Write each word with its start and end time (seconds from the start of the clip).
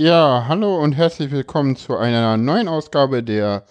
Ja, 0.00 0.44
hallo 0.46 0.80
und 0.80 0.92
herzlich 0.92 1.32
willkommen 1.32 1.74
zu 1.74 1.96
einer 1.96 2.36
neuen 2.36 2.68
Ausgabe 2.68 3.24
der 3.24 3.64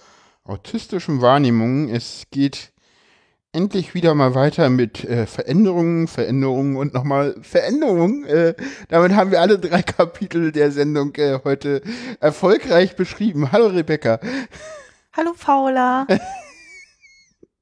autistischen 0.44 1.22
Wahrnehmung. 1.22 1.88
Es 1.88 2.24
geht 2.32 2.74
endlich 3.54 3.94
wieder 3.94 4.14
mal 4.14 4.36
weiter 4.36 4.70
mit 4.70 5.06
äh, 5.06 5.26
Veränderungen, 5.26 6.10
Veränderungen 6.10 6.76
und 6.76 6.94
nochmal 6.94 7.38
Veränderungen. 7.44 8.26
Äh, 8.26 8.56
damit 8.90 9.16
haben 9.16 9.32
wir 9.32 9.40
alle 9.40 9.58
drei 9.58 9.82
Kapitel 9.82 10.52
der 10.52 10.74
Sendung 10.74 11.16
äh, 11.16 11.40
heute 11.46 11.82
erfolgreich 12.20 12.98
beschrieben. 12.98 13.54
Hallo 13.54 13.68
Rebecca. 13.68 14.20
Hallo 15.14 15.32
Paula. 15.32 16.08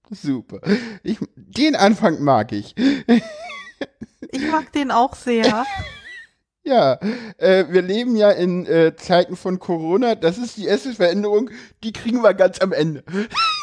Super. 0.10 0.60
Ich, 1.04 1.20
den 1.36 1.76
Anfang 1.76 2.20
mag 2.24 2.52
ich. 2.52 2.74
ich 4.32 4.52
mag 4.52 4.72
den 4.72 4.90
auch 4.90 5.14
sehr. 5.14 5.66
Ja, 6.66 7.00
äh, 7.38 7.66
wir 7.70 7.84
leben 7.84 8.16
ja 8.16 8.32
in 8.32 8.66
äh, 8.66 8.96
Zeiten 8.96 9.36
von 9.36 9.60
Corona. 9.60 10.16
Das 10.16 10.40
ist 10.40 10.58
die 10.58 10.66
erste 10.66 10.94
Veränderung, 10.94 11.52
die 11.84 11.94
kriegen 11.94 12.24
wir 12.24 12.34
ganz 12.34 12.60
am 12.60 12.72
Ende. 12.72 13.04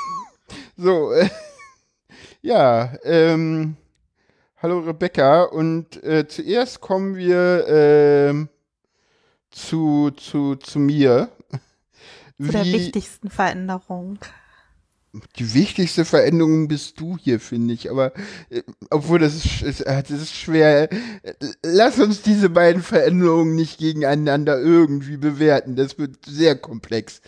so, 0.76 1.10
äh, 1.10 1.28
ja, 2.42 2.94
ähm, 3.02 3.76
hallo 4.62 4.78
Rebecca. 4.78 5.42
Und 5.42 6.00
äh, 6.04 6.28
zuerst 6.28 6.80
kommen 6.80 7.16
wir 7.16 7.66
äh, 7.66 8.46
zu, 9.50 10.12
zu, 10.12 10.54
zu 10.54 10.78
mir. 10.78 11.28
Zu 12.40 12.52
der 12.52 12.64
wichtigsten 12.66 13.30
Veränderung. 13.30 14.20
Die 15.36 15.52
wichtigste 15.52 16.06
Veränderung 16.06 16.68
bist 16.68 16.98
du 16.98 17.18
hier, 17.18 17.38
finde 17.38 17.74
ich. 17.74 17.90
Aber 17.90 18.12
äh, 18.48 18.62
obwohl 18.88 19.18
das 19.18 19.34
ist, 19.34 19.62
ist, 19.62 19.86
das 19.86 20.10
ist 20.10 20.34
schwer. 20.34 20.88
Lass 21.62 21.98
uns 21.98 22.22
diese 22.22 22.48
beiden 22.48 22.82
Veränderungen 22.82 23.54
nicht 23.54 23.78
gegeneinander 23.78 24.58
irgendwie 24.58 25.18
bewerten. 25.18 25.76
Das 25.76 25.98
wird 25.98 26.24
sehr 26.24 26.56
komplex. 26.56 27.20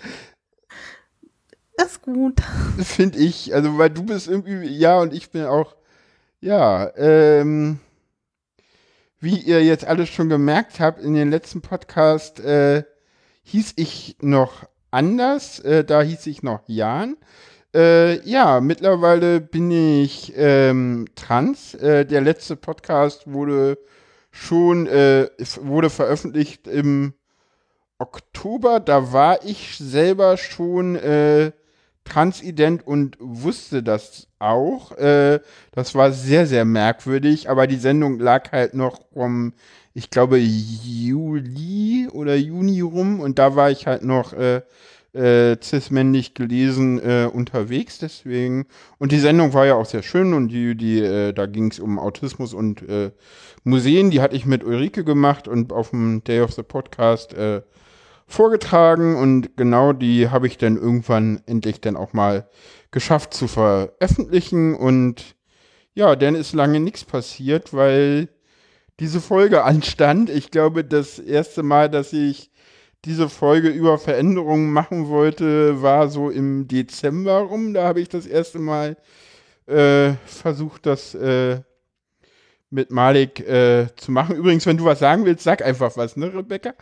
Ist 1.76 2.02
gut. 2.02 2.40
Finde 2.78 3.18
ich. 3.18 3.54
Also, 3.54 3.76
weil 3.76 3.90
du 3.90 4.04
bist 4.04 4.28
irgendwie, 4.28 4.66
ja, 4.66 5.00
und 5.00 5.12
ich 5.12 5.30
bin 5.30 5.44
auch, 5.44 5.76
ja, 6.40 6.90
ähm, 6.96 7.80
wie 9.20 9.38
ihr 9.38 9.62
jetzt 9.62 9.84
alles 9.84 10.08
schon 10.08 10.28
gemerkt 10.28 10.80
habt, 10.80 11.02
in 11.02 11.14
den 11.14 11.30
letzten 11.30 11.60
Podcast 11.60 12.40
äh, 12.40 12.84
hieß 13.42 13.74
ich 13.76 14.16
noch 14.20 14.68
anders. 14.90 15.58
Äh, 15.60 15.84
da 15.84 16.00
hieß 16.02 16.26
ich 16.28 16.42
noch 16.42 16.62
Jan. 16.66 17.16
Äh, 17.74 18.20
ja, 18.28 18.60
mittlerweile 18.60 19.40
bin 19.40 19.70
ich 19.72 20.32
ähm, 20.36 21.06
trans. 21.16 21.74
Äh, 21.74 22.06
der 22.06 22.20
letzte 22.20 22.54
Podcast 22.54 23.32
wurde 23.32 23.78
schon 24.30 24.86
äh, 24.86 25.28
wurde 25.60 25.90
veröffentlicht 25.90 26.68
im 26.68 27.14
Oktober. 27.98 28.78
Da 28.78 29.12
war 29.12 29.44
ich 29.44 29.76
selber 29.78 30.36
schon 30.36 30.94
äh, 30.94 31.50
transident 32.04 32.86
und 32.86 33.16
wusste 33.18 33.82
das 33.82 34.28
auch. 34.38 34.92
Äh, 34.92 35.40
das 35.72 35.96
war 35.96 36.12
sehr, 36.12 36.46
sehr 36.46 36.64
merkwürdig, 36.64 37.50
aber 37.50 37.66
die 37.66 37.76
Sendung 37.76 38.20
lag 38.20 38.52
halt 38.52 38.74
noch 38.74 39.00
um, 39.10 39.52
ich 39.94 40.10
glaube, 40.10 40.38
Juli 40.38 42.08
oder 42.12 42.36
Juni 42.36 42.82
rum 42.82 43.18
und 43.18 43.40
da 43.40 43.56
war 43.56 43.72
ich 43.72 43.88
halt 43.88 44.04
noch 44.04 44.32
äh, 45.14 45.56
cis-männlich 45.62 46.34
gelesen 46.34 46.98
äh, 46.98 47.28
unterwegs, 47.32 47.98
deswegen. 47.98 48.66
Und 48.98 49.12
die 49.12 49.18
Sendung 49.18 49.52
war 49.52 49.66
ja 49.66 49.74
auch 49.74 49.86
sehr 49.86 50.02
schön 50.02 50.34
und 50.34 50.48
die, 50.48 50.76
die, 50.76 51.00
äh, 51.00 51.32
da 51.32 51.46
ging 51.46 51.70
es 51.70 51.80
um 51.80 51.98
Autismus 51.98 52.54
und 52.54 52.88
äh, 52.88 53.10
Museen, 53.62 54.10
die 54.10 54.20
hatte 54.20 54.36
ich 54.36 54.46
mit 54.46 54.64
Ulrike 54.64 55.04
gemacht 55.04 55.48
und 55.48 55.72
auf 55.72 55.90
dem 55.90 56.22
Day 56.24 56.40
of 56.40 56.52
the 56.52 56.62
Podcast 56.62 57.34
äh, 57.34 57.62
vorgetragen 58.26 59.16
und 59.16 59.56
genau 59.56 59.92
die 59.92 60.30
habe 60.30 60.46
ich 60.46 60.58
dann 60.58 60.76
irgendwann 60.76 61.40
endlich 61.46 61.80
dann 61.80 61.96
auch 61.96 62.12
mal 62.12 62.48
geschafft 62.90 63.34
zu 63.34 63.48
veröffentlichen 63.48 64.74
und 64.74 65.36
ja, 65.94 66.16
dann 66.16 66.34
ist 66.34 66.52
lange 66.52 66.80
nichts 66.80 67.04
passiert, 67.04 67.72
weil 67.72 68.28
diese 69.00 69.20
Folge 69.20 69.64
anstand. 69.64 70.30
Ich 70.30 70.50
glaube, 70.50 70.84
das 70.84 71.18
erste 71.18 71.62
Mal, 71.62 71.88
dass 71.88 72.12
ich 72.12 72.50
diese 73.04 73.28
Folge 73.28 73.68
über 73.68 73.98
Veränderungen 73.98 74.72
machen 74.72 75.08
wollte, 75.08 75.82
war 75.82 76.08
so 76.08 76.30
im 76.30 76.68
Dezember 76.68 77.38
rum. 77.38 77.74
Da 77.74 77.84
habe 77.84 78.00
ich 78.00 78.08
das 78.08 78.26
erste 78.26 78.58
Mal 78.58 78.96
äh, 79.66 80.14
versucht, 80.26 80.86
das 80.86 81.14
äh, 81.14 81.60
mit 82.70 82.90
Malik 82.90 83.40
äh, 83.40 83.86
zu 83.96 84.10
machen. 84.10 84.36
Übrigens, 84.36 84.66
wenn 84.66 84.76
du 84.76 84.84
was 84.84 84.98
sagen 84.98 85.24
willst, 85.24 85.44
sag 85.44 85.64
einfach 85.64 85.96
was, 85.96 86.16
ne, 86.16 86.34
Rebecca? 86.34 86.74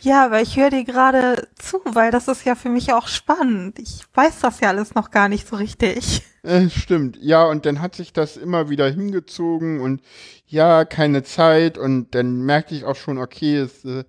Ja, 0.00 0.30
weil 0.30 0.44
ich 0.44 0.56
höre 0.56 0.70
dir 0.70 0.84
gerade 0.84 1.48
zu, 1.58 1.80
weil 1.84 2.10
das 2.12 2.28
ist 2.28 2.44
ja 2.44 2.54
für 2.54 2.68
mich 2.68 2.92
auch 2.92 3.08
spannend. 3.08 3.78
Ich 3.78 4.02
weiß 4.14 4.40
das 4.40 4.60
ja 4.60 4.68
alles 4.68 4.94
noch 4.94 5.10
gar 5.10 5.28
nicht 5.28 5.48
so 5.48 5.56
richtig. 5.56 6.22
Äh, 6.44 6.70
stimmt, 6.70 7.18
ja, 7.20 7.44
und 7.44 7.66
dann 7.66 7.80
hat 7.80 7.94
sich 7.94 8.12
das 8.12 8.36
immer 8.36 8.68
wieder 8.68 8.88
hingezogen 8.90 9.80
und 9.80 10.02
ja, 10.46 10.84
keine 10.84 11.22
Zeit 11.22 11.78
und 11.78 12.14
dann 12.14 12.42
merkte 12.42 12.74
ich 12.74 12.84
auch 12.84 12.96
schon, 12.96 13.18
okay, 13.18 13.58
es 13.58 13.84
äh, 13.84 14.04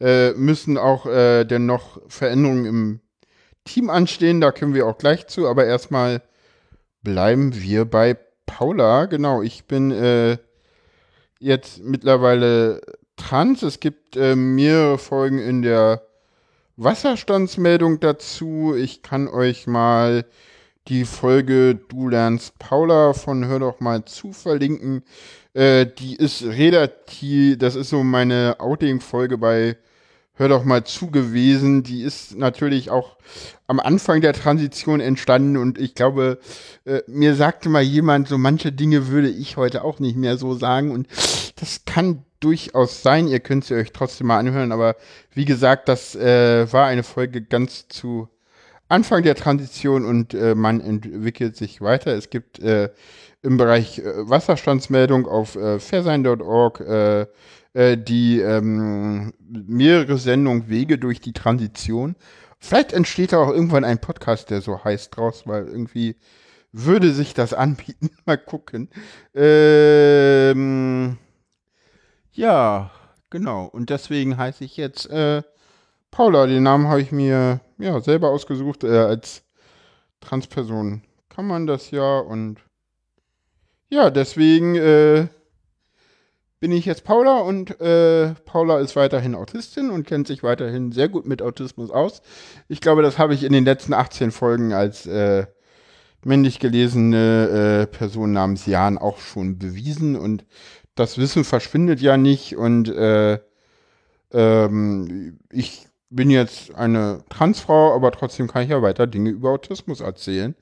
äh, 0.00 0.32
müssen 0.32 0.78
auch 0.78 1.06
äh, 1.06 1.44
denn 1.44 1.66
noch 1.66 2.00
Veränderungen 2.08 2.66
im 2.66 3.00
Team 3.64 3.90
anstehen. 3.90 4.40
Da 4.40 4.52
können 4.52 4.74
wir 4.74 4.86
auch 4.86 4.98
gleich 4.98 5.26
zu. 5.26 5.46
Aber 5.46 5.66
erstmal 5.66 6.22
bleiben 7.02 7.54
wir 7.54 7.84
bei 7.84 8.16
Paula. 8.46 9.06
Genau, 9.06 9.42
ich 9.42 9.66
bin 9.66 9.90
äh, 9.90 10.38
jetzt 11.38 11.82
mittlerweile 11.82 12.80
trans. 13.16 13.62
Es 13.62 13.80
gibt 13.80 14.16
äh, 14.16 14.36
mehrere 14.36 14.98
Folgen 14.98 15.38
in 15.38 15.62
der 15.62 16.02
Wasserstandsmeldung 16.76 18.00
dazu. 18.00 18.74
Ich 18.76 19.02
kann 19.02 19.28
euch 19.28 19.66
mal 19.66 20.26
die 20.88 21.04
Folge 21.04 21.74
Du 21.74 22.08
lernst 22.08 22.58
Paula 22.58 23.12
von 23.12 23.46
Hör 23.46 23.58
doch 23.58 23.80
mal 23.80 24.04
zu 24.04 24.32
verlinken. 24.32 25.02
Äh, 25.56 25.86
die 25.86 26.16
ist 26.16 26.44
relativ, 26.44 27.56
das 27.56 27.76
ist 27.76 27.88
so 27.88 28.02
meine 28.02 28.56
Outing-Folge 28.58 29.38
bei 29.38 29.76
Hör 30.38 30.50
doch 30.50 30.64
mal 30.64 30.84
zu 30.84 31.10
gewesen. 31.10 31.82
Die 31.82 32.02
ist 32.02 32.36
natürlich 32.36 32.90
auch 32.90 33.16
am 33.66 33.80
Anfang 33.80 34.20
der 34.20 34.34
Transition 34.34 35.00
entstanden 35.00 35.56
und 35.56 35.78
ich 35.78 35.94
glaube, 35.94 36.40
äh, 36.84 37.00
mir 37.06 37.34
sagte 37.34 37.70
mal 37.70 37.82
jemand, 37.82 38.28
so 38.28 38.36
manche 38.36 38.70
Dinge 38.70 39.08
würde 39.08 39.30
ich 39.30 39.56
heute 39.56 39.82
auch 39.82 39.98
nicht 39.98 40.14
mehr 40.14 40.36
so 40.36 40.52
sagen 40.52 40.90
und 40.90 41.08
das 41.58 41.86
kann 41.86 42.22
durchaus 42.40 43.02
sein. 43.02 43.26
Ihr 43.26 43.40
könnt 43.40 43.64
sie 43.64 43.76
euch 43.76 43.92
trotzdem 43.92 44.26
mal 44.26 44.38
anhören, 44.38 44.72
aber 44.72 44.96
wie 45.32 45.46
gesagt, 45.46 45.88
das 45.88 46.14
äh, 46.14 46.70
war 46.70 46.86
eine 46.86 47.02
Folge 47.02 47.40
ganz 47.40 47.88
zu 47.88 48.28
Anfang 48.88 49.22
der 49.22 49.34
Transition 49.34 50.04
und 50.04 50.34
äh, 50.34 50.54
man 50.54 50.80
entwickelt 50.80 51.56
sich 51.56 51.80
weiter. 51.80 52.14
Es 52.14 52.30
gibt 52.30 52.60
äh, 52.60 52.90
im 53.42 53.56
Bereich 53.56 53.98
äh, 53.98 54.28
Wasserstandsmeldung 54.28 55.26
auf 55.26 55.56
äh, 55.56 55.78
fairsein.org 55.80 56.80
äh, 56.80 57.26
äh, 57.76 57.98
die 57.98 58.40
ähm, 58.40 59.32
mehrere 59.48 60.18
Sendungen 60.18 60.68
Wege 60.68 60.98
durch 60.98 61.20
die 61.20 61.32
Transition. 61.32 62.16
Vielleicht 62.58 62.92
entsteht 62.92 63.32
da 63.32 63.38
auch 63.38 63.50
irgendwann 63.50 63.84
ein 63.84 64.00
Podcast, 64.00 64.50
der 64.50 64.62
so 64.62 64.82
heißt 64.82 65.16
draus, 65.16 65.46
weil 65.46 65.66
irgendwie 65.66 66.16
würde 66.72 67.12
sich 67.12 67.34
das 67.34 67.52
anbieten. 67.54 68.10
Mal 68.24 68.38
gucken. 68.38 68.88
Ähm, 69.34 71.18
ja, 72.32 72.90
genau. 73.30 73.66
Und 73.66 73.90
deswegen 73.90 74.36
heiße 74.36 74.64
ich 74.64 74.76
jetzt 74.76 75.10
äh, 75.10 75.42
Paula. 76.10 76.46
Den 76.46 76.62
Namen 76.62 76.88
habe 76.88 77.02
ich 77.02 77.12
mir 77.12 77.60
ja 77.78 78.00
selber 78.00 78.30
ausgesucht. 78.30 78.84
Äh, 78.84 78.98
als 78.98 79.42
Transperson 80.20 81.02
kann 81.28 81.46
man 81.46 81.66
das 81.66 81.90
ja 81.90 82.18
und 82.18 82.60
ja, 83.88 84.10
deswegen 84.10 84.74
äh, 84.74 85.28
bin 86.58 86.72
ich 86.72 86.86
jetzt 86.86 87.04
Paula 87.04 87.38
und 87.40 87.80
äh, 87.80 88.34
Paula 88.44 88.80
ist 88.80 88.96
weiterhin 88.96 89.34
Autistin 89.34 89.90
und 89.90 90.06
kennt 90.06 90.26
sich 90.26 90.42
weiterhin 90.42 90.90
sehr 90.90 91.08
gut 91.08 91.26
mit 91.26 91.42
Autismus 91.42 91.90
aus. 91.90 92.22
Ich 92.68 92.80
glaube, 92.80 93.02
das 93.02 93.18
habe 93.18 93.34
ich 93.34 93.44
in 93.44 93.52
den 93.52 93.64
letzten 93.64 93.92
18 93.92 94.32
Folgen 94.32 94.72
als 94.72 95.06
äh, 95.06 95.46
männlich 96.24 96.58
gelesene 96.58 97.82
äh, 97.82 97.86
Person 97.86 98.32
namens 98.32 98.66
Jan 98.66 98.98
auch 98.98 99.18
schon 99.18 99.58
bewiesen 99.58 100.16
und 100.16 100.44
das 100.94 101.18
Wissen 101.18 101.44
verschwindet 101.44 102.00
ja 102.00 102.16
nicht 102.16 102.56
und 102.56 102.88
äh, 102.88 103.38
ähm, 104.32 105.38
ich 105.52 105.86
bin 106.10 106.30
jetzt 106.30 106.74
eine 106.74 107.24
Transfrau, 107.28 107.94
aber 107.94 108.12
trotzdem 108.12 108.48
kann 108.48 108.62
ich 108.62 108.70
ja 108.70 108.82
weiter 108.82 109.06
Dinge 109.06 109.30
über 109.30 109.50
Autismus 109.50 110.00
erzählen. 110.00 110.54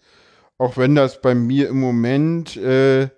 Auch 0.58 0.76
wenn 0.76 0.94
das 0.94 1.20
bei 1.20 1.34
mir 1.34 1.68
im 1.68 1.80
Moment 1.80 2.56
äh, 2.56 3.08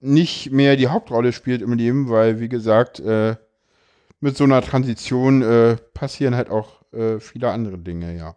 nicht 0.00 0.50
mehr 0.50 0.76
die 0.76 0.88
Hauptrolle 0.88 1.32
spielt 1.32 1.62
im 1.62 1.72
Leben, 1.72 2.10
weil, 2.10 2.40
wie 2.40 2.48
gesagt, 2.48 3.00
äh, 3.00 3.36
mit 4.20 4.36
so 4.36 4.44
einer 4.44 4.62
Transition 4.62 5.42
äh, 5.42 5.76
passieren 5.92 6.34
halt 6.34 6.50
auch 6.50 6.82
äh, 6.92 7.20
viele 7.20 7.50
andere 7.50 7.78
Dinge, 7.78 8.16
ja. 8.16 8.36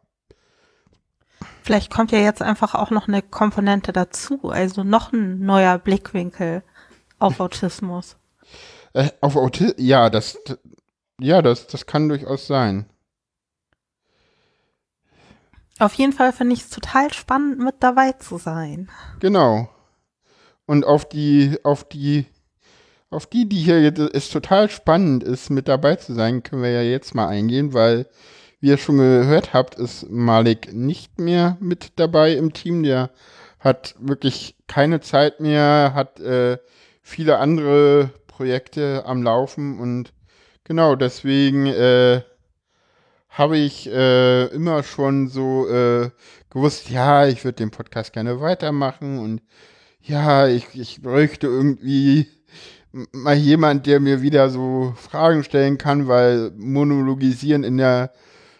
Vielleicht 1.63 1.91
kommt 1.91 2.11
ja 2.11 2.19
jetzt 2.19 2.41
einfach 2.41 2.75
auch 2.75 2.91
noch 2.91 3.07
eine 3.07 3.21
Komponente 3.21 3.91
dazu, 3.91 4.49
also 4.49 4.83
noch 4.83 5.13
ein 5.13 5.39
neuer 5.39 5.77
Blickwinkel 5.77 6.63
auf 7.19 7.39
Autismus. 7.39 8.17
Äh, 8.93 9.09
auf 9.21 9.35
Autismus, 9.35 9.75
ja, 9.77 10.09
das, 10.09 10.39
ja, 11.19 11.41
das, 11.41 11.67
das 11.67 11.85
kann 11.85 12.09
durchaus 12.09 12.47
sein. 12.47 12.85
Auf 15.79 15.93
jeden 15.93 16.13
Fall 16.13 16.33
finde 16.33 16.53
ich 16.53 16.61
es 16.61 16.69
total 16.69 17.13
spannend, 17.13 17.59
mit 17.59 17.75
dabei 17.79 18.13
zu 18.13 18.37
sein. 18.37 18.89
Genau. 19.19 19.69
Und 20.65 20.85
auf 20.85 21.07
die, 21.07 21.57
auf 21.63 21.83
die, 21.83 22.25
auf 23.09 23.27
die, 23.27 23.47
die 23.47 23.59
hier 23.59 23.81
jetzt 23.81 23.99
es 23.99 24.29
total 24.29 24.69
spannend 24.69 25.23
ist, 25.23 25.49
mit 25.49 25.67
dabei 25.67 25.95
zu 25.95 26.13
sein, 26.13 26.43
können 26.43 26.63
wir 26.63 26.71
ja 26.71 26.81
jetzt 26.81 27.15
mal 27.15 27.27
eingehen, 27.27 27.73
weil, 27.73 28.07
wie 28.59 28.69
ihr 28.69 28.77
schon 28.77 28.97
gehört 28.97 29.53
habt, 29.53 29.75
ist 29.75 30.09
Malik 30.09 30.73
nicht 30.73 31.19
mehr 31.19 31.57
mit 31.59 31.93
dabei 31.97 32.33
im 32.33 32.53
Team. 32.53 32.83
Der 32.83 33.11
hat 33.59 33.95
wirklich 33.99 34.55
keine 34.67 34.99
Zeit 34.99 35.39
mehr, 35.39 35.93
hat 35.93 36.19
äh, 36.19 36.57
viele 37.01 37.37
andere 37.37 38.09
Projekte 38.27 39.03
am 39.05 39.23
Laufen 39.23 39.79
und 39.79 40.11
genau 40.63 40.95
deswegen 40.95 41.67
äh, 41.67 42.21
habe 43.37 43.57
ich 43.57 43.87
äh, 43.87 44.45
immer 44.47 44.81
schon 44.81 45.27
so 45.27 45.67
äh, 45.69 46.09
gewusst, 46.49 46.89
ja, 46.89 47.27
ich 47.27 47.43
würde 47.43 47.57
den 47.57 47.69
Podcast 47.69 48.13
gerne 48.13 48.41
weitermachen 48.41 49.19
und 49.19 49.41
ja, 50.01 50.47
ich, 50.47 50.65
ich 50.73 51.01
bräuchte 51.01 51.45
irgendwie 51.47 52.27
mal 53.11 53.35
jemand, 53.35 53.85
der 53.85 53.99
mir 53.99 54.21
wieder 54.21 54.49
so 54.49 54.93
Fragen 54.97 55.43
stellen 55.43 55.77
kann, 55.77 56.07
weil 56.07 56.51
monologisieren 56.57 57.63
in 57.63 57.77
der 57.77 58.11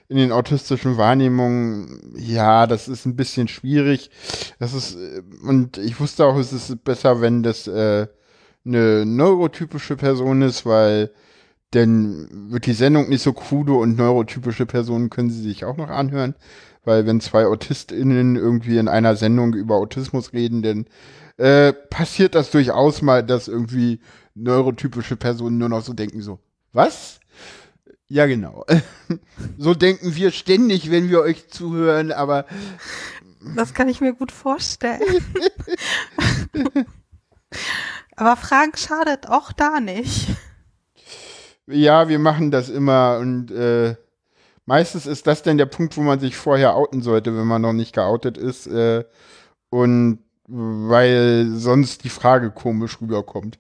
in 0.10 0.16
den 0.16 0.32
autistischen 0.32 0.96
Wahrnehmungen, 0.96 2.14
ja, 2.16 2.66
das 2.66 2.88
ist 2.88 3.06
ein 3.06 3.18
bisschen 3.18 3.50
schwierig. 3.50 4.10
Das 4.58 4.74
ist 4.74 4.96
äh, 4.96 5.22
und 5.44 5.78
ich 5.78 6.00
wusste 6.00 6.26
auch, 6.26 6.38
es 6.38 6.54
ist 6.54 6.84
besser, 6.84 7.20
wenn 7.20 7.44
das 7.44 7.68
äh, 7.68 8.08
eine 8.66 9.06
neurotypische 9.06 9.98
Person 9.98 10.44
ist, 10.44 10.66
weil 10.66 11.12
denn 11.74 12.28
wird 12.50 12.66
die 12.66 12.74
Sendung 12.74 13.10
nicht 13.10 13.22
so 13.22 13.34
krude 13.34 13.74
und 13.74 13.98
neurotypische 13.98 14.66
Personen 14.66 15.10
können 15.10 15.30
sie 15.30 15.42
sich 15.42 15.66
auch 15.66 15.78
noch 15.78 15.90
anhören, 15.90 16.36
weil 16.86 17.06
wenn 17.06 17.20
zwei 17.20 17.46
AutistInnen 17.46 18.36
irgendwie 18.36 18.78
in 18.78 18.88
einer 18.88 19.16
Sendung 19.16 19.54
über 19.54 19.76
Autismus 19.76 20.34
reden, 20.34 20.62
dann 20.62 20.86
äh, 21.38 21.74
passiert 21.74 22.36
das 22.36 22.52
durchaus 22.52 23.02
mal, 23.02 23.24
dass 23.24 23.48
irgendwie 23.48 24.00
neurotypische 24.36 25.18
Personen 25.18 25.58
nur 25.58 25.70
noch 25.70 25.84
so 25.84 25.94
denken, 25.94 26.22
so, 26.22 26.40
was? 26.72 27.20
Ja, 28.08 28.26
genau. 28.26 28.66
so 29.58 29.74
denken 29.74 30.16
wir 30.16 30.32
ständig, 30.32 30.90
wenn 30.90 31.10
wir 31.10 31.22
euch 31.22 31.50
zuhören, 31.50 32.12
aber. 32.12 32.46
Das 33.56 33.74
kann 33.74 33.90
ich 33.90 34.00
mir 34.00 34.14
gut 34.14 34.32
vorstellen. 34.32 35.02
aber 38.16 38.38
Fragen 38.38 38.76
schadet 38.78 39.28
auch 39.28 39.52
da 39.52 39.80
nicht. 39.80 40.30
Ja, 41.68 42.08
wir 42.08 42.20
machen 42.20 42.52
das 42.52 42.70
immer 42.70 43.18
und 43.20 43.52
äh, 43.52 43.96
meistens 44.66 45.06
ist 45.06 45.28
das 45.28 45.44
dann 45.44 45.58
der 45.58 45.66
Punkt, 45.66 45.98
wo 45.98 46.02
man 46.02 46.20
sich 46.20 46.36
vorher 46.36 46.76
outen 46.76 47.02
sollte, 47.02 47.36
wenn 47.36 47.48
man 47.48 47.62
noch 47.62 47.74
nicht 47.74 47.94
geoutet 47.94 48.38
ist. 48.38 48.68
Äh, 48.68 49.04
und 49.70 50.20
weil 50.48 51.50
sonst 51.54 52.04
die 52.04 52.10
Frage 52.10 52.52
komisch 52.52 53.02
rüberkommt. 53.02 53.60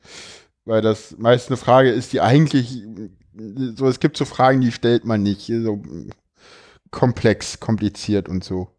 Weil 0.65 0.81
das 0.81 1.17
meist 1.17 1.49
eine 1.49 1.57
Frage 1.57 1.91
ist, 1.91 2.13
die 2.13 2.21
eigentlich 2.21 2.83
so, 3.75 3.87
es 3.87 3.99
gibt 3.99 4.17
so 4.17 4.25
Fragen, 4.25 4.61
die 4.61 4.71
stellt 4.71 5.05
man 5.05 5.23
nicht. 5.23 5.47
So 5.47 5.81
komplex, 6.91 7.59
kompliziert 7.59 8.29
und 8.29 8.43
so. 8.43 8.69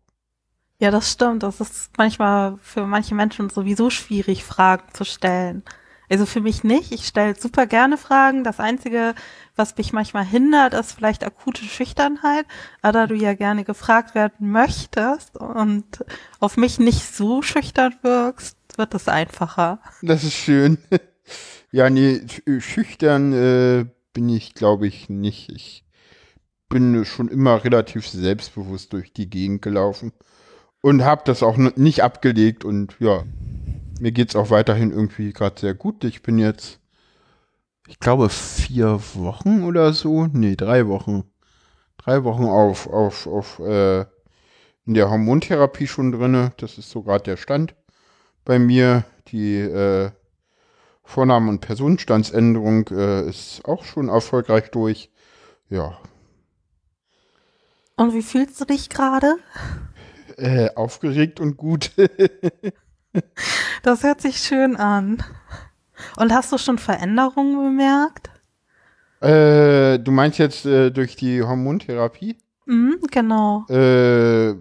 Ja, 0.80 0.90
das 0.90 1.10
stimmt. 1.10 1.42
Das 1.42 1.60
ist 1.60 1.90
manchmal 1.96 2.56
für 2.62 2.86
manche 2.86 3.14
Menschen 3.14 3.50
sowieso 3.50 3.90
schwierig, 3.90 4.44
Fragen 4.44 4.92
zu 4.92 5.04
stellen. 5.04 5.62
Also 6.10 6.26
für 6.26 6.40
mich 6.40 6.64
nicht. 6.64 6.92
Ich 6.92 7.06
stelle 7.06 7.34
super 7.34 7.66
gerne 7.66 7.98
Fragen. 7.98 8.44
Das 8.44 8.60
Einzige, 8.60 9.14
was 9.56 9.76
mich 9.76 9.92
manchmal 9.92 10.24
hindert, 10.24 10.74
ist 10.74 10.92
vielleicht 10.92 11.24
akute 11.24 11.64
Schüchternheit. 11.64 12.46
Aber 12.82 12.92
da 12.92 13.06
du 13.06 13.14
ja 13.14 13.34
gerne 13.34 13.64
gefragt 13.64 14.14
werden 14.14 14.50
möchtest 14.50 15.36
und 15.36 16.04
auf 16.40 16.56
mich 16.56 16.78
nicht 16.78 17.04
so 17.14 17.42
schüchtern 17.42 17.94
wirkst, 18.02 18.56
wird 18.76 18.94
es 18.94 19.08
einfacher. 19.08 19.80
Das 20.02 20.24
ist 20.24 20.34
schön. 20.34 20.78
Ja, 21.70 21.90
nee, 21.90 22.22
schüchtern 22.60 23.32
äh, 23.34 23.84
bin 24.14 24.30
ich, 24.30 24.54
glaube 24.54 24.86
ich, 24.86 25.10
nicht. 25.10 25.50
Ich 25.50 25.84
bin 26.68 27.04
schon 27.04 27.28
immer 27.28 27.62
relativ 27.62 28.08
selbstbewusst 28.08 28.92
durch 28.92 29.12
die 29.12 29.28
Gegend 29.28 29.60
gelaufen 29.60 30.12
und 30.80 31.04
habe 31.04 31.22
das 31.24 31.42
auch 31.42 31.56
nicht 31.56 32.02
abgelegt 32.02 32.64
und 32.64 32.96
ja, 33.00 33.24
mir 34.00 34.12
geht 34.12 34.30
es 34.30 34.36
auch 34.36 34.50
weiterhin 34.50 34.90
irgendwie 34.90 35.32
gerade 35.32 35.60
sehr 35.60 35.74
gut. 35.74 36.04
Ich 36.04 36.22
bin 36.22 36.38
jetzt, 36.38 36.80
ich 37.86 37.98
glaube, 37.98 38.28
vier 38.28 39.00
Wochen 39.14 39.64
oder 39.64 39.92
so. 39.92 40.26
Nee, 40.26 40.56
drei 40.56 40.86
Wochen. 40.88 41.24
Drei 41.98 42.24
Wochen 42.24 42.44
auf, 42.44 42.86
auf, 42.86 43.26
auf, 43.26 43.58
äh, 43.60 44.00
in 44.86 44.94
der 44.94 45.10
Hormontherapie 45.10 45.86
schon 45.86 46.12
drinne. 46.12 46.52
Das 46.56 46.78
ist 46.78 46.90
so 46.90 47.02
gerade 47.02 47.24
der 47.24 47.36
Stand 47.36 47.74
bei 48.44 48.58
mir. 48.58 49.04
Die 49.28 49.56
äh, 49.56 50.10
Vornamen- 51.04 51.48
und 51.48 51.60
Personenstandsänderung 51.60 52.88
äh, 52.88 53.28
ist 53.28 53.64
auch 53.64 53.84
schon 53.84 54.08
erfolgreich 54.08 54.70
durch. 54.70 55.10
Ja. 55.68 55.98
Und 57.96 58.14
wie 58.14 58.22
fühlst 58.22 58.60
du 58.60 58.64
dich 58.64 58.88
gerade? 58.88 59.36
Äh, 60.36 60.70
aufgeregt 60.76 61.40
und 61.40 61.56
gut. 61.56 61.90
Das 63.82 64.02
hört 64.02 64.20
sich 64.20 64.38
schön 64.38 64.76
an. 64.76 65.22
Und 66.16 66.32
hast 66.32 66.52
du 66.52 66.58
schon 66.58 66.78
Veränderungen 66.78 67.56
bemerkt? 67.56 68.30
Äh, 69.20 69.98
du 69.98 70.10
meinst 70.10 70.38
jetzt 70.38 70.66
äh, 70.66 70.90
durch 70.90 71.16
die 71.16 71.42
Hormontherapie? 71.42 72.36
Mhm, 72.66 72.98
genau. 73.10 73.66
Äh, 73.68 74.54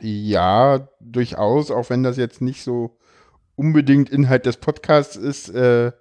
ja, 0.00 0.88
durchaus, 1.00 1.70
auch 1.70 1.88
wenn 1.90 2.02
das 2.02 2.16
jetzt 2.16 2.42
nicht 2.42 2.64
so 2.64 2.98
unbedingt 3.54 4.10
Inhalt 4.10 4.46
des 4.46 4.56
Podcasts 4.56 5.16
ist, 5.16 5.50
äh, 5.50 5.92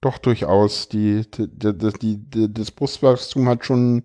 doch 0.00 0.18
durchaus. 0.18 0.88
Die, 0.88 1.30
die, 1.30 1.48
die, 1.48 2.18
die, 2.18 2.52
das 2.52 2.70
Brustwachstum 2.70 3.48
hat 3.48 3.64
schon 3.64 4.04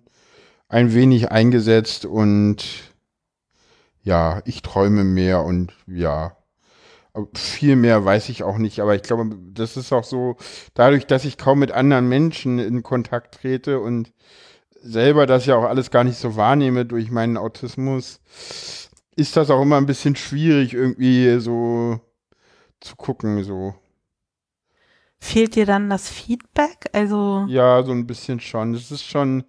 ein 0.68 0.94
wenig 0.94 1.30
eingesetzt 1.30 2.04
und 2.04 2.64
ja, 4.02 4.42
ich 4.44 4.62
träume 4.62 5.04
mehr 5.04 5.42
und 5.44 5.72
ja, 5.86 6.36
viel 7.34 7.76
mehr 7.76 8.04
weiß 8.04 8.28
ich 8.30 8.42
auch 8.42 8.58
nicht, 8.58 8.80
aber 8.80 8.94
ich 8.94 9.02
glaube, 9.02 9.36
das 9.52 9.76
ist 9.76 9.92
auch 9.92 10.04
so, 10.04 10.36
dadurch, 10.74 11.06
dass 11.06 11.24
ich 11.24 11.36
kaum 11.36 11.58
mit 11.58 11.72
anderen 11.72 12.08
Menschen 12.08 12.58
in 12.58 12.82
Kontakt 12.82 13.34
trete 13.34 13.80
und 13.80 14.12
selber 14.82 15.26
das 15.26 15.46
ja 15.46 15.56
auch 15.56 15.64
alles 15.64 15.90
gar 15.90 16.04
nicht 16.04 16.18
so 16.18 16.36
wahrnehme 16.36 16.86
durch 16.86 17.10
meinen 17.10 17.36
Autismus, 17.36 18.20
ist 19.14 19.36
das 19.36 19.50
auch 19.50 19.60
immer 19.62 19.76
ein 19.76 19.86
bisschen 19.86 20.16
schwierig, 20.16 20.72
irgendwie 20.72 21.38
so 21.38 22.00
zu 22.80 22.96
gucken, 22.96 23.44
so. 23.44 23.74
Fehlt 25.20 25.54
dir 25.54 25.66
dann 25.66 25.88
das 25.88 26.08
Feedback? 26.08 26.90
Also. 26.92 27.44
Ja, 27.48 27.82
so 27.84 27.92
ein 27.92 28.06
bisschen 28.06 28.40
schon. 28.40 28.74
Es 28.74 28.90
ist 28.90 29.04
schon, 29.04 29.44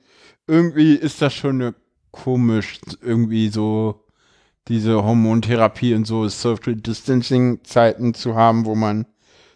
irgendwie 0.45 0.93
ist 0.93 1.21
das 1.21 1.33
schon 1.33 1.73
komisch, 2.11 2.79
irgendwie 3.01 3.49
so 3.49 4.02
diese 4.67 5.03
Hormontherapie 5.03 5.93
und 5.93 6.05
so 6.05 6.27
Social 6.27 6.75
Distancing 6.75 7.63
Zeiten 7.63 8.13
zu 8.13 8.35
haben, 8.35 8.65
wo 8.65 8.75
man 8.75 9.05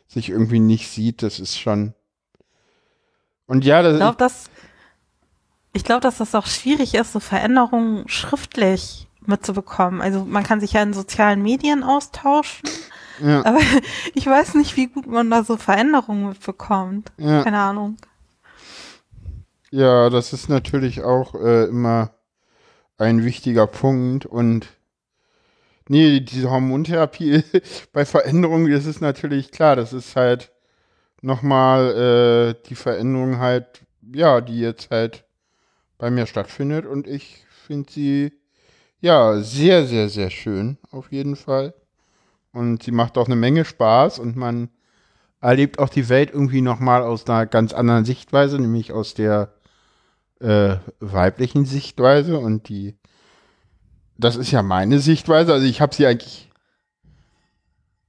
sich 0.08 0.30
irgendwie 0.30 0.60
nicht 0.60 0.90
sieht, 0.90 1.22
das 1.22 1.40
ist 1.40 1.58
schon. 1.58 1.94
Und 3.46 3.64
ja, 3.66 3.82
das 3.82 3.94
ich 3.94 4.00
glaube, 4.00 4.18
dass 4.18 4.50
ich 5.74 5.84
glaube, 5.84 6.02
dass 6.02 6.18
das 6.18 6.36
auch 6.36 6.48
schwierig 6.48 6.96
ist, 6.96 7.14
so 7.14 7.20
Veränderungen 7.20 8.08
schriftlich 8.08 9.08
mitzubekommen. 9.26 10.02
Also 10.02 10.26
man 10.26 10.44
kann 10.44 10.60
sich 10.60 10.74
ja 10.74 10.82
in 10.82 10.94
sozialen 10.94 11.42
Medien 11.42 11.84
austauschen, 11.84 12.68
ja. 13.22 13.46
aber 13.46 13.60
ich 14.14 14.26
weiß 14.26 14.56
nicht, 14.56 14.76
wie 14.76 14.88
gut 14.88 15.08
man 15.08 15.30
da 15.30 15.44
so 15.44 15.58
Veränderungen 15.58 16.30
mitbekommt. 16.30 17.12
Ja. 17.18 17.44
Keine 17.44 17.60
Ahnung. 17.60 17.98
Ja, 19.70 20.10
das 20.10 20.34
ist 20.34 20.50
natürlich 20.50 21.04
auch 21.04 21.36
äh, 21.36 21.66
immer 21.66 22.12
ein 22.98 23.24
wichtiger 23.24 23.68
Punkt 23.68 24.26
und 24.26 24.68
Nee, 25.90 26.20
diese 26.20 26.50
Hormontherapie 26.50 27.44
bei 27.94 28.06
Veränderungen, 28.06 28.72
das 28.72 28.86
ist 28.86 29.02
natürlich 29.02 29.52
klar, 29.52 29.76
das 29.76 29.94
ist 29.94 30.16
halt 30.16 30.52
nochmal 31.22 32.56
äh, 32.58 32.68
die 32.68 32.76
Veränderung 32.76 33.40
halt, 33.40 33.86
ja, 34.14 34.42
die 34.42 34.60
jetzt 34.60 34.92
halt 34.92 35.26
bei 35.98 36.12
mir 36.12 36.28
stattfindet 36.28 36.86
und 36.86 37.08
ich 37.08 37.46
finde 37.66 37.92
sie 37.92 38.34
ja 39.00 39.40
sehr, 39.42 39.86
sehr, 39.86 40.10
sehr 40.10 40.30
schön, 40.30 40.78
auf 40.92 41.12
jeden 41.12 41.36
Fall. 41.36 41.74
Und 42.52 42.84
sie 42.84 42.92
macht 42.92 43.18
auch 43.18 43.28
eine 43.28 43.36
Menge 43.36 43.66
Spaß 43.66 44.20
und 44.20 44.36
man 44.36 44.70
erlebt 45.42 45.80
auch 45.80 45.90
die 45.90 46.10
Welt 46.10 46.32
irgendwie 46.32 46.62
nochmal 46.62 47.04
aus 47.04 47.28
einer 47.28 47.46
ganz 47.46 47.74
anderen 47.74 48.06
Sichtweise, 48.06 48.60
nämlich 48.60 48.92
aus 48.92 49.14
der 49.14 49.54
äh, 50.40 50.78
weiblichen 51.00 51.66
Sichtweise 51.66 52.40
und 52.40 52.70
die 52.70 52.98
das 54.18 54.36
ist 54.36 54.52
ja 54.52 54.64
meine 54.64 55.00
Sichtweise. 55.00 55.54
Also 55.54 55.66
ich 55.66 55.82
habe 55.82 55.96
sie 55.96 56.06
eigentlich 56.06 56.50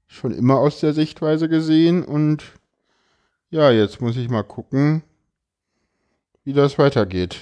schon 0.07 0.33
immer 0.33 0.59
aus 0.59 0.81
der 0.81 0.95
Sichtweise 0.95 1.49
gesehen 1.49 2.05
und 2.05 2.45
ja, 3.51 3.71
jetzt 3.71 4.01
muss 4.01 4.17
ich 4.17 4.29
mal 4.29 4.43
gucken, 4.43 5.03
wie 6.45 6.53
das 6.53 6.79
weitergeht. 6.79 7.39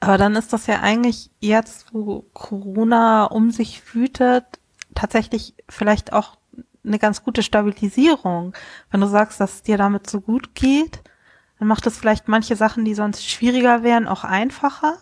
Aber 0.00 0.16
dann 0.16 0.34
ist 0.34 0.52
das 0.52 0.66
ja 0.66 0.80
eigentlich 0.80 1.30
jetzt, 1.40 1.92
wo 1.92 2.22
Corona 2.32 3.24
um 3.26 3.50
sich 3.50 3.94
wütet, 3.94 4.44
tatsächlich 4.94 5.54
vielleicht 5.68 6.14
auch 6.14 6.38
eine 6.84 6.98
ganz 6.98 7.22
gute 7.22 7.42
Stabilisierung. 7.42 8.54
Wenn 8.90 9.02
du 9.02 9.06
sagst, 9.06 9.38
dass 9.40 9.56
es 9.56 9.62
dir 9.62 9.76
damit 9.76 10.08
so 10.08 10.22
gut 10.22 10.54
geht, 10.54 11.02
dann 11.58 11.68
macht 11.68 11.86
es 11.86 11.98
vielleicht 11.98 12.28
manche 12.28 12.56
Sachen, 12.56 12.86
die 12.86 12.94
sonst 12.94 13.28
schwieriger 13.28 13.82
wären, 13.82 14.08
auch 14.08 14.24
einfacher. 14.24 14.96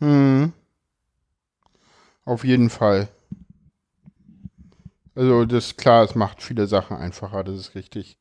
Hm. 0.00 0.52
Auf 2.24 2.44
jeden 2.44 2.70
Fall. 2.70 3.08
Also 5.14 5.44
das 5.44 5.66
ist 5.68 5.78
klar, 5.78 6.04
es 6.04 6.14
macht 6.14 6.42
viele 6.42 6.66
Sachen 6.66 6.96
einfacher, 6.96 7.42
das 7.42 7.56
ist 7.56 7.74
richtig. 7.74 8.18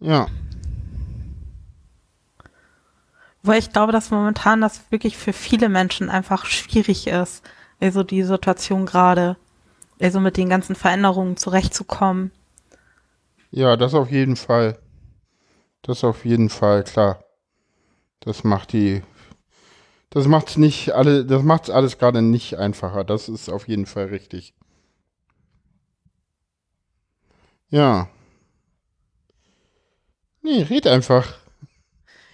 Ja. 0.00 0.28
Weil 3.42 3.58
ich 3.58 3.72
glaube, 3.72 3.92
dass 3.92 4.10
momentan 4.10 4.60
das 4.60 4.92
wirklich 4.92 5.16
für 5.16 5.32
viele 5.32 5.68
Menschen 5.68 6.10
einfach 6.10 6.44
schwierig 6.44 7.06
ist, 7.06 7.42
also 7.80 8.02
die 8.02 8.22
Situation 8.22 8.86
gerade, 8.86 9.36
also 10.00 10.20
mit 10.20 10.36
den 10.36 10.48
ganzen 10.48 10.76
Veränderungen 10.76 11.36
zurechtzukommen. 11.36 12.30
Ja, 13.50 13.76
das 13.76 13.94
auf 13.94 14.10
jeden 14.10 14.36
Fall. 14.36 14.78
Das 15.82 16.04
auf 16.04 16.24
jeden 16.24 16.50
Fall, 16.50 16.84
klar. 16.84 17.24
Das 18.20 18.44
macht 18.44 18.72
die, 18.72 19.02
das 20.10 20.26
macht's 20.26 20.56
nicht 20.56 20.92
alle, 20.92 21.24
das 21.24 21.42
macht's 21.42 21.70
alles 21.70 21.98
gerade 21.98 22.22
nicht 22.22 22.56
einfacher. 22.56 23.04
Das 23.04 23.28
ist 23.28 23.48
auf 23.48 23.68
jeden 23.68 23.86
Fall 23.86 24.06
richtig. 24.06 24.54
Ja. 27.70 28.08
Nee, 30.42 30.62
red 30.62 30.86
einfach. 30.86 31.38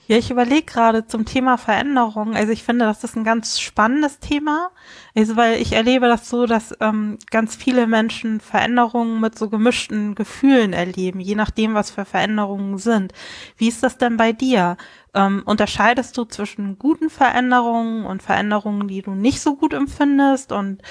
Ja, 0.07 0.19
ich 0.19 0.31
überlege 0.31 0.67
gerade 0.67 1.07
zum 1.07 1.25
Thema 1.25 1.57
Veränderung. 1.57 2.37
Also 2.37 2.53
ich 2.53 2.63
finde, 2.63 2.85
das 2.85 3.03
ist 3.05 3.17
ein 3.17 3.25
ganz 3.25 3.59
spannendes 3.59 4.19
Thema. 4.19 4.71
Also 5.15 5.37
weil 5.37 5.61
ich 5.63 5.73
erlebe 5.73 6.09
das 6.09 6.29
so, 6.29 6.45
dass 6.45 6.75
ähm, 6.81 7.17
ganz 7.31 7.57
viele 7.57 7.87
Menschen 7.87 8.41
Veränderungen 8.41 9.19
mit 9.21 9.39
so 9.39 9.49
gemischten 9.49 10.15
Gefühlen 10.15 10.75
erleben, 10.75 11.21
je 11.21 11.35
nachdem, 11.35 11.73
was 11.73 11.91
für 11.91 12.05
Veränderungen 12.05 12.77
sind. 12.77 13.15
Wie 13.57 13.69
ist 13.69 13.83
das 13.83 13.97
denn 13.97 14.19
bei 14.19 14.33
dir? 14.35 14.77
Ähm, 15.15 15.43
unterscheidest 15.45 16.17
du 16.17 16.25
zwischen 16.25 16.79
guten 16.79 17.11
Veränderungen 17.11 18.05
und 18.05 18.23
Veränderungen, 18.23 18.89
die 18.89 19.03
du 19.03 19.13
nicht 19.13 19.41
so 19.41 19.57
gut 19.57 19.73
empfindest? 19.73 20.53
Und 20.53 20.83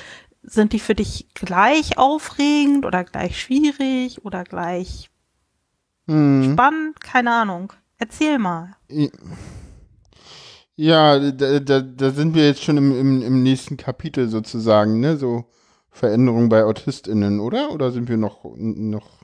sind 0.43 0.73
die 0.73 0.79
für 0.79 0.95
dich 0.95 1.27
gleich 1.33 1.97
aufregend 1.97 2.85
oder 2.85 3.03
gleich 3.03 3.39
schwierig 3.39 4.23
oder 4.25 4.43
gleich 4.43 5.09
hm. 6.07 6.53
spannend? 6.53 6.99
Keine 6.99 7.31
Ahnung. 7.31 7.73
Erzähl 7.97 8.37
mal. 8.37 8.75
Ja, 10.75 11.19
da, 11.31 11.59
da, 11.59 11.81
da 11.81 12.11
sind 12.11 12.35
wir 12.35 12.45
jetzt 12.45 12.63
schon 12.63 12.77
im, 12.77 12.99
im, 12.99 13.21
im 13.21 13.43
nächsten 13.43 13.77
Kapitel 13.77 14.27
sozusagen, 14.27 14.99
ne? 14.99 15.17
So 15.17 15.45
Veränderungen 15.89 16.49
bei 16.49 16.63
AutistInnen, 16.63 17.39
oder? 17.39 17.71
Oder 17.71 17.91
sind 17.91 18.09
wir 18.09 18.17
noch, 18.17 18.43
noch, 18.55 19.22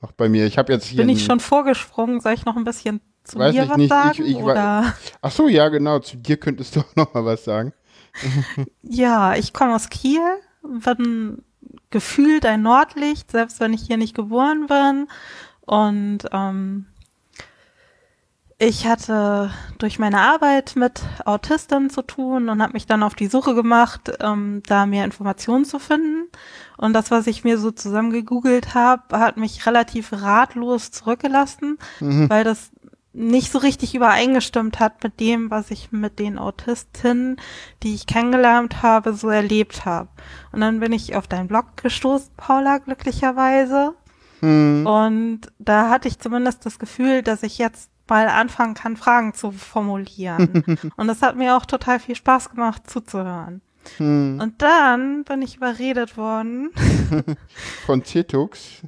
noch 0.00 0.12
bei 0.12 0.28
mir? 0.28 0.46
Ich 0.46 0.58
habe 0.58 0.72
jetzt 0.72 0.86
hier. 0.86 0.98
Bin 0.98 1.08
ich 1.08 1.24
schon 1.24 1.40
vorgesprungen? 1.40 2.20
Soll 2.20 2.34
ich 2.34 2.44
noch 2.44 2.56
ein 2.56 2.64
bisschen 2.64 3.00
zu 3.24 3.38
Weiß 3.38 3.54
mir 3.54 3.68
was 3.68 3.76
nicht. 3.76 3.88
sagen? 3.88 4.22
Ich, 4.22 4.30
ich, 4.30 4.36
oder? 4.36 4.94
Ach 5.20 5.30
so, 5.30 5.48
ja, 5.48 5.68
genau. 5.68 5.98
Zu 5.98 6.16
dir 6.16 6.36
könntest 6.36 6.76
du 6.76 6.80
auch 6.80 6.96
noch 6.96 7.14
mal 7.14 7.24
was 7.24 7.44
sagen. 7.44 7.72
ja, 8.82 9.34
ich 9.34 9.52
komme 9.52 9.74
aus 9.74 9.88
Kiel, 9.90 10.20
bin 10.62 11.42
gefühlt 11.90 12.46
ein 12.46 12.62
Nordlicht, 12.62 13.30
selbst 13.30 13.60
wenn 13.60 13.72
ich 13.72 13.82
hier 13.82 13.96
nicht 13.96 14.14
geboren 14.14 14.66
bin. 14.66 15.08
Und 15.60 16.20
ähm, 16.32 16.86
ich 18.60 18.86
hatte 18.88 19.52
durch 19.78 20.00
meine 20.00 20.20
Arbeit 20.20 20.74
mit 20.74 21.00
Autisten 21.24 21.90
zu 21.90 22.02
tun 22.02 22.48
und 22.48 22.60
habe 22.60 22.72
mich 22.72 22.86
dann 22.86 23.04
auf 23.04 23.14
die 23.14 23.28
Suche 23.28 23.54
gemacht, 23.54 24.10
ähm, 24.20 24.62
da 24.66 24.84
mehr 24.84 25.04
Informationen 25.04 25.64
zu 25.64 25.78
finden. 25.78 26.28
Und 26.76 26.92
das, 26.92 27.12
was 27.12 27.28
ich 27.28 27.44
mir 27.44 27.58
so 27.58 27.70
zusammengegoogelt 27.70 28.74
habe, 28.74 29.18
hat 29.18 29.36
mich 29.36 29.64
relativ 29.64 30.12
ratlos 30.12 30.90
zurückgelassen, 30.90 31.78
mhm. 32.00 32.28
weil 32.28 32.42
das 32.42 32.72
nicht 33.12 33.52
so 33.52 33.58
richtig 33.58 33.94
übereingestimmt 33.94 34.80
hat 34.80 35.04
mit 35.04 35.20
dem, 35.20 35.50
was 35.50 35.70
ich 35.70 35.92
mit 35.92 36.18
den 36.18 36.36
Autistinnen, 36.38 37.36
die 37.84 37.94
ich 37.94 38.06
kennengelernt 38.06 38.82
habe, 38.82 39.14
so 39.14 39.28
erlebt 39.28 39.84
habe. 39.84 40.08
Und 40.50 40.60
dann 40.60 40.80
bin 40.80 40.92
ich 40.92 41.14
auf 41.14 41.28
deinen 41.28 41.48
Blog 41.48 41.76
gestoßen, 41.76 42.30
Paula, 42.36 42.78
glücklicherweise. 42.78 43.94
Mhm. 44.40 44.84
Und 44.84 45.40
da 45.60 45.90
hatte 45.90 46.08
ich 46.08 46.18
zumindest 46.18 46.66
das 46.66 46.80
Gefühl, 46.80 47.22
dass 47.22 47.44
ich 47.44 47.58
jetzt 47.58 47.90
mal 48.08 48.28
anfangen 48.28 48.74
kann, 48.74 48.96
Fragen 48.96 49.34
zu 49.34 49.52
formulieren. 49.52 50.64
und 50.96 51.06
das 51.06 51.22
hat 51.22 51.36
mir 51.36 51.56
auch 51.56 51.66
total 51.66 52.00
viel 52.00 52.16
Spaß 52.16 52.50
gemacht 52.50 52.88
zuzuhören. 52.88 53.62
Hm. 53.96 54.38
Und 54.40 54.60
dann 54.60 55.24
bin 55.24 55.42
ich 55.42 55.56
überredet 55.56 56.16
worden. 56.16 56.70
Von 57.86 58.04
Cetux. 58.04 58.82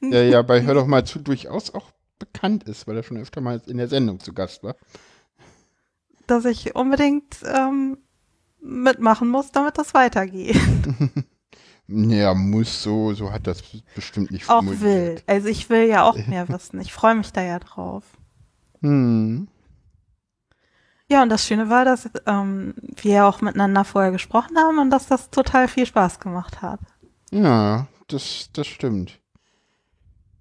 der 0.00 0.28
ja 0.28 0.42
bei 0.42 0.62
Hör 0.62 0.74
doch 0.74 0.86
mal 0.86 1.04
zu 1.04 1.18
durchaus 1.18 1.74
auch 1.74 1.90
bekannt 2.18 2.64
ist, 2.64 2.86
weil 2.86 2.96
er 2.96 3.02
schon 3.02 3.16
öfter 3.16 3.40
mal 3.40 3.62
in 3.66 3.78
der 3.78 3.88
Sendung 3.88 4.20
zu 4.20 4.32
Gast 4.32 4.62
war. 4.62 4.76
Dass 6.26 6.44
ich 6.44 6.74
unbedingt 6.74 7.38
ähm, 7.44 7.98
mitmachen 8.60 9.28
muss, 9.28 9.52
damit 9.52 9.78
das 9.78 9.94
weitergeht. 9.94 10.58
Ja, 11.88 12.34
muss 12.34 12.82
so, 12.82 13.14
so 13.14 13.32
hat 13.32 13.46
das 13.46 13.62
bestimmt 13.94 14.32
nicht 14.32 14.48
Auch 14.50 14.64
will. 14.64 15.22
Also 15.26 15.48
ich 15.48 15.70
will 15.70 15.86
ja 15.86 16.02
auch 16.02 16.16
mehr 16.26 16.48
wissen. 16.48 16.80
Ich 16.80 16.92
freue 16.92 17.14
mich 17.14 17.32
da 17.32 17.42
ja 17.42 17.58
drauf. 17.60 18.04
Hm. 18.80 19.46
Ja, 21.08 21.22
und 21.22 21.28
das 21.28 21.46
Schöne 21.46 21.70
war, 21.70 21.84
dass 21.84 22.10
ähm, 22.26 22.74
wir 22.96 23.26
auch 23.26 23.40
miteinander 23.40 23.84
vorher 23.84 24.10
gesprochen 24.10 24.58
haben 24.58 24.78
und 24.80 24.90
dass 24.90 25.06
das 25.06 25.30
total 25.30 25.68
viel 25.68 25.86
Spaß 25.86 26.18
gemacht 26.18 26.62
hat. 26.62 26.80
Ja, 27.30 27.86
das, 28.08 28.50
das 28.52 28.66
stimmt. 28.66 29.20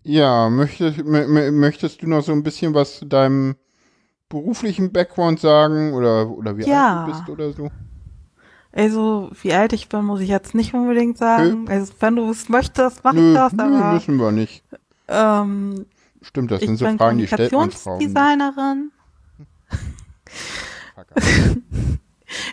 Ja, 0.01 0.49
möchtest, 0.49 1.03
möchtest 1.03 2.01
du 2.01 2.07
noch 2.07 2.23
so 2.23 2.31
ein 2.31 2.43
bisschen 2.43 2.73
was 2.73 2.99
zu 2.99 3.05
deinem 3.05 3.55
beruflichen 4.29 4.91
Background 4.91 5.39
sagen 5.39 5.93
oder, 5.93 6.29
oder 6.29 6.57
wie 6.57 6.65
ja. 6.65 7.05
alt 7.05 7.07
du 7.07 7.11
bist 7.11 7.29
oder 7.29 7.53
so? 7.53 7.69
Also, 8.75 9.31
wie 9.41 9.53
alt 9.53 9.71
ich 9.71 9.87
bin, 9.87 10.03
muss 10.03 10.19
ich 10.19 10.27
jetzt 10.27 10.53
nicht 10.53 10.73
unbedingt 10.73 11.17
sagen. 11.17 11.63
Nö. 11.63 11.71
Also, 11.71 11.93
wenn 12.01 12.17
du 12.17 12.29
es 12.29 12.49
möchtest, 12.49 13.05
mach 13.05 13.13
nö, 13.13 13.33
das, 13.33 13.53
nö, 13.53 13.63
aber. 13.63 13.95
wissen 13.95 14.17
wir 14.17 14.33
nicht. 14.33 14.63
Ähm, 15.07 15.85
Stimmt, 16.21 16.51
das 16.51 16.59
sind 16.59 16.75
so 16.75 16.85
Fragen, 16.97 17.17
die 17.17 17.27
stellt 17.27 17.53
man 17.53 17.71
Frauen. 17.71 17.99
Designerin. 17.99 18.91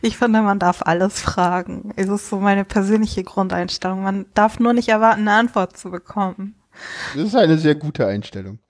ich 0.02 0.16
finde, 0.16 0.42
man 0.42 0.60
darf 0.60 0.82
alles 0.82 1.20
fragen. 1.20 1.92
Es 1.96 2.08
ist 2.08 2.28
so 2.28 2.38
meine 2.38 2.64
persönliche 2.64 3.24
Grundeinstellung. 3.24 4.04
Man 4.04 4.26
darf 4.34 4.60
nur 4.60 4.74
nicht 4.74 4.90
erwarten, 4.90 5.22
eine 5.22 5.32
Antwort 5.32 5.76
zu 5.76 5.90
bekommen. 5.90 6.54
Das 7.16 7.24
ist 7.24 7.34
eine 7.34 7.58
sehr 7.58 7.74
gute 7.74 8.06
Einstellung. 8.06 8.60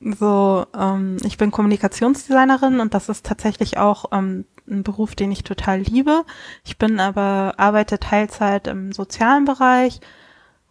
So, 0.00 0.66
ähm, 0.76 1.18
ich 1.24 1.36
bin 1.38 1.50
Kommunikationsdesignerin 1.50 2.80
und 2.80 2.92
das 2.92 3.08
ist 3.08 3.24
tatsächlich 3.24 3.78
auch 3.78 4.06
ähm, 4.12 4.46
ein 4.68 4.82
Beruf, 4.82 5.14
den 5.14 5.32
ich 5.32 5.44
total 5.44 5.80
liebe. 5.80 6.24
Ich 6.64 6.78
bin 6.78 7.00
aber, 7.00 7.54
arbeite 7.56 7.98
Teilzeit 7.98 8.66
im 8.66 8.92
sozialen 8.92 9.44
Bereich 9.44 10.00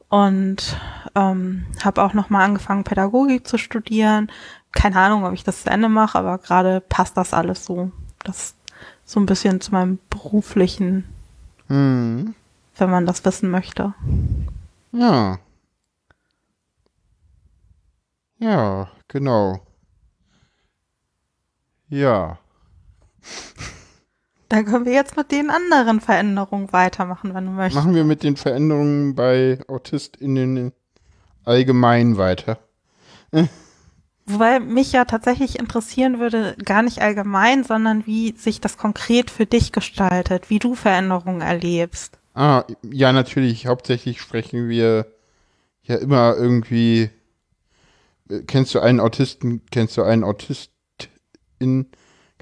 und 0.09 0.77
ähm, 1.15 1.65
habe 1.83 2.03
auch 2.03 2.13
nochmal 2.13 2.43
angefangen, 2.45 2.83
Pädagogik 2.83 3.47
zu 3.47 3.57
studieren. 3.57 4.31
Keine 4.71 4.97
Ahnung, 4.97 5.25
ob 5.25 5.33
ich 5.33 5.43
das 5.43 5.63
zu 5.63 5.69
Ende 5.69 5.89
mache, 5.89 6.19
aber 6.19 6.37
gerade 6.37 6.81
passt 6.81 7.17
das 7.17 7.33
alles 7.33 7.65
so. 7.65 7.91
Das 8.23 8.55
so 9.05 9.19
ein 9.19 9.27
bisschen 9.27 9.61
zu 9.61 9.71
meinem 9.71 9.99
beruflichen, 10.09 11.05
hm. 11.67 12.33
wenn 12.77 12.89
man 12.89 13.05
das 13.05 13.23
wissen 13.23 13.49
möchte. 13.49 13.93
Ja. 14.91 15.39
Ja, 18.39 18.89
genau. 19.07 19.61
Ja. 21.87 22.39
Dann 24.49 24.65
können 24.65 24.85
wir 24.85 24.93
jetzt 24.93 25.17
mit 25.17 25.31
den 25.31 25.49
anderen 25.49 26.01
Veränderungen 26.01 26.71
weitermachen, 26.71 27.33
wenn 27.33 27.45
du 27.45 27.51
möchtest. 27.51 27.83
Machen 27.83 27.95
wir 27.95 28.03
mit 28.03 28.23
den 28.23 28.37
Veränderungen 28.37 29.15
bei 29.15 29.59
AutistInnen 29.67 30.71
allgemein 31.43 32.17
weiter. 32.17 32.59
Wobei 34.27 34.59
mich 34.59 34.91
ja 34.91 35.05
tatsächlich 35.05 35.59
interessieren 35.59 36.19
würde, 36.19 36.55
gar 36.63 36.81
nicht 36.81 37.01
allgemein, 37.01 37.63
sondern 37.63 38.05
wie 38.07 38.35
sich 38.37 38.59
das 38.59 38.77
konkret 38.77 39.29
für 39.29 39.45
dich 39.45 39.71
gestaltet, 39.71 40.49
wie 40.49 40.59
du 40.59 40.73
Veränderungen 40.75 41.41
erlebst. 41.41 42.17
Ah, 42.33 42.63
ja, 42.83 43.13
natürlich. 43.13 43.67
Hauptsächlich 43.67 44.19
sprechen 44.19 44.67
wir 44.67 45.07
ja 45.83 45.95
immer 45.95 46.35
irgendwie. 46.35 47.09
Kennst 48.47 48.73
du 48.73 48.79
einen 48.79 48.99
Autisten, 48.99 49.61
kennst 49.69 49.97
du 49.97 50.03
einen 50.03 50.23
Autistin, 50.23 51.87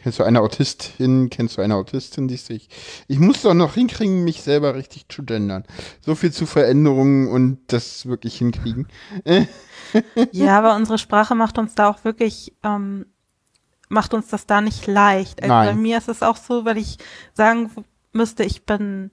Kennst 0.03 0.19
du 0.19 0.24
eine 0.24 0.41
Autistin? 0.41 1.29
Kennst 1.29 1.57
du 1.57 1.62
eine 1.62 1.75
Autistin, 1.75 2.27
die 2.27 2.36
sich. 2.36 2.67
Ich 3.07 3.19
muss 3.19 3.43
doch 3.43 3.53
noch 3.53 3.75
hinkriegen, 3.75 4.25
mich 4.25 4.41
selber 4.41 4.75
richtig 4.75 5.07
zu 5.07 5.24
gendern. 5.24 5.63
So 6.01 6.13
viel 6.13 6.33
zu 6.33 6.45
Veränderungen 6.45 7.29
und 7.29 7.60
das 7.67 8.05
wirklich 8.05 8.38
hinkriegen. 8.38 8.89
ja, 10.33 10.57
aber 10.57 10.75
unsere 10.75 10.98
Sprache 10.98 11.36
macht 11.36 11.57
uns 11.57 11.74
da 11.75 11.89
auch 11.89 12.03
wirklich, 12.03 12.53
ähm, 12.63 13.05
macht 13.88 14.13
uns 14.13 14.27
das 14.27 14.45
da 14.45 14.60
nicht 14.60 14.88
leicht. 14.88 15.41
Also 15.41 15.53
Nein. 15.53 15.67
bei 15.67 15.81
mir 15.81 15.98
ist 16.00 16.10
es 16.10 16.22
auch 16.22 16.36
so, 16.36 16.65
wenn 16.65 16.75
ich 16.75 16.98
sagen 17.33 17.72
müsste, 18.12 18.43
ich 18.43 18.65
bin 18.65 19.10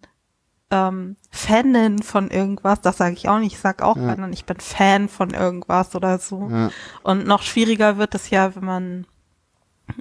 ähm, 0.73 1.16
Fanin 1.30 2.02
von 2.02 2.30
irgendwas, 2.32 2.80
das 2.80 2.97
sage 2.97 3.14
ich 3.14 3.28
auch 3.28 3.38
nicht, 3.38 3.52
ich 3.54 3.61
sage 3.61 3.85
auch, 3.85 3.97
Ja. 3.97 4.28
ich 4.30 4.44
bin 4.44 4.59
Fan 4.59 5.09
von 5.09 5.30
irgendwas 5.30 5.94
oder 5.94 6.18
so. 6.18 6.49
Ja. 6.50 6.70
Und 7.04 7.28
noch 7.28 7.42
schwieriger 7.42 7.97
wird 7.97 8.16
es 8.16 8.30
ja, 8.30 8.56
wenn 8.56 8.64
man 8.64 9.06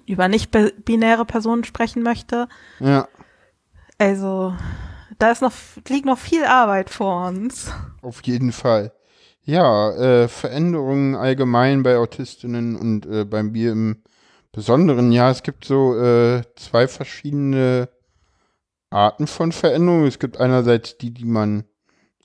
über 0.06 0.28
nicht 0.28 0.52
bi- 0.52 0.74
binäre 0.84 1.26
Personen 1.26 1.64
sprechen 1.64 2.04
möchte. 2.04 2.48
ja, 2.80 3.08
Also 3.98 4.54
da 5.18 5.32
ist 5.32 5.42
noch 5.42 5.54
liegt 5.88 6.06
noch 6.06 6.18
viel 6.18 6.46
Arbeit 6.46 6.90
vor 6.90 7.28
uns. 7.28 7.72
auf 8.02 8.22
jeden 8.24 8.52
Fall. 8.52 8.94
Ja, 9.44 9.92
äh, 9.92 10.28
Veränderungen 10.28 11.16
allgemein 11.16 11.84
bei 11.84 11.98
Autistinnen 11.98 12.76
und 12.76 13.06
äh, 13.06 13.26
bei 13.26 13.44
mir 13.44 13.72
im 13.72 14.04
Besonderen. 14.52 15.12
Ja, 15.12 15.30
es 15.32 15.44
gibt 15.44 15.66
so 15.66 15.96
äh, 15.98 16.42
zwei 16.56 16.88
verschiedene 16.88 17.90
Arten 18.90 19.28
von 19.28 19.52
Veränderungen. 19.52 20.08
Es 20.08 20.20
gibt 20.20 20.38
einerseits 20.40 20.98
die, 20.98 21.12
die 21.14 21.26
man 21.26 21.64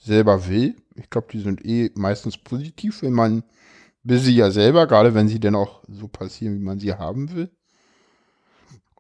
selber 0.01 0.49
will. 0.49 0.77
Ich 0.97 1.11
glaube, 1.11 1.29
die 1.33 1.41
sind 1.41 1.65
eh 1.65 1.91
meistens 1.95 2.39
positiv, 2.39 3.03
wenn 3.03 3.13
man 3.13 3.43
will 4.05 4.19
sie 4.19 4.37
ja 4.37 4.51
selber, 4.51 4.87
gerade 4.87 5.15
wenn 5.15 5.29
sie 5.29 5.41
dann 5.41 5.55
auch 5.55 5.83
so 5.89 6.07
passieren, 6.09 6.55
wie 6.55 6.65
man 6.65 6.79
sie 6.79 6.95
haben 6.95 7.35
will. 7.35 7.51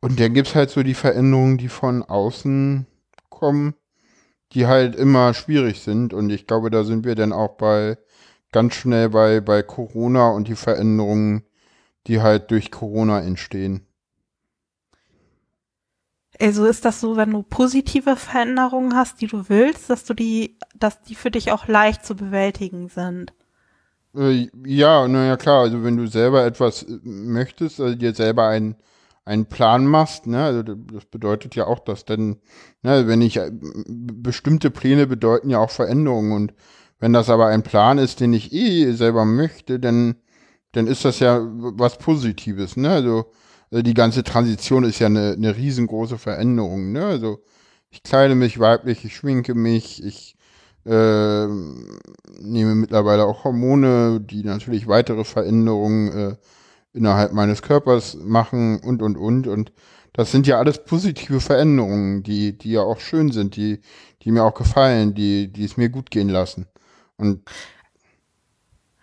Und 0.00 0.18
dann 0.18 0.34
gibt's 0.34 0.54
halt 0.54 0.70
so 0.70 0.82
die 0.82 0.94
Veränderungen, 0.94 1.56
die 1.56 1.68
von 1.68 2.02
außen 2.02 2.86
kommen, 3.28 3.74
die 4.52 4.66
halt 4.66 4.96
immer 4.96 5.32
schwierig 5.34 5.80
sind. 5.80 6.12
Und 6.12 6.30
ich 6.30 6.46
glaube, 6.46 6.70
da 6.70 6.84
sind 6.84 7.04
wir 7.04 7.14
dann 7.14 7.32
auch 7.32 7.56
bei 7.56 7.96
ganz 8.52 8.74
schnell 8.74 9.10
bei, 9.10 9.40
bei 9.40 9.62
Corona 9.62 10.30
und 10.30 10.48
die 10.48 10.56
Veränderungen, 10.56 11.44
die 12.06 12.20
halt 12.20 12.50
durch 12.50 12.70
Corona 12.70 13.20
entstehen. 13.20 13.86
Also 16.40 16.64
ist 16.64 16.84
das 16.84 17.00
so, 17.00 17.16
wenn 17.16 17.30
du 17.30 17.42
positive 17.42 18.16
Veränderungen 18.16 18.94
hast, 18.96 19.20
die 19.20 19.26
du 19.26 19.48
willst, 19.48 19.88
dass 19.88 20.04
du 20.04 20.14
die, 20.14 20.58
dass 20.74 21.02
die 21.02 21.14
für 21.14 21.30
dich 21.30 21.52
auch 21.52 21.68
leicht 21.68 22.04
zu 22.04 22.16
bewältigen 22.16 22.88
sind. 22.88 23.32
Äh, 24.16 24.48
ja, 24.66 25.08
naja, 25.08 25.36
klar, 25.36 25.62
also 25.62 25.82
wenn 25.82 25.96
du 25.96 26.06
selber 26.06 26.44
etwas 26.44 26.82
äh, 26.84 26.98
möchtest, 27.02 27.80
also 27.80 27.94
dir 27.96 28.14
selber 28.14 28.46
einen, 28.48 28.76
einen 29.24 29.46
Plan 29.46 29.86
machst, 29.86 30.26
ne, 30.26 30.44
also 30.44 30.62
das 30.62 31.04
bedeutet 31.06 31.54
ja 31.56 31.66
auch, 31.66 31.80
dass 31.80 32.04
dann, 32.04 32.36
ne, 32.82 33.08
wenn 33.08 33.22
ich, 33.22 33.36
äh, 33.38 33.50
bestimmte 33.52 34.70
Pläne 34.70 35.06
bedeuten 35.06 35.50
ja 35.50 35.58
auch 35.58 35.70
Veränderungen 35.70 36.32
und 36.32 36.54
wenn 37.00 37.12
das 37.12 37.28
aber 37.28 37.46
ein 37.48 37.62
Plan 37.64 37.98
ist, 37.98 38.20
den 38.20 38.32
ich 38.32 38.52
eh 38.52 38.92
selber 38.92 39.24
möchte, 39.24 39.80
dann, 39.80 40.16
dann 40.72 40.86
ist 40.86 41.04
das 41.04 41.18
ja 41.20 41.40
was 41.42 41.98
Positives, 41.98 42.76
ne, 42.76 42.90
also, 42.90 43.32
also 43.70 43.82
die 43.82 43.94
ganze 43.94 44.22
Transition 44.22 44.84
ist 44.84 45.00
ja 45.00 45.06
eine, 45.08 45.32
eine 45.32 45.56
riesengroße 45.56 46.18
Veränderung, 46.18 46.92
ne, 46.92 47.04
also 47.06 47.38
ich 47.90 48.02
kleide 48.02 48.34
mich 48.36 48.58
weiblich, 48.60 49.04
ich 49.04 49.16
schminke 49.16 49.54
mich, 49.54 50.02
ich, 50.04 50.33
ähm, 50.86 51.98
nehme 52.40 52.74
mittlerweile 52.74 53.24
auch 53.24 53.44
Hormone, 53.44 54.20
die 54.20 54.44
natürlich 54.44 54.86
weitere 54.86 55.24
Veränderungen 55.24 56.12
äh, 56.12 56.36
innerhalb 56.92 57.32
meines 57.32 57.62
Körpers 57.62 58.16
machen 58.16 58.80
und 58.80 59.02
und 59.02 59.16
und 59.16 59.46
und 59.46 59.72
das 60.12 60.30
sind 60.30 60.46
ja 60.46 60.58
alles 60.58 60.84
positive 60.84 61.40
Veränderungen, 61.40 62.22
die 62.22 62.56
die 62.56 62.72
ja 62.72 62.82
auch 62.82 63.00
schön 63.00 63.32
sind, 63.32 63.56
die 63.56 63.80
die 64.22 64.30
mir 64.32 64.44
auch 64.44 64.54
gefallen, 64.54 65.14
die 65.14 65.52
die 65.52 65.64
es 65.64 65.76
mir 65.76 65.88
gut 65.90 66.10
gehen 66.10 66.28
lassen. 66.28 66.66
Und 67.16 67.42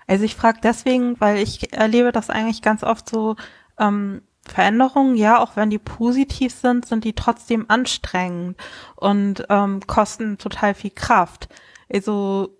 Also 0.07 0.25
ich 0.25 0.35
frage 0.35 0.59
deswegen, 0.63 1.19
weil 1.19 1.37
ich 1.37 1.73
erlebe 1.73 2.11
das 2.11 2.29
eigentlich 2.29 2.61
ganz 2.61 2.83
oft 2.83 3.09
so, 3.09 3.35
ähm, 3.79 4.21
Veränderungen, 4.47 5.15
ja, 5.15 5.39
auch 5.39 5.55
wenn 5.55 5.69
die 5.69 5.77
positiv 5.79 6.53
sind, 6.53 6.85
sind 6.85 7.03
die 7.03 7.13
trotzdem 7.13 7.65
anstrengend 7.69 8.57
und 8.95 9.45
ähm, 9.49 9.81
kosten 9.87 10.37
total 10.37 10.73
viel 10.73 10.91
Kraft. 10.91 11.47
Also 11.93 12.58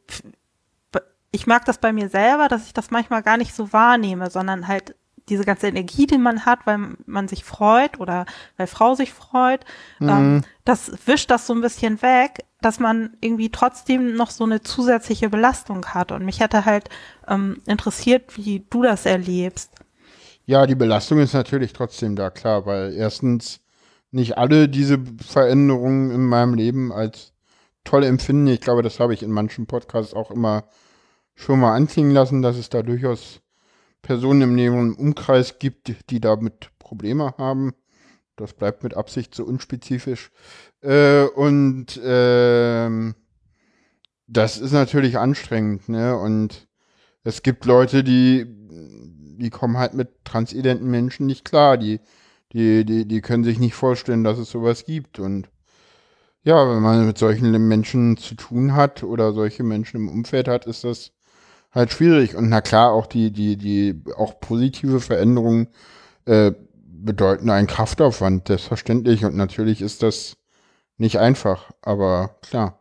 ich 1.32 1.48
mag 1.48 1.66
das 1.66 1.78
bei 1.78 1.94
mir 1.94 2.10
selber, 2.10 2.48
dass 2.48 2.66
ich 2.66 2.74
das 2.74 2.92
manchmal 2.92 3.24
gar 3.24 3.38
nicht 3.38 3.56
so 3.56 3.72
wahrnehme, 3.72 4.30
sondern 4.30 4.68
halt 4.68 4.96
diese 5.30 5.46
ganze 5.46 5.68
Energie, 5.68 6.08
die 6.08 6.18
man 6.18 6.46
hat, 6.46 6.60
weil 6.66 6.96
man 7.06 7.28
sich 7.28 7.44
freut 7.46 8.00
oder 8.00 8.26
weil 8.58 8.68
Frau 8.68 8.96
sich 8.96 9.14
freut, 9.14 9.64
ähm, 10.02 10.44
das 10.66 10.92
wischt 11.06 11.32
das 11.32 11.48
so 11.48 11.54
ein 11.54 11.62
bisschen 11.62 12.02
weg, 12.02 12.44
dass 12.60 12.80
man 12.80 13.16
irgendwie 13.22 13.50
trotzdem 13.50 14.16
noch 14.16 14.30
so 14.30 14.44
eine 14.44 14.62
zusätzliche 14.62 15.30
Belastung 15.30 15.86
hat. 15.86 16.12
Und 16.12 16.26
mich 16.26 16.40
hätte 16.40 16.66
halt 16.66 16.90
ähm, 17.28 17.62
interessiert, 17.66 18.36
wie 18.36 18.66
du 18.70 18.84
das 18.84 19.06
erlebst. 19.06 19.72
ja, 20.46 20.66
die 20.68 20.76
Belastung 20.76 21.20
ist 21.20 21.34
natürlich 21.34 21.72
trotzdem 21.72 22.16
da, 22.16 22.30
klar, 22.30 22.66
weil 22.66 22.94
erstens 22.94 23.62
nicht 24.12 24.38
alle 24.38 24.68
diese 24.68 25.00
Veränderungen 25.26 26.12
in 26.12 26.26
meinem 26.26 26.56
Leben 26.56 26.92
als 26.92 27.32
toll 27.84 28.04
empfinden. 28.04 28.48
Ich 28.48 28.62
glaube, 28.62 28.82
das 28.82 29.00
habe 29.00 29.14
ich 29.14 29.24
in 29.24 29.32
manchen 29.32 29.68
Podcasts 29.68 30.14
auch 30.14 30.32
immer 30.32 30.66
schon 31.36 31.60
mal 31.60 31.76
anklingen 31.76 32.12
lassen, 32.12 32.42
dass 32.42 32.58
es 32.58 32.70
da 32.70 32.84
durchaus 32.84 33.42
Personen 34.02 34.42
im 34.42 34.56
näheren 34.56 34.94
Umkreis 34.94 35.60
gibt, 35.60 36.10
die 36.10 36.20
damit 36.20 36.72
Probleme 36.80 37.36
haben. 37.38 37.74
Das 38.36 38.54
bleibt 38.54 38.84
mit 38.84 38.96
Absicht 38.96 39.36
so 39.36 39.44
unspezifisch. 39.44 40.32
Äh, 40.82 41.26
und 41.26 42.00
ähm, 42.04 43.16
das 44.28 44.58
ist 44.58 44.72
natürlich 44.72 45.18
anstrengend, 45.18 45.90
ne? 45.90 46.18
Und 46.18 46.68
es 47.24 47.44
gibt 47.44 47.66
Leute, 47.66 48.04
die, 48.04 48.46
die 48.48 49.50
kommen 49.52 49.78
halt 49.78 49.94
mit 49.94 50.26
transidenten 50.26 50.90
Menschen 50.90 51.28
nicht 51.28 51.46
klar. 51.46 51.78
Die, 51.78 52.00
die, 52.52 52.84
die, 52.86 53.08
die 53.08 53.22
können 53.22 53.44
sich 53.44 53.60
nicht 53.60 53.76
vorstellen, 53.76 54.24
dass 54.24 54.40
es 54.40 54.50
sowas 54.50 54.86
gibt. 54.86 55.20
Und 55.20 55.50
ja, 56.44 56.70
wenn 56.70 56.82
man 56.82 57.06
mit 57.06 57.18
solchen 57.18 57.52
Menschen 57.68 58.18
zu 58.18 58.36
tun 58.36 58.74
hat 58.74 59.04
oder 59.04 59.34
solche 59.34 59.64
Menschen 59.64 59.98
im 59.98 60.10
Umfeld 60.10 60.48
hat, 60.48 60.66
ist 60.66 60.84
das 60.84 61.12
halt 61.72 61.92
schwierig. 61.92 62.36
Und 62.36 62.50
na 62.50 62.62
klar, 62.62 62.92
auch 62.92 63.06
die, 63.06 63.32
die, 63.32 63.58
die, 63.58 64.04
auch 64.18 64.40
positive 64.40 65.00
Veränderungen 65.00 65.68
äh, 66.26 66.52
bedeuten 67.04 67.50
einen 67.50 67.68
Kraftaufwand, 67.68 68.48
selbstverständlich. 68.48 69.26
Und 69.26 69.36
natürlich 69.36 69.82
ist 69.82 70.04
das 70.04 70.38
nicht 70.98 71.20
einfach, 71.20 71.72
aber 71.82 72.36
klar. 72.42 72.78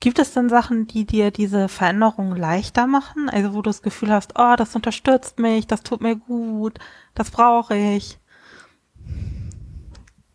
Gibt 0.00 0.20
es 0.20 0.32
denn 0.32 0.48
Sachen, 0.48 0.86
die 0.86 1.04
dir 1.06 1.32
diese 1.32 1.68
Veränderung 1.68 2.36
leichter 2.36 2.86
machen? 2.86 3.28
Also 3.28 3.50
wo 3.52 3.56
du 3.56 3.70
das 3.70 3.82
Gefühl 3.82 4.12
hast, 4.12 4.34
oh, 4.38 4.54
das 4.56 4.76
unterstützt 4.76 5.40
mich, 5.40 5.66
das 5.66 5.82
tut 5.82 6.00
mir 6.00 6.14
gut, 6.14 6.78
das 7.14 7.30
brauche 7.30 7.76
ich. 7.76 8.18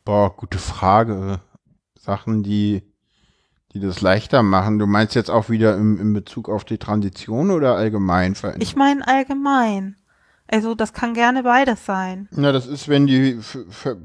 Boah, 0.05 0.35
gute 0.35 0.57
Frage. 0.57 1.39
Sachen, 1.97 2.43
die, 2.43 2.83
die 3.71 3.79
das 3.79 4.01
leichter 4.01 4.43
machen. 4.43 4.79
Du 4.79 4.85
meinst 4.85 5.15
jetzt 5.15 5.29
auch 5.29 5.49
wieder 5.49 5.75
im, 5.77 5.99
in 5.99 6.13
Bezug 6.13 6.49
auf 6.49 6.65
die 6.65 6.77
Transition 6.77 7.49
oder 7.49 7.75
allgemein 7.75 8.35
Veränderungen? 8.35 8.61
Ich 8.61 8.75
meine 8.75 9.07
allgemein. 9.07 9.95
Also 10.47 10.75
das 10.75 10.91
kann 10.91 11.13
gerne 11.13 11.43
beides 11.43 11.85
sein. 11.85 12.27
Na, 12.31 12.51
das 12.51 12.67
ist, 12.67 12.89
wenn 12.89 13.07
die, 13.07 13.39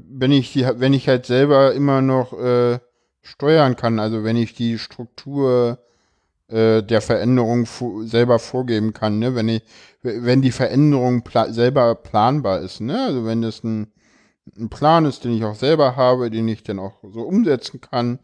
wenn 0.09 0.31
ich 0.31 0.53
die, 0.53 0.65
wenn 0.75 0.93
ich 0.93 1.09
halt 1.09 1.25
selber 1.25 1.73
immer 1.73 2.01
noch 2.01 2.31
äh, 2.33 2.79
steuern 3.21 3.75
kann, 3.75 3.99
also 3.99 4.23
wenn 4.23 4.37
ich 4.37 4.55
die 4.55 4.79
Struktur 4.79 5.79
äh, 6.47 6.81
der 6.81 7.01
Veränderung 7.01 7.67
selber 8.05 8.39
vorgeben 8.39 8.93
kann, 8.93 9.19
ne, 9.19 9.35
wenn 9.35 9.49
ich, 9.49 9.63
wenn 10.01 10.41
die 10.41 10.51
Veränderung 10.51 11.23
pla 11.23 11.51
selber 11.51 11.93
planbar 11.95 12.61
ist, 12.61 12.79
ne, 12.79 12.99
also 13.07 13.25
wenn 13.25 13.41
das 13.41 13.63
ein, 13.63 13.91
ein 14.57 14.69
Plan 14.69 15.05
ist, 15.05 15.23
den 15.23 15.33
ich 15.33 15.43
auch 15.43 15.55
selber 15.55 15.95
habe, 15.95 16.29
den 16.29 16.47
ich 16.47 16.63
dann 16.63 16.79
auch 16.79 16.93
so 17.03 17.21
umsetzen 17.21 17.81
kann. 17.81 18.19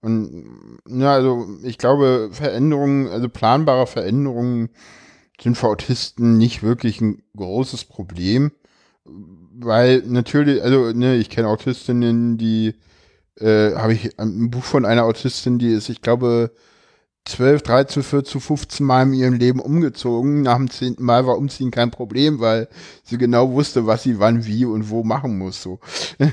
Und 0.00 0.80
ja, 0.88 1.14
also 1.14 1.46
ich 1.62 1.78
glaube, 1.78 2.30
Veränderungen, 2.32 3.08
also 3.08 3.28
planbare 3.28 3.86
Veränderungen 3.86 4.70
sind 5.40 5.56
für 5.56 5.68
Autisten 5.68 6.36
nicht 6.36 6.62
wirklich 6.62 7.00
ein 7.00 7.22
großes 7.36 7.84
Problem, 7.84 8.52
weil 9.04 10.02
natürlich, 10.06 10.62
also 10.62 10.92
ne, 10.92 11.16
ich 11.16 11.30
kenne 11.30 11.48
Autistinnen, 11.48 12.38
die 12.38 12.74
äh, 13.36 13.74
habe 13.74 13.94
ich 13.94 14.18
ein 14.18 14.50
Buch 14.50 14.64
von 14.64 14.84
einer 14.84 15.04
Autistin, 15.04 15.58
die 15.58 15.72
ist, 15.72 15.88
ich 15.88 16.02
glaube, 16.02 16.52
12, 17.28 17.62
13, 17.62 18.02
14, 18.02 18.40
15 18.40 18.86
Mal 18.86 19.02
in 19.02 19.12
ihrem 19.14 19.34
Leben 19.34 19.60
umgezogen. 19.60 20.42
Nach 20.42 20.56
dem 20.56 20.70
zehnten 20.70 21.04
Mal 21.04 21.26
war 21.26 21.36
Umziehen 21.36 21.70
kein 21.70 21.90
Problem, 21.90 22.40
weil 22.40 22.68
sie 23.04 23.18
genau 23.18 23.52
wusste, 23.52 23.86
was 23.86 24.02
sie 24.02 24.18
wann, 24.18 24.46
wie 24.46 24.64
und 24.64 24.90
wo 24.90 25.04
machen 25.04 25.38
muss. 25.38 25.62
So. 25.62 25.78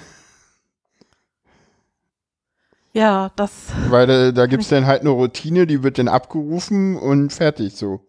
Ja, 2.93 3.29
das, 3.36 3.51
Weil 3.89 4.10
äh, 4.10 4.31
da 4.31 4.45
gibt's 4.45 4.69
dann 4.69 4.86
halt 4.86 5.01
eine 5.01 5.10
Routine, 5.10 5.67
die 5.67 5.84
wird 5.84 5.97
dann 5.97 6.08
abgerufen 6.08 6.95
und 6.95 7.34
fertig 7.34 7.75
so. 7.75 8.08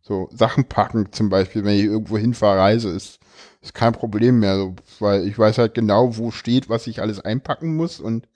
So, 0.00 0.28
Sachen 0.32 0.66
packen 0.66 1.10
zum 1.10 1.28
Beispiel, 1.28 1.64
wenn 1.64 1.76
ich 1.76 1.86
irgendwo 1.86 2.16
hin 2.18 2.34
verreise, 2.34 2.88
ist 2.88 3.18
ist 3.60 3.74
kein 3.74 3.92
Problem 3.92 4.38
mehr, 4.40 4.56
so, 4.56 4.76
weil 5.00 5.26
ich 5.26 5.38
weiß 5.38 5.58
halt 5.58 5.74
genau, 5.74 6.16
wo 6.16 6.30
steht, 6.30 6.68
was 6.68 6.86
ich 6.86 7.00
alles 7.00 7.20
einpacken 7.20 7.76
muss 7.76 8.00
und 8.00 8.28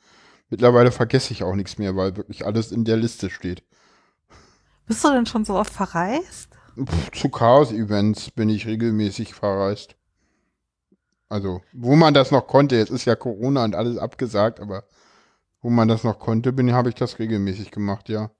mittlerweile 0.51 0.93
vergesse 0.93 1.33
ich 1.33 1.43
auch 1.43 1.55
nichts 1.55 1.79
mehr, 1.79 1.97
weil 1.97 2.17
wirklich 2.17 2.45
alles 2.45 2.73
in 2.73 2.85
der 2.85 2.97
Liste 2.97 3.31
steht. 3.31 3.63
Bist 4.87 5.05
du 5.05 5.11
denn 5.11 5.27
schon 5.27 5.45
so 5.45 5.55
oft 5.55 5.73
verreist? 5.73 6.49
Zu 7.13 7.29
Chaos-Events 7.29 8.31
bin 8.31 8.49
ich 8.49 8.67
regelmäßig 8.67 9.35
verreist. 9.35 9.97
Also, 11.29 11.63
wo 11.73 11.97
man 11.97 12.15
das 12.15 12.31
noch 12.31 12.47
konnte, 12.47 12.77
jetzt 12.77 12.91
ist 12.91 13.05
ja 13.05 13.17
Corona 13.17 13.65
und 13.65 13.75
alles 13.75 13.97
abgesagt, 13.97 14.61
aber 14.61 14.85
wo 15.61 15.71
man 15.71 15.89
das 15.89 16.05
noch 16.05 16.19
konnte, 16.19 16.53
bin, 16.53 16.73
habe 16.73 16.91
ich 16.91 16.95
das 16.95 17.19
regelmäßig 17.19 17.71
gemacht, 17.71 18.09
ja. 18.09 18.31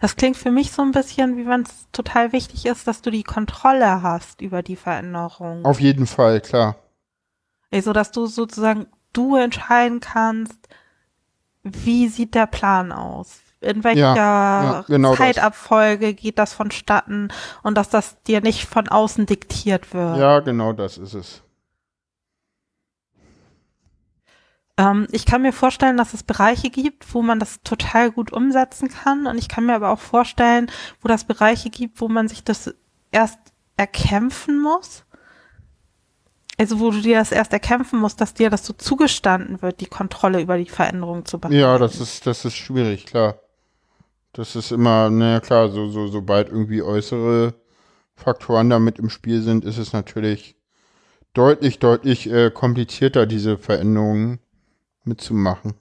Das 0.00 0.16
klingt 0.16 0.36
für 0.36 0.50
mich 0.50 0.72
so 0.72 0.82
ein 0.82 0.92
bisschen, 0.92 1.36
wie 1.36 1.46
wenn 1.46 1.62
es 1.62 1.88
total 1.92 2.32
wichtig 2.32 2.66
ist, 2.66 2.86
dass 2.86 3.02
du 3.02 3.10
die 3.10 3.22
Kontrolle 3.22 4.02
hast 4.02 4.40
über 4.40 4.62
die 4.62 4.76
Veränderung. 4.76 5.64
Auf 5.64 5.80
jeden 5.80 6.06
Fall, 6.06 6.40
klar. 6.40 6.76
Also, 7.70 7.92
dass 7.92 8.10
du 8.10 8.26
sozusagen 8.26 8.86
du 9.12 9.36
entscheiden 9.36 10.00
kannst, 10.00 10.68
wie 11.62 12.08
sieht 12.08 12.34
der 12.34 12.46
Plan 12.46 12.92
aus? 12.92 13.40
In 13.60 13.84
welcher 13.84 14.00
Ja, 14.00 14.14
ja, 14.16 14.84
genau 14.86 15.10
das. 15.10 15.18
Zeitabfolge 15.18 16.14
geht 16.14 16.38
das 16.38 16.54
vonstatten 16.54 17.28
und 17.62 17.76
dass 17.76 17.90
das 17.90 18.22
dir 18.22 18.40
nicht 18.40 18.66
von 18.66 18.88
außen 18.88 19.26
diktiert 19.26 19.92
wird. 19.92 20.18
Ja, 20.18 20.40
genau 20.40 20.72
das 20.72 20.96
ist 20.96 21.14
es. 21.14 21.42
Ähm, 24.78 25.06
ich 25.12 25.26
kann 25.26 25.42
mir 25.42 25.52
vorstellen, 25.52 25.98
dass 25.98 26.14
es 26.14 26.22
Bereiche 26.22 26.70
gibt, 26.70 27.14
wo 27.14 27.20
man 27.20 27.38
das 27.38 27.60
total 27.62 28.10
gut 28.10 28.32
umsetzen 28.32 28.88
kann. 28.88 29.26
Und 29.26 29.36
ich 29.36 29.48
kann 29.48 29.66
mir 29.66 29.74
aber 29.74 29.90
auch 29.90 30.00
vorstellen, 30.00 30.70
wo 31.02 31.08
das 31.08 31.24
Bereiche 31.24 31.68
gibt, 31.68 32.00
wo 32.00 32.08
man 32.08 32.28
sich 32.28 32.42
das 32.42 32.74
erst 33.10 33.38
erkämpfen 33.76 34.60
muss. 34.60 35.04
Also 36.58 36.80
wo 36.80 36.90
du 36.90 37.00
dir 37.00 37.18
das 37.18 37.32
erst 37.32 37.52
erkämpfen 37.52 37.98
musst, 37.98 38.20
dass 38.22 38.32
dir 38.34 38.48
das 38.48 38.64
so 38.64 38.72
zugestanden 38.72 39.60
wird, 39.60 39.80
die 39.80 39.86
Kontrolle 39.86 40.40
über 40.40 40.56
die 40.56 40.68
Veränderung 40.68 41.26
zu 41.26 41.38
behalten. 41.38 41.58
Ja, 41.58 41.78
das 41.78 42.00
ist, 42.00 42.26
das 42.26 42.44
ist 42.46 42.56
schwierig, 42.56 43.06
klar. 43.06 43.38
Das 44.32 44.54
ist 44.54 44.70
immer, 44.70 45.10
naja 45.10 45.40
klar, 45.40 45.70
so, 45.70 45.88
so, 45.88 46.06
sobald 46.06 46.48
irgendwie 46.48 46.82
äußere 46.82 47.54
Faktoren 48.14 48.70
damit 48.70 48.98
im 48.98 49.10
Spiel 49.10 49.42
sind, 49.42 49.64
ist 49.64 49.78
es 49.78 49.92
natürlich 49.92 50.56
deutlich, 51.32 51.78
deutlich 51.78 52.30
äh, 52.30 52.50
komplizierter, 52.50 53.26
diese 53.26 53.58
Veränderungen 53.58 54.40
mitzumachen. 55.04 55.74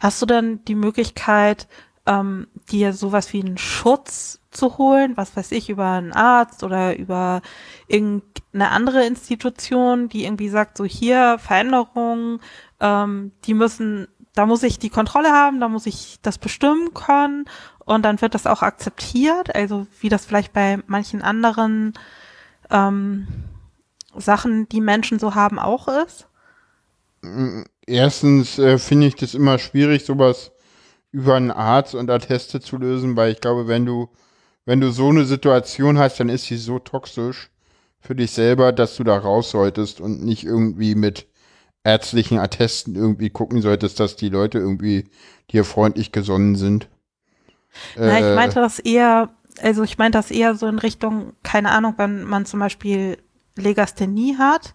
Hast 0.00 0.22
du 0.22 0.26
dann 0.26 0.64
die 0.64 0.76
Möglichkeit, 0.76 1.66
ähm, 2.06 2.48
dir 2.70 2.92
sowas 2.92 3.32
wie 3.32 3.42
einen 3.42 3.58
Schutz 3.58 4.40
zu 4.50 4.78
holen, 4.78 5.16
was 5.16 5.36
weiß 5.36 5.52
ich, 5.52 5.70
über 5.70 5.90
einen 5.92 6.12
Arzt 6.12 6.62
oder 6.62 6.96
über 6.96 7.42
irgendeine 7.88 8.70
andere 8.70 9.06
Institution, 9.06 10.08
die 10.08 10.24
irgendwie 10.24 10.48
sagt, 10.48 10.76
so 10.76 10.84
hier 10.84 11.38
Veränderungen, 11.38 12.40
ähm, 12.80 13.32
die 13.44 13.54
müssen, 13.54 14.06
da 14.34 14.46
muss 14.46 14.62
ich 14.62 14.78
die 14.78 14.90
Kontrolle 14.90 15.30
haben, 15.30 15.60
da 15.60 15.68
muss 15.68 15.86
ich 15.86 16.18
das 16.22 16.38
bestimmen 16.38 16.92
können 16.92 17.46
und 17.84 18.02
dann 18.04 18.20
wird 18.20 18.34
das 18.34 18.46
auch 18.46 18.62
akzeptiert, 18.62 19.54
also 19.54 19.86
wie 20.00 20.08
das 20.08 20.26
vielleicht 20.26 20.52
bei 20.52 20.80
manchen 20.86 21.22
anderen 21.22 21.94
ähm, 22.70 23.26
Sachen, 24.16 24.68
die 24.68 24.80
Menschen 24.80 25.18
so 25.18 25.34
haben, 25.34 25.58
auch 25.58 25.88
ist? 25.88 26.26
Erstens 27.86 28.58
äh, 28.58 28.78
finde 28.78 29.06
ich 29.06 29.14
das 29.14 29.34
immer 29.34 29.58
schwierig, 29.58 30.04
sowas 30.04 30.52
über 31.12 31.36
einen 31.36 31.50
Arzt 31.50 31.94
und 31.94 32.10
Atteste 32.10 32.60
zu 32.60 32.76
lösen, 32.76 33.16
weil 33.16 33.32
ich 33.32 33.40
glaube, 33.40 33.68
wenn 33.68 33.86
du, 33.86 34.08
wenn 34.64 34.80
du 34.80 34.90
so 34.90 35.08
eine 35.08 35.24
Situation 35.24 35.98
hast, 35.98 36.18
dann 36.18 36.28
ist 36.28 36.44
sie 36.44 36.56
so 36.56 36.78
toxisch 36.80 37.50
für 38.00 38.14
dich 38.14 38.32
selber, 38.32 38.72
dass 38.72 38.96
du 38.96 39.04
da 39.04 39.16
raus 39.16 39.50
solltest 39.50 40.00
und 40.00 40.24
nicht 40.24 40.44
irgendwie 40.44 40.94
mit 40.94 41.26
ärztlichen 41.84 42.38
Attesten 42.38 42.94
irgendwie 42.96 43.30
gucken 43.30 43.62
solltest, 43.62 44.00
dass 44.00 44.16
die 44.16 44.30
Leute 44.30 44.58
irgendwie 44.58 45.10
dir 45.52 45.64
freundlich 45.64 46.12
gesonnen 46.12 46.56
sind. 46.56 46.88
Na, 48.02 48.18
ich 48.20 48.26
Äh, 48.26 48.34
meinte 48.34 48.60
das 48.60 48.78
eher, 48.78 49.30
also 49.62 49.82
ich 49.82 49.98
meinte 49.98 50.18
das 50.18 50.30
eher 50.30 50.54
so 50.54 50.66
in 50.66 50.78
Richtung, 50.78 51.32
keine 51.42 51.70
Ahnung, 51.70 51.94
wenn 51.96 52.24
man 52.24 52.46
zum 52.46 52.60
Beispiel 52.60 53.18
Legasthenie 53.56 54.36
hat, 54.38 54.74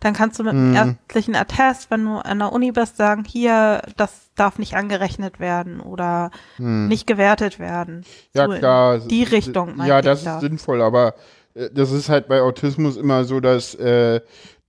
dann 0.00 0.14
kannst 0.14 0.38
du 0.38 0.44
mit 0.44 0.52
einem 0.54 0.70
Mhm. 0.70 0.74
ärztlichen 0.74 1.36
Attest, 1.36 1.90
wenn 1.90 2.04
du 2.04 2.18
an 2.18 2.38
der 2.38 2.52
Uni 2.52 2.72
bist, 2.72 2.96
sagen, 2.96 3.24
hier, 3.24 3.82
das 3.96 4.30
darf 4.34 4.58
nicht 4.58 4.74
angerechnet 4.74 5.40
werden 5.40 5.80
oder 5.80 6.30
hm. 6.56 6.88
nicht 6.88 7.06
gewertet 7.06 7.58
werden. 7.58 8.06
Ja, 8.34 8.46
So 8.46 8.52
in 8.52 8.58
klar. 8.58 8.98
Die 9.00 9.24
Richtung, 9.24 9.76
Ja, 9.84 10.00
das 10.02 10.20
ich 10.20 10.24
da. 10.24 10.36
ist 10.36 10.40
sinnvoll, 10.40 10.80
aber 10.82 11.14
äh, 11.54 11.68
das 11.72 11.90
ist 11.92 12.08
halt 12.08 12.28
bei 12.28 12.40
Autismus 12.42 12.96
immer 12.96 13.24
so, 13.24 13.40
dass 13.40 13.74
äh, 13.74 14.20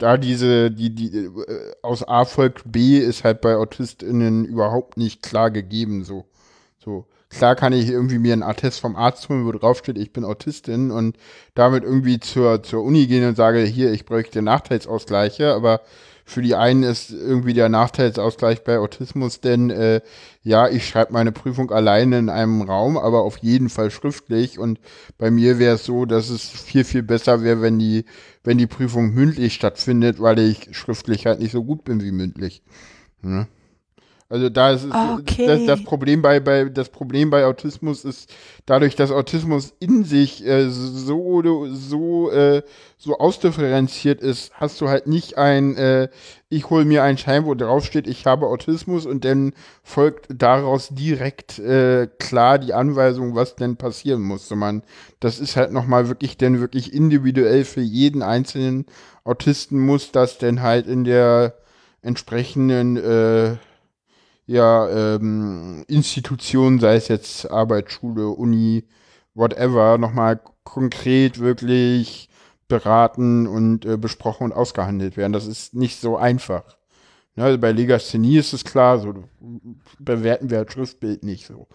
da 0.01 0.17
diese, 0.17 0.71
die, 0.71 0.93
die, 0.95 1.17
äh, 1.17 1.73
aus 1.83 2.07
A 2.07 2.25
folgt 2.25 2.71
B 2.71 2.97
ist 2.97 3.23
halt 3.23 3.41
bei 3.41 3.55
AutistInnen 3.55 4.45
überhaupt 4.45 4.97
nicht 4.97 5.21
klar 5.21 5.51
gegeben, 5.51 6.03
so. 6.03 6.25
So. 6.79 7.05
Klar 7.29 7.55
kann 7.55 7.71
ich 7.71 7.87
irgendwie 7.87 8.17
mir 8.17 8.33
einen 8.33 8.43
Attest 8.43 8.81
vom 8.81 8.97
Arzt 8.97 9.29
holen, 9.29 9.45
wo 9.45 9.51
draufsteht, 9.53 9.97
ich 9.97 10.11
bin 10.11 10.25
Autistin 10.25 10.91
und 10.91 11.15
damit 11.53 11.83
irgendwie 11.83 12.19
zur, 12.19 12.61
zur 12.63 12.83
Uni 12.83 13.07
gehen 13.07 13.25
und 13.25 13.37
sage, 13.37 13.61
hier, 13.61 13.93
ich 13.93 14.03
bräuchte 14.03 14.41
Nachteilsausgleiche, 14.41 15.53
aber 15.53 15.81
für 16.31 16.41
die 16.41 16.55
einen 16.55 16.83
ist 16.83 17.11
irgendwie 17.11 17.53
der 17.53 17.67
Nachteilsausgleich 17.67 18.63
bei 18.63 18.79
Autismus, 18.79 19.41
denn 19.41 19.69
äh, 19.69 19.99
ja, 20.43 20.69
ich 20.69 20.87
schreibe 20.87 21.11
meine 21.11 21.33
Prüfung 21.33 21.71
alleine 21.71 22.17
in 22.19 22.29
einem 22.29 22.61
Raum, 22.61 22.97
aber 22.97 23.23
auf 23.23 23.37
jeden 23.39 23.67
Fall 23.67 23.91
schriftlich. 23.91 24.57
Und 24.57 24.79
bei 25.17 25.29
mir 25.29 25.59
wäre 25.59 25.75
es 25.75 25.83
so, 25.83 26.05
dass 26.05 26.29
es 26.29 26.47
viel, 26.49 26.85
viel 26.85 27.03
besser 27.03 27.43
wäre, 27.43 27.61
wenn 27.61 27.79
die, 27.79 28.05
wenn 28.45 28.57
die 28.57 28.67
Prüfung 28.67 29.13
mündlich 29.13 29.53
stattfindet, 29.53 30.21
weil 30.21 30.39
ich 30.39 30.69
schriftlich 30.71 31.25
halt 31.25 31.41
nicht 31.41 31.51
so 31.51 31.63
gut 31.65 31.83
bin 31.83 32.01
wie 32.01 32.13
mündlich. 32.13 32.63
Ne? 33.21 33.47
Also 34.31 34.49
da 34.49 34.71
ist 34.71 34.85
es, 34.85 34.93
Okay. 34.93 35.45
das, 35.45 35.65
das 35.65 35.83
Problem 35.83 36.21
bei, 36.21 36.39
bei 36.39 36.65
das 36.65 36.89
Problem 36.89 37.29
bei 37.29 37.45
Autismus 37.45 38.05
ist 38.05 38.33
dadurch, 38.65 38.95
dass 38.95 39.11
Autismus 39.11 39.73
in 39.79 40.05
sich 40.05 40.45
äh, 40.45 40.69
so 40.69 41.67
so 41.67 42.31
äh, 42.31 42.61
so 42.97 43.17
ausdifferenziert 43.17 44.21
ist, 44.21 44.53
hast 44.53 44.79
du 44.79 44.87
halt 44.87 45.05
nicht 45.05 45.37
ein 45.37 45.75
äh, 45.75 46.07
ich 46.47 46.69
hole 46.69 46.85
mir 46.85 47.03
einen 47.03 47.17
Schein, 47.17 47.45
wo 47.45 47.55
drauf 47.55 47.85
steht, 47.85 48.07
ich 48.07 48.25
habe 48.25 48.47
Autismus 48.47 49.05
und 49.05 49.25
dann 49.25 49.53
folgt 49.83 50.27
daraus 50.29 50.89
direkt 50.89 51.59
äh, 51.59 52.07
klar 52.19 52.57
die 52.57 52.73
Anweisung, 52.73 53.35
was 53.35 53.55
denn 53.55 53.75
passieren 53.75 54.21
muss. 54.21 54.47
Sondern 54.47 54.83
das 55.19 55.39
ist 55.39 55.57
halt 55.57 55.73
nochmal 55.73 56.07
wirklich 56.07 56.37
denn 56.37 56.61
wirklich 56.61 56.93
individuell 56.93 57.65
für 57.65 57.81
jeden 57.81 58.21
einzelnen 58.21 58.85
Autisten 59.23 59.79
muss 59.79 60.11
das 60.11 60.37
denn 60.37 60.61
halt 60.61 60.87
in 60.87 61.03
der 61.03 61.53
entsprechenden 62.01 62.97
äh, 62.97 63.57
ja, 64.51 64.89
ähm, 64.89 65.85
Institutionen, 65.87 66.79
sei 66.79 66.95
es 66.95 67.07
jetzt 67.07 67.49
Arbeit, 67.49 67.89
Schule, 67.89 68.27
Uni, 68.27 68.83
whatever, 69.33 69.97
nochmal 69.97 70.41
konkret 70.63 71.39
wirklich 71.39 72.29
beraten 72.67 73.47
und 73.47 73.85
äh, 73.85 73.97
besprochen 73.97 74.45
und 74.45 74.51
ausgehandelt 74.51 75.15
werden. 75.15 75.31
Das 75.31 75.47
ist 75.47 75.73
nicht 75.73 75.99
so 76.01 76.17
einfach. 76.17 76.63
Ne, 77.35 77.57
bei 77.57 77.71
Legasthenie 77.71 78.37
ist 78.37 78.51
es 78.51 78.65
klar, 78.65 78.99
so 78.99 79.23
bewerten 79.99 80.49
wir 80.49 80.65
das 80.65 80.73
Schriftbild 80.73 81.23
nicht 81.23 81.45
so. 81.45 81.67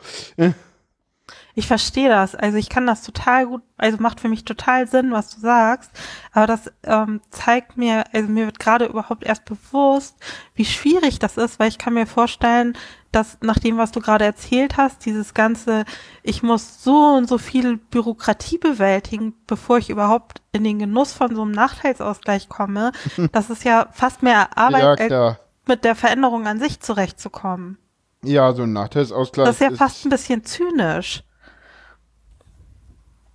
Ich 1.58 1.66
verstehe 1.66 2.10
das. 2.10 2.34
Also 2.34 2.58
ich 2.58 2.68
kann 2.68 2.86
das 2.86 3.02
total 3.02 3.46
gut, 3.46 3.62
also 3.78 3.96
macht 3.98 4.20
für 4.20 4.28
mich 4.28 4.44
total 4.44 4.86
Sinn, 4.86 5.10
was 5.10 5.34
du 5.34 5.40
sagst. 5.40 5.90
Aber 6.32 6.46
das 6.46 6.70
ähm, 6.84 7.22
zeigt 7.30 7.78
mir, 7.78 8.04
also 8.12 8.28
mir 8.28 8.44
wird 8.44 8.58
gerade 8.58 8.84
überhaupt 8.84 9.24
erst 9.24 9.46
bewusst, 9.46 10.16
wie 10.54 10.66
schwierig 10.66 11.18
das 11.18 11.38
ist, 11.38 11.58
weil 11.58 11.70
ich 11.70 11.78
kann 11.78 11.94
mir 11.94 12.06
vorstellen, 12.06 12.76
dass 13.10 13.38
nach 13.40 13.58
dem, 13.58 13.78
was 13.78 13.90
du 13.90 14.00
gerade 14.00 14.26
erzählt 14.26 14.76
hast, 14.76 15.06
dieses 15.06 15.32
ganze, 15.32 15.86
ich 16.22 16.42
muss 16.42 16.84
so 16.84 17.14
und 17.14 17.26
so 17.26 17.38
viel 17.38 17.78
Bürokratie 17.78 18.58
bewältigen, 18.58 19.32
bevor 19.46 19.78
ich 19.78 19.88
überhaupt 19.88 20.42
in 20.52 20.62
den 20.62 20.78
Genuss 20.78 21.14
von 21.14 21.34
so 21.34 21.40
einem 21.40 21.52
Nachteilsausgleich 21.52 22.50
komme, 22.50 22.92
das 23.32 23.48
ist 23.48 23.64
ja 23.64 23.88
fast 23.92 24.22
mehr 24.22 24.34
ja, 24.34 24.48
Arbeit, 24.56 24.84
als 24.84 25.06
klar. 25.06 25.38
mit 25.66 25.84
der 25.84 25.94
Veränderung 25.94 26.46
an 26.46 26.60
sich 26.60 26.80
zurechtzukommen. 26.80 27.78
Ja, 28.22 28.52
so 28.52 28.64
ein 28.64 28.74
Nachteilsausgleich. 28.74 29.46
Das 29.46 29.56
ist 29.56 29.70
ja 29.70 29.70
fast 29.70 30.04
ein 30.04 30.10
bisschen 30.10 30.44
zynisch. 30.44 31.22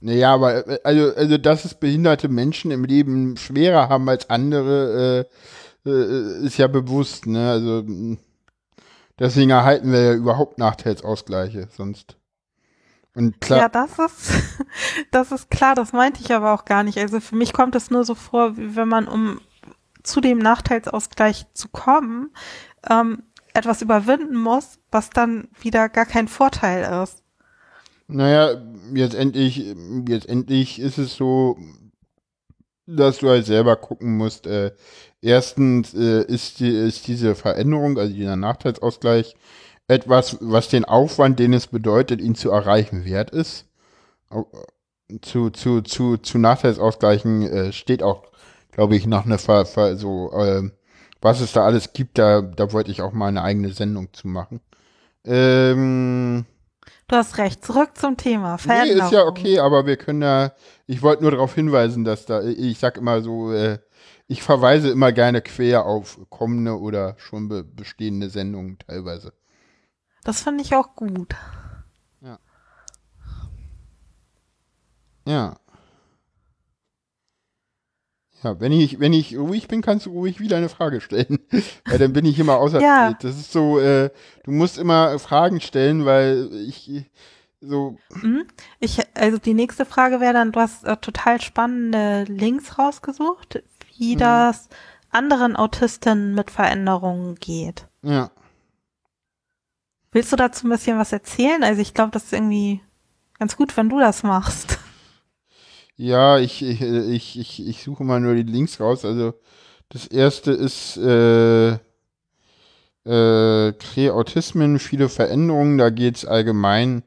Naja, 0.02 0.34
aber 0.34 0.68
äh, 0.68 0.80
also, 0.84 1.16
also 1.16 1.38
dass 1.38 1.66
es 1.66 1.76
behinderte 1.76 2.28
Menschen 2.28 2.72
im 2.72 2.84
Leben 2.84 3.38
schwerer 3.38 3.88
haben 3.90 4.10
als 4.10 4.30
andere, 4.30 5.28
äh, 5.86 5.90
äh, 5.90 6.46
ist 6.46 6.58
ja 6.58 6.68
bewusst, 6.68 7.28
ne? 7.28 7.52
Also 7.52 7.84
mh, 7.86 8.18
deswegen 9.20 9.52
erhalten 9.52 9.92
wir 9.92 10.02
ja 10.02 10.14
überhaupt 10.14 10.58
Nachteilsausgleiche, 10.58 11.68
sonst. 11.76 12.18
Und 13.14 13.42
klar, 13.42 13.60
Ja, 13.60 13.70
das 13.70 14.00
ist, 14.00 14.32
das 15.12 15.32
ist 15.32 15.52
klar, 15.52 15.76
das 15.76 15.94
meinte 15.94 16.22
ich 16.22 16.34
aber 16.34 16.54
auch 16.54 16.66
gar 16.66 16.84
nicht. 16.84 16.98
Also 16.98 17.20
für 17.20 17.36
mich 17.36 17.54
kommt 17.54 17.76
es 17.76 17.92
nur 17.92 18.04
so 18.04 18.16
vor, 18.16 18.58
wie 18.58 18.76
wenn 18.76 18.88
man, 18.88 19.08
um 19.08 19.40
zu 20.04 20.20
dem 20.22 20.40
Nachteilsausgleich 20.40 21.46
zu 21.54 21.70
kommen, 21.70 22.32
ähm, 22.90 23.24
etwas 23.54 23.82
überwinden 23.82 24.36
muss, 24.38 24.80
was 24.92 25.10
dann 25.10 25.50
wieder 25.60 25.90
gar 25.90 26.06
kein 26.06 26.28
Vorteil 26.28 27.04
ist. 27.04 27.20
Naja, 28.12 28.62
jetzt 28.93 29.15
endlich, 29.15 29.76
jetzt 30.08 30.28
endlich 30.28 30.80
ist 30.80 30.97
es 30.97 31.15
so, 31.15 31.58
dass 32.86 33.19
du 33.19 33.30
halt 33.30 33.45
selber 33.45 33.76
gucken 33.76 34.17
musst. 34.17 34.47
Äh, 34.47 34.71
erstens 35.21 35.93
äh, 35.93 36.24
ist, 36.24 36.60
die, 36.60 36.69
ist 36.69 37.08
diese 37.08 37.36
Veränderung, 37.36 37.97
also 37.97 38.13
dieser 38.13 38.36
Nachteilsausgleich, 38.36 39.36
etwas, 39.88 40.38
was 40.41 40.69
den 40.69 40.86
Aufwand, 40.86 41.39
den 41.39 41.54
es 41.54 41.67
bedeutet, 41.67 42.21
ihn 42.21 42.36
zu 42.36 42.52
erreichen, 42.52 43.06
wert 43.06 43.32
ist. 43.32 43.65
Zu, 45.21 45.50
zu, 45.50 45.82
zu, 45.82 46.17
zu 46.17 46.38
Nachteilsausgleichen 46.38 47.41
äh, 47.43 47.74
steht 47.74 48.02
auch, 48.02 48.24
glaube 48.71 48.95
ich, 48.95 49.06
noch 49.06 49.26
eine 49.26 49.38
Ver, 49.38 49.65
Ver, 49.65 49.97
so, 49.97 50.32
äh, 50.32 50.69
was 51.21 51.41
es 51.41 51.52
da 51.52 51.65
alles 51.65 51.93
gibt, 51.93 52.17
da, 52.17 52.41
da 52.41 52.71
wollte 52.71 52.91
ich 52.91 53.02
auch 53.02 53.12
mal 53.12 53.28
eine 53.28 53.43
eigene 53.43 53.74
Sendung 53.74 54.13
zu 54.13 54.28
machen. 54.28 54.62
Ähm, 55.26 56.45
Du 57.12 57.17
hast 57.17 57.38
recht. 57.38 57.65
Zurück 57.65 57.97
zum 57.97 58.15
Thema. 58.15 58.58
Veränderung. 58.58 58.97
Nee, 59.00 59.04
ist 59.04 59.12
ja 59.12 59.26
okay, 59.26 59.60
aber 59.60 59.86
wir 59.86 59.97
können 59.97 60.21
ja, 60.21 60.54
ich 60.88 61.02
wollte 61.02 61.24
nur 61.24 61.32
darauf 61.32 61.54
hinweisen, 61.54 62.06
dass 62.06 62.26
da, 62.26 62.41
ich 62.41 62.80
sag 62.80 62.95
immer 62.95 63.21
so, 63.21 63.52
äh, 63.52 63.80
ich 64.28 64.41
verweise 64.41 64.89
immer 64.91 65.12
gerne 65.12 65.41
quer 65.41 65.86
auf 65.86 66.17
kommende 66.30 66.80
oder 66.80 67.15
schon 67.17 67.50
be 67.50 67.65
bestehende 67.65 68.30
Sendungen 68.30 68.80
teilweise. 68.80 69.34
Das 70.24 70.41
finde 70.41 70.63
ich 70.63 70.74
auch 70.74 70.95
gut. 70.95 71.36
Ja. 72.21 72.39
Ja. 75.26 75.58
Ja, 78.43 78.60
wenn 78.60 78.71
ich, 78.71 78.99
wenn 78.99 79.13
ich 79.13 79.38
ruhig 79.38 79.67
bin, 79.67 79.82
kannst 79.82 80.08
du 80.08 80.12
ruhig 80.12 80.39
wieder 80.39 80.58
eine 80.58 80.69
Frage 80.69 80.99
stellen. 81.01 81.39
weil 81.86 81.99
dann 81.99 82.13
bin 82.13 82.25
ich 82.25 82.39
immer 82.39 82.58
außer 82.58 82.82
Ja. 82.82 83.13
Das 83.13 83.36
ist 83.38 83.51
so, 83.51 83.80
äh, 83.80 84.10
du 84.43 84.51
musst 84.51 84.77
immer 84.80 85.19
Fragen 85.19 85.62
stellen, 85.62 86.06
weil 86.06 86.49
ich 86.67 87.06
so, 87.60 87.97
Mhm. 88.21 88.45
Ich, 88.80 88.97
also 89.15 89.38
die 89.38 89.54
nächste 89.54 89.86
Frage 89.86 90.19
wäre 90.19 90.34
dann, 90.34 90.51
du 90.51 90.60
hast 90.60 90.84
äh, 90.86 90.97
total 90.97 91.39
spannende 91.39 92.23
Links 92.23 92.80
rausgesucht, 92.80 93.62
wie 93.97 94.15
Mhm. 94.15 94.19
das 94.19 94.69
anderen 95.12 95.56
Autistinnen 95.56 96.34
mit 96.34 96.49
Veränderungen 96.51 97.36
geht. 97.36 97.86
ja. 98.01 98.32
Willst 100.13 100.32
du 100.34 100.36
dazu 100.36 100.67
ein 100.67 100.71
bisschen 100.71 100.97
was 100.99 101.13
erzählen? 101.13 101.63
Also 101.63 101.82
ich 101.82 101.93
glaube, 101.93 102.12
das 102.12 102.25
ist 102.25 102.34
irgendwie 102.34 102.82
ganz 103.39 103.56
gut, 103.56 103.77
wenn 103.77 103.88
du 103.88 103.97
das 103.99 104.23
machst. 104.23 104.77
Ja, 106.02 106.40
ich, 106.40 106.64
ich, 106.64 106.82
ich, 106.82 107.38
ich, 107.38 107.68
ich 107.68 107.84
suche 107.84 108.04
mal 108.04 108.20
nur 108.20 108.34
die 108.34 108.42
Links 108.42 108.80
raus. 108.80 109.06
Also 109.06 109.36
das 109.90 110.08
erste 110.08 110.52
ist 110.52 110.98
äh, 110.98 111.74
äh, 113.06 113.74
Kree-Autismen, 113.74 114.80
viele 114.80 115.10
Veränderungen. 115.10 115.78
Da 115.78 115.92
geht 115.92 116.16
es 116.18 116.26
allgemein, 116.26 117.04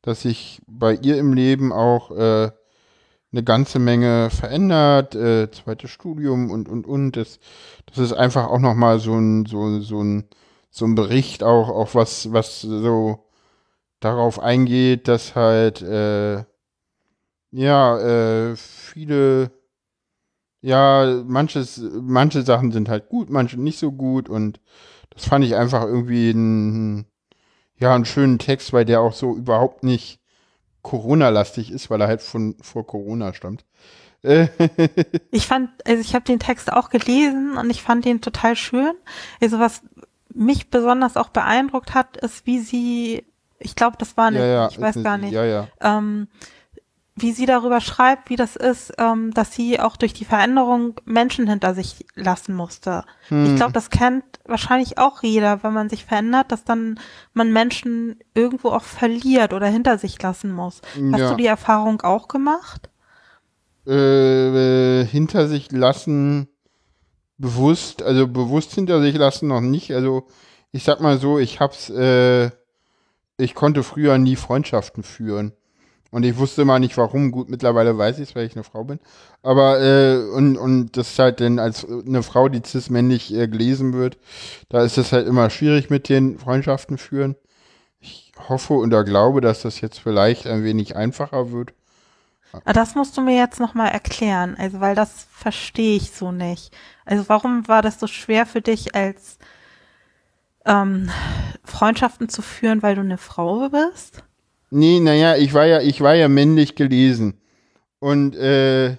dass 0.00 0.22
sich 0.22 0.62
bei 0.66 0.94
ihr 0.94 1.18
im 1.18 1.34
Leben 1.34 1.70
auch 1.70 2.12
äh, 2.12 2.50
eine 3.32 3.44
ganze 3.44 3.78
Menge 3.78 4.30
verändert, 4.30 5.14
äh, 5.14 5.50
zweites 5.50 5.90
Studium 5.90 6.50
und 6.50 6.66
und 6.66 6.86
und. 6.86 7.18
Das, 7.18 7.40
das 7.86 7.98
ist 7.98 8.14
einfach 8.14 8.46
auch 8.48 8.58
nochmal 8.60 9.00
so 9.00 9.14
ein, 9.16 9.44
so, 9.44 9.80
so 9.80 10.02
ein, 10.02 10.28
so 10.70 10.86
ein 10.86 10.94
Bericht 10.94 11.42
auch, 11.44 11.68
auch 11.68 11.94
was, 11.94 12.32
was 12.32 12.62
so 12.62 13.26
darauf 14.00 14.40
eingeht, 14.40 15.08
dass 15.08 15.34
halt 15.36 15.82
äh, 15.82 16.44
ja, 17.52 17.98
äh, 17.98 18.56
viele, 18.56 19.50
ja, 20.60 21.22
manches, 21.26 21.80
manche 22.00 22.42
Sachen 22.42 22.72
sind 22.72 22.88
halt 22.88 23.08
gut, 23.08 23.30
manche 23.30 23.60
nicht 23.60 23.78
so 23.78 23.92
gut 23.92 24.28
und 24.28 24.60
das 25.10 25.26
fand 25.26 25.44
ich 25.44 25.56
einfach 25.56 25.84
irgendwie 25.84 26.30
ein, 26.30 27.06
ja, 27.78 27.94
einen 27.94 28.04
schönen 28.04 28.38
Text, 28.38 28.72
weil 28.72 28.84
der 28.84 29.00
auch 29.00 29.14
so 29.14 29.34
überhaupt 29.36 29.82
nicht 29.82 30.20
Corona-lastig 30.82 31.70
ist, 31.70 31.90
weil 31.90 32.00
er 32.00 32.08
halt 32.08 32.22
von 32.22 32.56
vor 32.60 32.86
Corona 32.86 33.34
stammt. 33.34 33.64
Ich 35.30 35.46
fand, 35.46 35.70
also 35.86 36.00
ich 36.00 36.14
habe 36.14 36.24
den 36.26 36.38
Text 36.38 36.70
auch 36.72 36.90
gelesen 36.90 37.56
und 37.56 37.70
ich 37.70 37.82
fand 37.82 38.04
den 38.04 38.20
total 38.20 38.54
schön. 38.54 38.92
Also 39.40 39.58
was 39.58 39.82
mich 40.34 40.68
besonders 40.68 41.16
auch 41.16 41.30
beeindruckt 41.30 41.94
hat, 41.94 42.18
ist, 42.18 42.46
wie 42.46 42.58
sie, 42.60 43.24
ich 43.58 43.76
glaube, 43.76 43.96
das 43.98 44.16
war 44.16 44.26
eine, 44.26 44.40
ja, 44.40 44.46
ja, 44.46 44.68
ich 44.68 44.80
weiß 44.80 44.96
ist 44.96 45.04
gar 45.04 45.16
nicht, 45.16 45.32
ja. 45.32 45.68
ähm, 45.80 46.28
wie 47.20 47.32
sie 47.32 47.46
darüber 47.46 47.80
schreibt, 47.80 48.30
wie 48.30 48.36
das 48.36 48.56
ist, 48.56 48.92
ähm, 48.98 49.32
dass 49.32 49.54
sie 49.54 49.80
auch 49.80 49.96
durch 49.96 50.12
die 50.12 50.24
Veränderung 50.24 50.94
Menschen 51.04 51.48
hinter 51.48 51.74
sich 51.74 52.04
lassen 52.14 52.54
musste. 52.54 53.04
Hm. 53.28 53.46
Ich 53.46 53.56
glaube, 53.56 53.72
das 53.72 53.90
kennt 53.90 54.24
wahrscheinlich 54.44 54.98
auch 54.98 55.22
jeder, 55.22 55.62
wenn 55.62 55.72
man 55.72 55.88
sich 55.88 56.04
verändert, 56.04 56.52
dass 56.52 56.64
dann 56.64 56.98
man 57.32 57.52
Menschen 57.52 58.18
irgendwo 58.34 58.70
auch 58.70 58.82
verliert 58.84 59.52
oder 59.52 59.66
hinter 59.66 59.98
sich 59.98 60.20
lassen 60.20 60.52
muss. 60.52 60.80
Hast 61.12 61.20
Ja. 61.20 61.30
du 61.30 61.36
die 61.36 61.46
Erfahrung 61.46 62.00
auch 62.02 62.28
gemacht? 62.28 62.90
äh, 63.86 65.04
hinter 65.04 65.48
sich 65.48 65.72
lassen, 65.72 66.48
bewusst, 67.38 68.02
also 68.02 68.28
bewusst 68.28 68.74
hinter 68.74 69.00
sich 69.00 69.16
lassen 69.16 69.48
noch 69.48 69.60
nicht. 69.60 69.92
Also 69.92 70.26
ich 70.72 70.84
sag 70.84 71.00
mal 71.00 71.18
so, 71.18 71.38
ich 71.38 71.60
hab's, 71.60 71.90
äh, 71.90 72.50
ich 73.36 73.54
konnte 73.54 73.82
früher 73.82 74.18
nie 74.18 74.36
Freundschaften 74.36 75.02
führen. 75.02 75.52
Und 76.10 76.24
ich 76.24 76.36
wusste 76.36 76.64
mal 76.64 76.80
nicht 76.80 76.96
warum. 76.96 77.30
Gut, 77.30 77.48
mittlerweile 77.48 77.96
weiß 77.96 78.18
ich 78.18 78.30
es, 78.30 78.36
weil 78.36 78.46
ich 78.46 78.54
eine 78.56 78.64
Frau 78.64 78.84
bin. 78.84 78.98
Aber, 79.42 79.80
äh, 79.80 80.16
und, 80.34 80.56
und 80.56 80.96
das 80.96 81.10
ist 81.12 81.18
halt 81.18 81.40
dann 81.40 81.58
als 81.58 81.86
eine 81.88 82.22
Frau, 82.22 82.48
die 82.48 82.62
cis-männlich 82.64 83.32
äh, 83.32 83.46
gelesen 83.48 83.92
wird, 83.92 84.18
da 84.68 84.82
ist 84.82 84.98
es 84.98 85.12
halt 85.12 85.26
immer 85.28 85.50
schwierig 85.50 85.88
mit 85.90 86.08
den 86.08 86.38
Freundschaften 86.38 86.98
führen. 86.98 87.36
Ich 88.00 88.32
hoffe 88.48 88.74
oder 88.74 89.04
glaube, 89.04 89.40
dass 89.40 89.62
das 89.62 89.80
jetzt 89.80 90.00
vielleicht 90.00 90.46
ein 90.46 90.64
wenig 90.64 90.96
einfacher 90.96 91.52
wird. 91.52 91.74
Ah, 92.64 92.72
Das 92.72 92.94
musst 92.94 93.16
du 93.16 93.20
mir 93.20 93.36
jetzt 93.36 93.60
nochmal 93.60 93.90
erklären, 93.90 94.56
also 94.58 94.80
weil 94.80 94.94
das 94.94 95.26
verstehe 95.30 95.96
ich 95.96 96.10
so 96.10 96.32
nicht. 96.32 96.74
Also 97.04 97.28
warum 97.28 97.68
war 97.68 97.82
das 97.82 98.00
so 98.00 98.06
schwer 98.06 98.46
für 98.46 98.60
dich, 98.60 98.94
als 98.94 99.38
ähm, 100.64 101.10
Freundschaften 101.64 102.28
zu 102.28 102.42
führen, 102.42 102.82
weil 102.82 102.94
du 102.94 103.00
eine 103.02 103.18
Frau 103.18 103.68
bist? 103.68 104.22
Nee, 104.70 105.00
naja, 105.00 105.36
ich 105.36 105.52
war 105.52 105.66
ja, 105.66 105.80
ich 105.80 106.00
war 106.00 106.14
ja 106.14 106.28
männlich 106.28 106.76
gelesen 106.76 107.40
und 107.98 108.36
äh, 108.36 108.96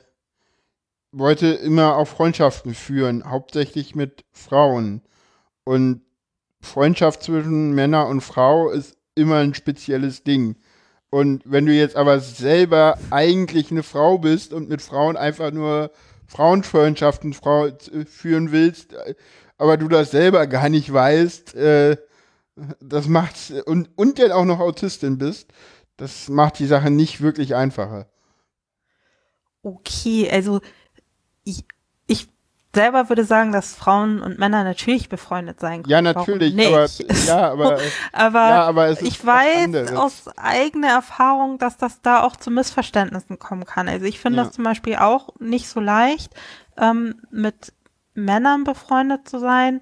wollte 1.12 1.48
immer 1.48 1.96
auch 1.96 2.08
Freundschaften 2.08 2.74
führen, 2.74 3.30
hauptsächlich 3.30 3.96
mit 3.96 4.26
Frauen. 4.32 5.02
Und 5.64 6.02
Freundschaft 6.62 7.24
zwischen 7.24 7.74
Männer 7.74 8.08
und 8.08 8.22
Frau 8.22 8.70
ist 8.70 8.98
immer 9.16 9.38
ein 9.38 9.54
spezielles 9.54 10.24
Ding. 10.24 10.58
Und 11.10 11.44
wenn 11.46 11.66
du 11.66 11.74
jetzt 11.74 11.96
aber 11.96 12.20
selber 12.20 12.98
eigentlich 13.10 13.72
eine 13.72 13.84
Frau 13.84 14.18
bist 14.18 14.54
und 14.54 14.70
mit 14.70 14.82
Frauen 14.82 15.18
einfach 15.18 15.52
nur 15.52 15.92
Frauenfreundschaften 16.28 17.34
Frau, 17.34 17.68
äh, 17.68 18.06
führen 18.06 18.52
willst, 18.52 18.94
äh, 18.94 19.16
aber 19.58 19.78
du 19.78 19.88
das 19.90 20.12
selber 20.12 20.48
gar 20.48 20.70
nicht 20.70 20.92
weißt, 20.92 21.56
äh, 21.56 21.98
das 22.80 23.08
macht 23.08 23.36
und 23.66 23.90
und 23.96 24.20
dann 24.20 24.32
auch 24.32 24.46
noch 24.46 24.60
Autistin 24.60 25.18
bist, 25.18 25.52
das 25.98 26.28
macht 26.30 26.60
die 26.60 26.68
Sache 26.68 26.90
nicht 26.90 27.22
wirklich 27.22 27.56
einfacher. 27.56 28.08
Okay, 29.64 30.30
also 30.32 30.60
ich, 31.44 31.66
ich 32.08 32.28
selber 32.74 33.10
würde 33.10 33.26
sagen, 33.26 33.52
dass 33.52 33.76
Frauen 33.76 34.22
und 34.22 34.40
Männer 34.40 34.64
natürlich 34.64 35.10
befreundet 35.10 35.60
sein 35.60 35.84
können. 35.84 35.92
Ja, 35.92 36.02
natürlich, 36.02 36.56
aber 36.66 36.88
ja, 37.26 37.52
aber 37.52 37.80
Aber, 38.12 38.40
ja, 38.40 38.64
aber 38.64 39.02
ich 39.02 39.24
weiß 39.24 39.94
aus 39.96 40.28
eigener 40.38 40.90
Erfahrung, 40.90 41.58
dass 41.60 41.78
das 41.78 42.02
da 42.02 42.24
auch 42.24 42.36
zu 42.36 42.50
Missverständnissen 42.50 43.38
kommen 43.40 43.66
kann. 43.66 43.88
Also 43.88 44.06
ich 44.06 44.20
finde 44.20 44.40
Ja. 44.40 44.46
das 44.46 44.54
zum 44.54 44.64
Beispiel 44.64 44.96
auch 44.96 45.30
nicht 45.40 45.68
so 45.68 45.80
leicht, 45.80 46.34
ähm, 46.78 47.22
mit 47.30 47.74
Männern 48.14 48.64
befreundet 48.64 49.28
zu 49.30 49.40
sein, 49.40 49.80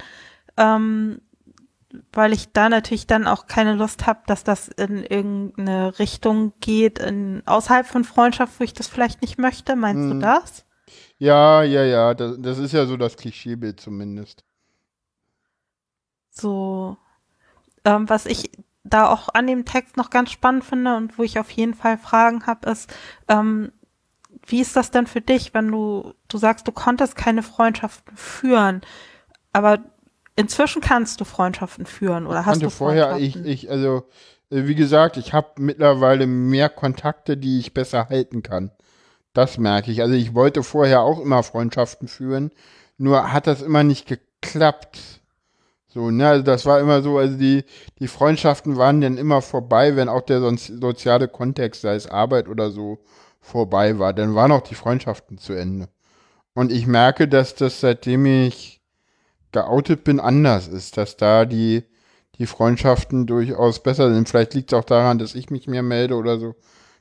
ähm, 0.57 1.21
weil 2.13 2.33
ich 2.33 2.51
da 2.53 2.69
natürlich 2.69 3.07
dann 3.07 3.27
auch 3.27 3.47
keine 3.47 3.73
Lust 3.75 4.05
habe, 4.07 4.21
dass 4.27 4.43
das 4.43 4.67
in 4.69 5.03
irgendeine 5.03 5.97
Richtung 5.99 6.53
geht, 6.61 6.99
in, 6.99 7.41
außerhalb 7.47 7.85
von 7.87 8.03
Freundschaft, 8.03 8.59
wo 8.59 8.63
ich 8.63 8.73
das 8.73 8.87
vielleicht 8.87 9.21
nicht 9.21 9.37
möchte. 9.39 9.75
Meinst 9.75 10.05
Mhm. 10.05 10.09
du 10.09 10.15
das? 10.19 10.65
ja, 11.17 11.63
ja, 11.63 11.83
ja, 11.83 12.13
das, 12.13 12.37
das 12.39 12.57
ist 12.59 12.71
ja 12.73 12.85
so 12.85 12.97
das 12.97 13.17
Klischeebild 13.17 13.79
zumindest. 13.79 14.43
So, 16.31 16.97
ähm, 17.85 18.09
was 18.09 18.25
ich 18.25 18.51
da 18.83 19.09
auch 19.09 19.29
an 19.33 19.47
dem 19.47 19.65
Text 19.65 19.97
noch 19.97 20.09
ganz 20.09 20.31
spannend 20.31 20.63
finde 20.63 20.95
und 20.95 21.17
wo 21.17 21.23
ich 21.23 21.39
auf 21.39 21.51
jeden 21.51 21.73
Fall 21.73 21.97
Fragen 21.97 22.45
habe, 22.47 22.69
ist, 22.69 22.93
ähm, 23.27 23.71
wie 24.45 24.61
ist 24.61 24.75
das 24.75 24.91
denn 24.91 25.07
für 25.07 25.21
dich, 25.21 25.53
wenn 25.53 25.67
du, 25.69 26.13
du 26.27 26.37
sagst, 26.37 26.67
du 26.67 26.71
konntest 26.71 27.15
keine 27.15 27.43
Freundschaften 27.43 28.15
führen, 28.17 28.81
aber 29.53 29.79
inzwischen 30.39 30.81
kannst 30.81 31.19
du 31.19 31.25
Freundschaften 31.25 31.85
führen 31.85 32.25
oder 32.25 32.45
hast 32.45 32.53
kannte 32.53 32.65
du 32.65 32.69
vorher, 32.69 33.17
ich, 33.17 33.35
ich, 33.35 33.69
also, 33.69 34.07
äh, 34.49 34.63
wie 34.67 34.75
gesagt, 34.75 35.17
ich 35.17 35.33
habe 35.33 35.49
mittlerweile 35.57 36.27
mehr 36.27 36.69
Kontakte, 36.69 37.35
die 37.35 37.59
ich 37.59 37.73
besser 37.73 38.07
halten 38.09 38.41
kann. 38.41 38.71
Das 39.33 39.57
merke 39.57 39.91
ich. 39.91 40.01
Also 40.01 40.15
ich 40.15 40.33
wollte 40.33 40.63
vorher 40.63 41.01
auch 41.01 41.19
immer 41.19 41.43
Freundschaften 41.43 42.07
führen, 42.07 42.51
nur 42.97 43.33
hat 43.33 43.47
das 43.47 43.61
immer 43.61 43.83
nicht 43.83 44.07
geklappt. 44.07 44.99
So, 45.87 46.09
ne, 46.09 46.29
also 46.29 46.43
das 46.43 46.65
war 46.65 46.79
immer 46.79 47.01
so, 47.01 47.17
also 47.17 47.35
die, 47.35 47.65
die 47.99 48.07
Freundschaften 48.07 48.77
waren 48.77 49.01
dann 49.01 49.17
immer 49.17 49.41
vorbei, 49.41 49.95
wenn 49.95 50.07
auch 50.07 50.21
der 50.21 50.39
sonst 50.39 50.67
soziale 50.67 51.27
Kontext, 51.27 51.81
sei 51.81 51.95
es 51.95 52.07
Arbeit 52.07 52.47
oder 52.47 52.71
so, 52.71 52.99
vorbei 53.41 53.99
war. 53.99 54.13
Dann 54.13 54.35
waren 54.35 54.51
auch 54.51 54.61
die 54.61 54.75
Freundschaften 54.75 55.37
zu 55.37 55.53
Ende. 55.53 55.89
Und 56.53 56.71
ich 56.71 56.87
merke, 56.87 57.27
dass 57.27 57.55
das 57.55 57.81
seitdem 57.81 58.25
ich 58.25 58.78
geoutet 59.51 60.03
bin, 60.03 60.19
anders 60.19 60.67
ist, 60.67 60.97
dass 60.97 61.17
da 61.17 61.45
die, 61.45 61.83
die 62.37 62.45
Freundschaften 62.45 63.27
durchaus 63.27 63.81
besser 63.83 64.13
sind. 64.13 64.29
Vielleicht 64.29 64.53
liegt 64.53 64.71
es 64.71 64.79
auch 64.79 64.83
daran, 64.83 65.19
dass 65.19 65.35
ich 65.35 65.49
mich 65.49 65.67
mehr 65.67 65.83
melde 65.83 66.15
oder 66.15 66.39
so. 66.39 66.55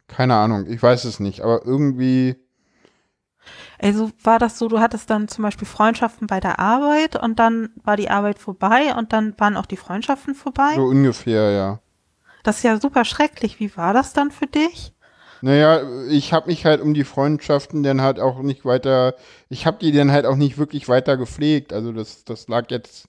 Keine 0.06 0.34
Ahnung, 0.34 0.66
ich 0.66 0.82
weiß 0.82 1.04
es 1.04 1.20
nicht, 1.20 1.42
aber 1.42 1.64
irgendwie. 1.64 2.36
Also 3.78 4.10
war 4.22 4.38
das 4.38 4.58
so, 4.58 4.68
du 4.68 4.80
hattest 4.80 5.10
dann 5.10 5.28
zum 5.28 5.42
Beispiel 5.42 5.66
Freundschaften 5.66 6.26
bei 6.26 6.40
der 6.40 6.58
Arbeit 6.58 7.16
und 7.16 7.38
dann 7.38 7.70
war 7.84 7.96
die 7.96 8.10
Arbeit 8.10 8.38
vorbei 8.38 8.94
und 8.96 9.12
dann 9.12 9.34
waren 9.38 9.56
auch 9.56 9.66
die 9.66 9.76
Freundschaften 9.76 10.34
vorbei? 10.34 10.74
So 10.74 10.84
ungefähr, 10.84 11.50
ja. 11.50 11.80
Das 12.42 12.58
ist 12.58 12.62
ja 12.62 12.80
super 12.80 13.04
schrecklich. 13.04 13.60
Wie 13.60 13.76
war 13.76 13.92
das 13.92 14.12
dann 14.12 14.30
für 14.30 14.46
dich? 14.46 14.94
Naja, 15.40 15.82
ich 16.08 16.32
habe 16.32 16.48
mich 16.48 16.64
halt 16.64 16.80
um 16.80 16.94
die 16.94 17.04
Freundschaften 17.04 17.82
dann 17.82 18.00
halt 18.00 18.20
auch 18.20 18.40
nicht 18.42 18.64
weiter, 18.64 19.14
ich 19.48 19.66
habe 19.66 19.78
die 19.78 19.92
dann 19.92 20.10
halt 20.12 20.26
auch 20.26 20.36
nicht 20.36 20.58
wirklich 20.58 20.88
weiter 20.88 21.16
gepflegt. 21.16 21.72
Also 21.72 21.92
das, 21.92 22.24
das 22.24 22.48
lag 22.48 22.70
jetzt 22.70 23.08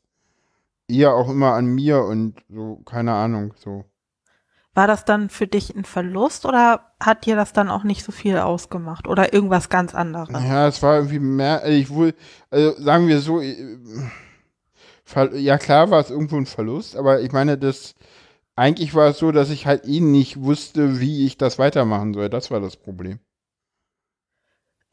eher 0.88 1.14
auch 1.14 1.30
immer 1.30 1.54
an 1.54 1.68
mir 1.68 2.04
und 2.04 2.36
so, 2.50 2.78
keine 2.86 3.14
Ahnung, 3.14 3.54
so. 3.58 3.86
War 4.76 4.88
das 4.88 5.04
dann 5.04 5.30
für 5.30 5.48
dich 5.48 5.76
ein 5.76 5.84
Verlust 5.84 6.46
oder 6.46 6.92
hat 7.00 7.26
dir 7.26 7.36
das 7.36 7.54
dann 7.54 7.70
auch 7.70 7.84
nicht 7.84 8.04
so 8.04 8.12
viel 8.12 8.38
ausgemacht 8.38 9.08
oder 9.08 9.34
irgendwas 9.34 9.70
ganz 9.70 9.96
anderes? 9.96 10.30
Ja, 10.30 10.68
es 10.68 10.82
war 10.84 10.98
irgendwie 10.98 11.20
mehr, 11.20 11.68
ich 11.68 11.90
wohl, 11.90 12.14
also 12.50 12.80
sagen 12.82 13.08
wir 13.08 13.20
so, 13.20 13.42
äh, 13.42 13.56
ja 15.34 15.58
klar 15.58 15.90
war 15.90 16.00
es 16.00 16.12
irgendwo 16.12 16.38
ein 16.38 16.46
Verlust, 16.46 16.96
aber 16.96 17.20
ich 17.22 17.32
meine, 17.32 17.58
das, 17.58 17.96
eigentlich 18.60 18.94
war 18.94 19.08
es 19.08 19.18
so, 19.18 19.32
dass 19.32 19.50
ich 19.50 19.66
halt 19.66 19.86
eh 19.86 20.02
nicht 20.02 20.42
wusste, 20.42 21.00
wie 21.00 21.26
ich 21.26 21.38
das 21.38 21.58
weitermachen 21.58 22.14
soll. 22.14 22.30
Das 22.30 22.52
war 22.52 22.60
das 22.60 22.76
Problem. 22.76 23.20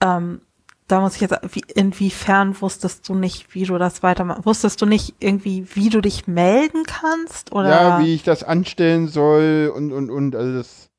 Ähm, 0.01 0.41
da 0.87 1.01
muss 1.01 1.17
ich 1.17 1.21
jetzt, 1.21 1.35
wie, 1.53 1.65
inwiefern 1.75 2.61
wusstest 2.61 3.09
du 3.09 3.15
nicht, 3.15 3.55
wie 3.55 3.65
du 3.65 3.77
das 3.77 4.05
weitermachst? 4.05 4.47
Wusstest 4.47 4.81
du 4.81 4.87
nicht 4.87 5.17
irgendwie, 5.19 5.67
wie 5.75 5.89
du 5.89 6.01
dich 6.01 6.29
melden 6.29 6.85
kannst? 6.85 7.53
Oder? 7.53 7.69
Ja, 7.69 8.01
wie 8.01 8.15
ich 8.15 8.23
das 8.23 8.45
anstellen 8.45 9.09
soll 9.09 9.73
und, 9.75 9.93
und, 9.93 10.11
und. 10.11 10.37
Also 10.37 10.59
das, 10.59 10.91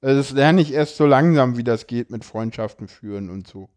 also 0.00 0.16
das 0.18 0.30
lerne 0.32 0.62
ich 0.62 0.72
erst 0.72 0.96
so 0.96 1.06
langsam, 1.06 1.56
wie 1.56 1.64
das 1.64 1.86
geht 1.86 2.10
mit 2.10 2.24
Freundschaften 2.24 2.88
führen 2.88 3.30
und 3.30 3.46
so. 3.46 3.68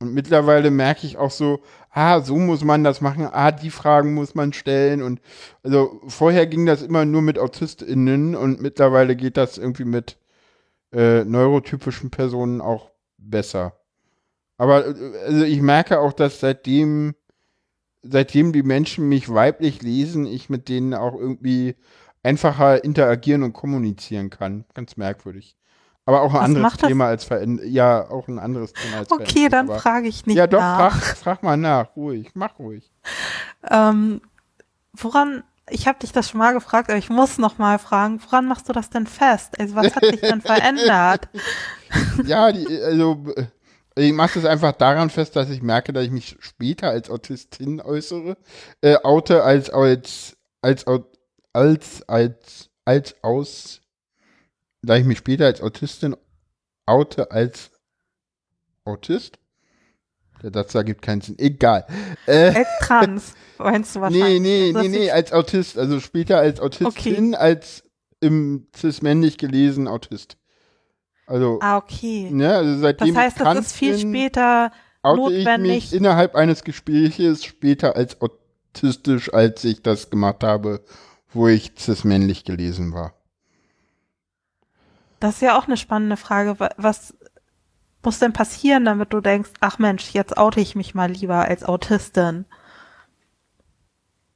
Und 0.00 0.12
mittlerweile 0.12 0.70
merke 0.70 1.06
ich 1.06 1.16
auch 1.16 1.30
so, 1.30 1.62
ah, 1.90 2.20
so 2.20 2.36
muss 2.36 2.62
man 2.62 2.84
das 2.84 3.00
machen, 3.00 3.28
ah, 3.32 3.50
die 3.50 3.70
Fragen 3.70 4.12
muss 4.14 4.34
man 4.34 4.52
stellen. 4.52 5.02
Und 5.02 5.20
also 5.62 6.02
vorher 6.06 6.46
ging 6.46 6.66
das 6.66 6.82
immer 6.82 7.06
nur 7.06 7.22
mit 7.22 7.38
AutistInnen 7.38 8.34
und 8.34 8.60
mittlerweile 8.60 9.16
geht 9.16 9.38
das 9.38 9.56
irgendwie 9.56 9.86
mit 9.86 10.18
äh, 10.92 11.24
neurotypischen 11.24 12.10
Personen 12.10 12.60
auch 12.60 12.90
besser. 13.16 13.78
Aber 14.58 14.84
also 15.26 15.44
ich 15.44 15.62
merke 15.62 16.00
auch, 16.00 16.12
dass 16.12 16.40
seitdem, 16.40 17.14
seitdem 18.02 18.52
die 18.52 18.62
Menschen 18.62 19.08
mich 19.08 19.32
weiblich 19.32 19.82
lesen, 19.82 20.26
ich 20.26 20.50
mit 20.50 20.68
denen 20.68 20.94
auch 20.94 21.14
irgendwie 21.14 21.76
einfacher 22.22 22.84
interagieren 22.84 23.42
und 23.42 23.52
kommunizieren 23.54 24.30
kann. 24.30 24.64
Ganz 24.74 24.96
merkwürdig. 24.96 25.56
Aber 26.06 26.22
auch 26.22 26.32
ein 26.34 26.40
Was 26.40 26.44
anderes 26.44 26.76
Thema 26.76 27.06
als 27.06 27.24
Veränderung. 27.24 27.70
Ja, 27.70 28.08
auch 28.08 28.28
ein 28.28 28.38
anderes 28.38 28.72
Thema 28.72 28.98
als 28.98 29.10
Okay, 29.10 29.48
dann 29.48 29.66
frage 29.66 30.06
ich 30.06 30.24
nicht 30.24 30.36
Ja, 30.36 30.46
doch, 30.46 30.60
nach. 30.60 31.02
Frag, 31.02 31.16
frag 31.16 31.42
mal 31.42 31.56
nach. 31.56 31.96
Ruhig, 31.96 32.30
mach 32.34 32.58
ruhig. 32.60 32.90
Ähm, 33.68 34.20
woran, 34.92 35.42
ich 35.68 35.88
habe 35.88 35.98
dich 35.98 36.12
das 36.12 36.30
schon 36.30 36.38
mal 36.38 36.54
gefragt, 36.54 36.90
aber 36.90 36.98
ich 36.98 37.10
muss 37.10 37.38
noch 37.38 37.58
mal 37.58 37.80
fragen, 37.80 38.20
woran 38.24 38.46
machst 38.46 38.68
du 38.68 38.72
das 38.72 38.88
denn 38.88 39.08
fest? 39.08 39.58
Also 39.58 39.74
was 39.74 39.96
hat 39.96 40.04
sich 40.04 40.20
denn 40.20 40.40
verändert? 40.42 41.28
ja, 42.24 42.52
die, 42.52 42.66
also 42.82 43.24
ich 43.96 44.12
mache 44.12 44.40
das 44.40 44.44
einfach 44.48 44.72
daran 44.72 45.10
fest, 45.10 45.34
dass 45.34 45.50
ich 45.50 45.62
merke, 45.62 45.92
dass 45.92 46.04
ich 46.04 46.10
mich 46.12 46.36
später 46.38 46.90
als 46.90 47.10
Autistin 47.10 47.80
äußere, 47.80 48.36
äh, 48.80 48.96
oute 49.02 49.42
als 49.42 49.70
als 49.70 50.36
als 50.62 50.86
als 51.52 52.02
als 52.06 52.70
als 52.84 53.14
aus 53.22 53.80
da 54.82 54.96
ich 54.96 55.04
mich 55.04 55.18
später 55.18 55.46
als 55.46 55.60
Autistin 55.60 56.16
oute 56.86 57.30
als 57.30 57.70
Autist. 58.84 59.38
Der 60.42 60.52
Satz 60.52 60.74
ergibt 60.74 61.02
keinen 61.02 61.22
Sinn. 61.22 61.38
Egal. 61.38 61.86
Äh, 62.26 62.54
als 62.54 62.68
trans, 62.80 63.34
meinst 63.58 63.96
du 63.96 64.00
wahrscheinlich? 64.00 64.40
Nee, 64.40 64.72
nee, 64.72 64.82
nee, 64.82 64.88
nee, 64.88 65.10
als 65.10 65.32
Autist. 65.32 65.78
Also 65.78 65.98
später 66.00 66.38
als 66.38 66.60
Autistin, 66.60 67.34
okay. 67.34 67.36
als 67.36 67.82
im 68.20 68.68
cis-männlich 68.76 69.38
gelesen 69.38 69.88
Autist. 69.88 70.36
Also, 71.26 71.58
ah, 71.60 71.78
okay. 71.78 72.30
Ne, 72.30 72.54
also 72.54 72.78
seitdem 72.78 73.14
das 73.14 73.16
heißt, 73.16 73.40
das 73.40 73.58
ist 73.58 73.72
viel 73.72 73.98
später 73.98 74.70
notwendig. 75.02 75.76
ich 75.76 75.90
mich 75.90 75.94
innerhalb 75.94 76.36
eines 76.36 76.62
Gespräches 76.62 77.44
später 77.44 77.96
als 77.96 78.18
autistisch, 78.20 79.32
als 79.32 79.64
ich 79.64 79.82
das 79.82 80.10
gemacht 80.10 80.44
habe, 80.44 80.84
wo 81.32 81.48
ich 81.48 81.72
cis-männlich 81.76 82.44
gelesen 82.44 82.92
war. 82.92 83.15
Das 85.26 85.34
ist 85.34 85.40
ja 85.42 85.58
auch 85.58 85.66
eine 85.66 85.76
spannende 85.76 86.16
Frage. 86.16 86.56
Was 86.76 87.12
muss 88.04 88.20
denn 88.20 88.32
passieren, 88.32 88.84
damit 88.84 89.12
du 89.12 89.20
denkst, 89.20 89.50
ach 89.58 89.80
Mensch, 89.80 90.12
jetzt 90.12 90.38
oute 90.38 90.60
ich 90.60 90.76
mich 90.76 90.94
mal 90.94 91.10
lieber 91.10 91.48
als 91.48 91.64
Autistin? 91.64 92.44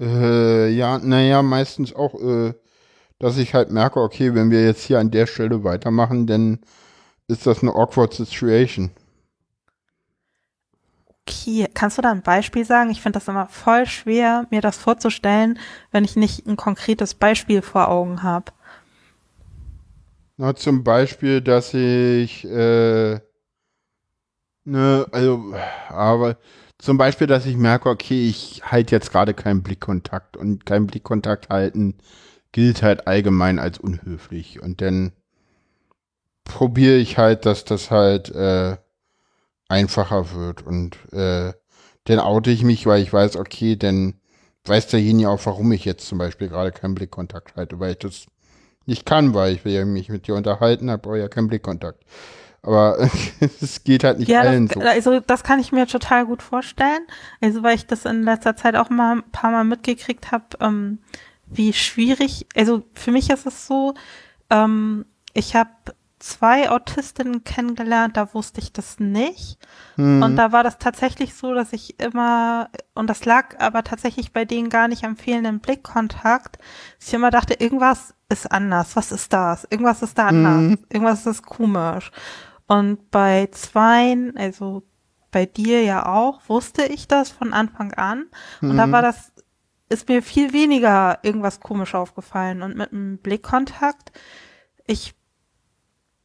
Äh, 0.00 0.68
ja, 0.70 0.98
naja, 0.98 1.42
meistens 1.42 1.94
auch, 1.94 2.20
äh, 2.20 2.54
dass 3.20 3.38
ich 3.38 3.54
halt 3.54 3.70
merke, 3.70 4.00
okay, 4.00 4.34
wenn 4.34 4.50
wir 4.50 4.64
jetzt 4.64 4.82
hier 4.82 4.98
an 4.98 5.12
der 5.12 5.28
Stelle 5.28 5.62
weitermachen, 5.62 6.26
dann 6.26 6.58
ist 7.28 7.46
das 7.46 7.62
eine 7.62 7.72
awkward 7.72 8.12
situation. 8.12 8.90
Okay, 11.24 11.68
kannst 11.72 11.98
du 11.98 12.02
da 12.02 12.10
ein 12.10 12.22
Beispiel 12.22 12.64
sagen? 12.64 12.90
Ich 12.90 13.00
finde 13.00 13.20
das 13.20 13.28
immer 13.28 13.46
voll 13.46 13.86
schwer, 13.86 14.48
mir 14.50 14.60
das 14.60 14.76
vorzustellen, 14.76 15.56
wenn 15.92 16.04
ich 16.04 16.16
nicht 16.16 16.48
ein 16.48 16.56
konkretes 16.56 17.14
Beispiel 17.14 17.62
vor 17.62 17.86
Augen 17.86 18.24
habe. 18.24 18.50
Na, 20.40 20.56
zum 20.56 20.84
Beispiel, 20.84 21.42
dass 21.42 21.74
ich, 21.74 22.46
äh, 22.46 23.20
ne, 24.64 25.06
also, 25.12 25.54
aber 25.88 26.38
zum 26.78 26.96
Beispiel, 26.96 27.26
dass 27.26 27.44
ich 27.44 27.58
merke, 27.58 27.90
okay, 27.90 28.26
ich 28.26 28.62
halte 28.64 28.94
jetzt 28.94 29.12
gerade 29.12 29.34
keinen 29.34 29.62
Blickkontakt 29.62 30.38
und 30.38 30.64
keinen 30.64 30.86
Blickkontakt 30.86 31.50
halten 31.50 31.98
gilt 32.52 32.82
halt 32.82 33.06
allgemein 33.06 33.58
als 33.58 33.78
unhöflich. 33.78 34.62
Und 34.62 34.80
dann 34.80 35.12
probiere 36.44 36.96
ich 36.96 37.18
halt, 37.18 37.44
dass 37.44 37.66
das 37.66 37.90
halt 37.90 38.30
äh, 38.30 38.78
einfacher 39.68 40.32
wird. 40.32 40.66
Und 40.66 40.96
äh, 41.12 41.52
dann 42.04 42.18
oute 42.18 42.50
ich 42.50 42.64
mich, 42.64 42.86
weil 42.86 43.02
ich 43.02 43.12
weiß, 43.12 43.36
okay, 43.36 43.76
dann 43.76 44.14
weiß 44.64 44.86
derjenige 44.86 45.28
auch, 45.28 45.44
warum 45.44 45.70
ich 45.72 45.84
jetzt 45.84 46.06
zum 46.06 46.16
Beispiel 46.16 46.48
gerade 46.48 46.72
keinen 46.72 46.94
Blickkontakt 46.94 47.56
halte, 47.56 47.78
weil 47.78 47.92
ich 47.92 47.98
das 47.98 48.26
nicht 48.86 49.06
kann, 49.06 49.34
weil 49.34 49.54
ich 49.54 49.64
will 49.64 49.72
ja 49.72 49.84
mich 49.84 50.08
mit 50.08 50.26
dir 50.26 50.34
unterhalten, 50.34 50.90
habe 50.90 51.18
ja 51.18 51.28
keinen 51.28 51.48
Blickkontakt. 51.48 52.02
Aber 52.62 52.98
es 53.60 53.84
geht 53.84 54.04
halt 54.04 54.18
nicht 54.18 54.28
ja, 54.28 54.40
allen 54.40 54.68
das, 54.68 54.74
so. 54.74 54.88
Also 54.88 55.20
das 55.20 55.42
kann 55.42 55.60
ich 55.60 55.72
mir 55.72 55.86
total 55.86 56.26
gut 56.26 56.42
vorstellen. 56.42 57.06
Also 57.40 57.62
weil 57.62 57.74
ich 57.74 57.86
das 57.86 58.04
in 58.04 58.22
letzter 58.22 58.56
Zeit 58.56 58.76
auch 58.76 58.90
mal 58.90 59.16
ein 59.16 59.30
paar 59.30 59.50
Mal 59.50 59.64
mitgekriegt 59.64 60.30
habe, 60.32 60.44
ähm, 60.60 60.98
wie 61.46 61.72
schwierig, 61.72 62.46
also 62.54 62.84
für 62.94 63.10
mich 63.10 63.30
ist 63.30 63.46
es 63.46 63.66
so, 63.66 63.94
ähm, 64.50 65.04
ich 65.34 65.56
habe 65.56 65.70
zwei 66.20 66.70
Autistinnen 66.70 67.44
kennengelernt, 67.44 68.16
da 68.16 68.32
wusste 68.34 68.60
ich 68.60 68.72
das 68.72 69.00
nicht. 69.00 69.58
Hm. 69.96 70.22
Und 70.22 70.36
da 70.36 70.52
war 70.52 70.62
das 70.62 70.78
tatsächlich 70.78 71.34
so, 71.34 71.54
dass 71.54 71.72
ich 71.72 71.98
immer, 71.98 72.68
und 72.94 73.08
das 73.08 73.24
lag 73.24 73.58
aber 73.58 73.82
tatsächlich 73.82 74.32
bei 74.32 74.44
denen 74.44 74.68
gar 74.68 74.86
nicht 74.86 75.04
am 75.04 75.16
fehlenden 75.16 75.60
Blickkontakt, 75.60 76.58
dass 76.98 77.08
ich 77.08 77.14
immer 77.14 77.30
dachte, 77.30 77.54
irgendwas 77.54 78.14
ist 78.28 78.52
anders. 78.52 78.94
Was 78.96 79.12
ist 79.12 79.32
das? 79.32 79.66
Irgendwas 79.70 80.02
ist 80.02 80.18
da 80.18 80.28
anders. 80.28 80.58
Hm. 80.58 80.78
Irgendwas 80.90 81.26
ist 81.26 81.44
komisch. 81.44 82.12
Und 82.66 83.10
bei 83.10 83.48
zweien, 83.50 84.36
also 84.36 84.82
bei 85.32 85.46
dir 85.46 85.82
ja 85.82 86.06
auch, 86.06 86.40
wusste 86.48 86.84
ich 86.84 87.08
das 87.08 87.30
von 87.30 87.54
Anfang 87.54 87.94
an. 87.94 88.26
Und 88.60 88.70
hm. 88.70 88.76
da 88.76 88.92
war 88.92 89.02
das, 89.02 89.32
ist 89.88 90.08
mir 90.08 90.22
viel 90.22 90.52
weniger 90.52 91.18
irgendwas 91.22 91.60
komisch 91.60 91.94
aufgefallen. 91.94 92.62
Und 92.62 92.76
mit 92.76 92.92
einem 92.92 93.16
Blickkontakt, 93.18 94.12
ich 94.86 95.14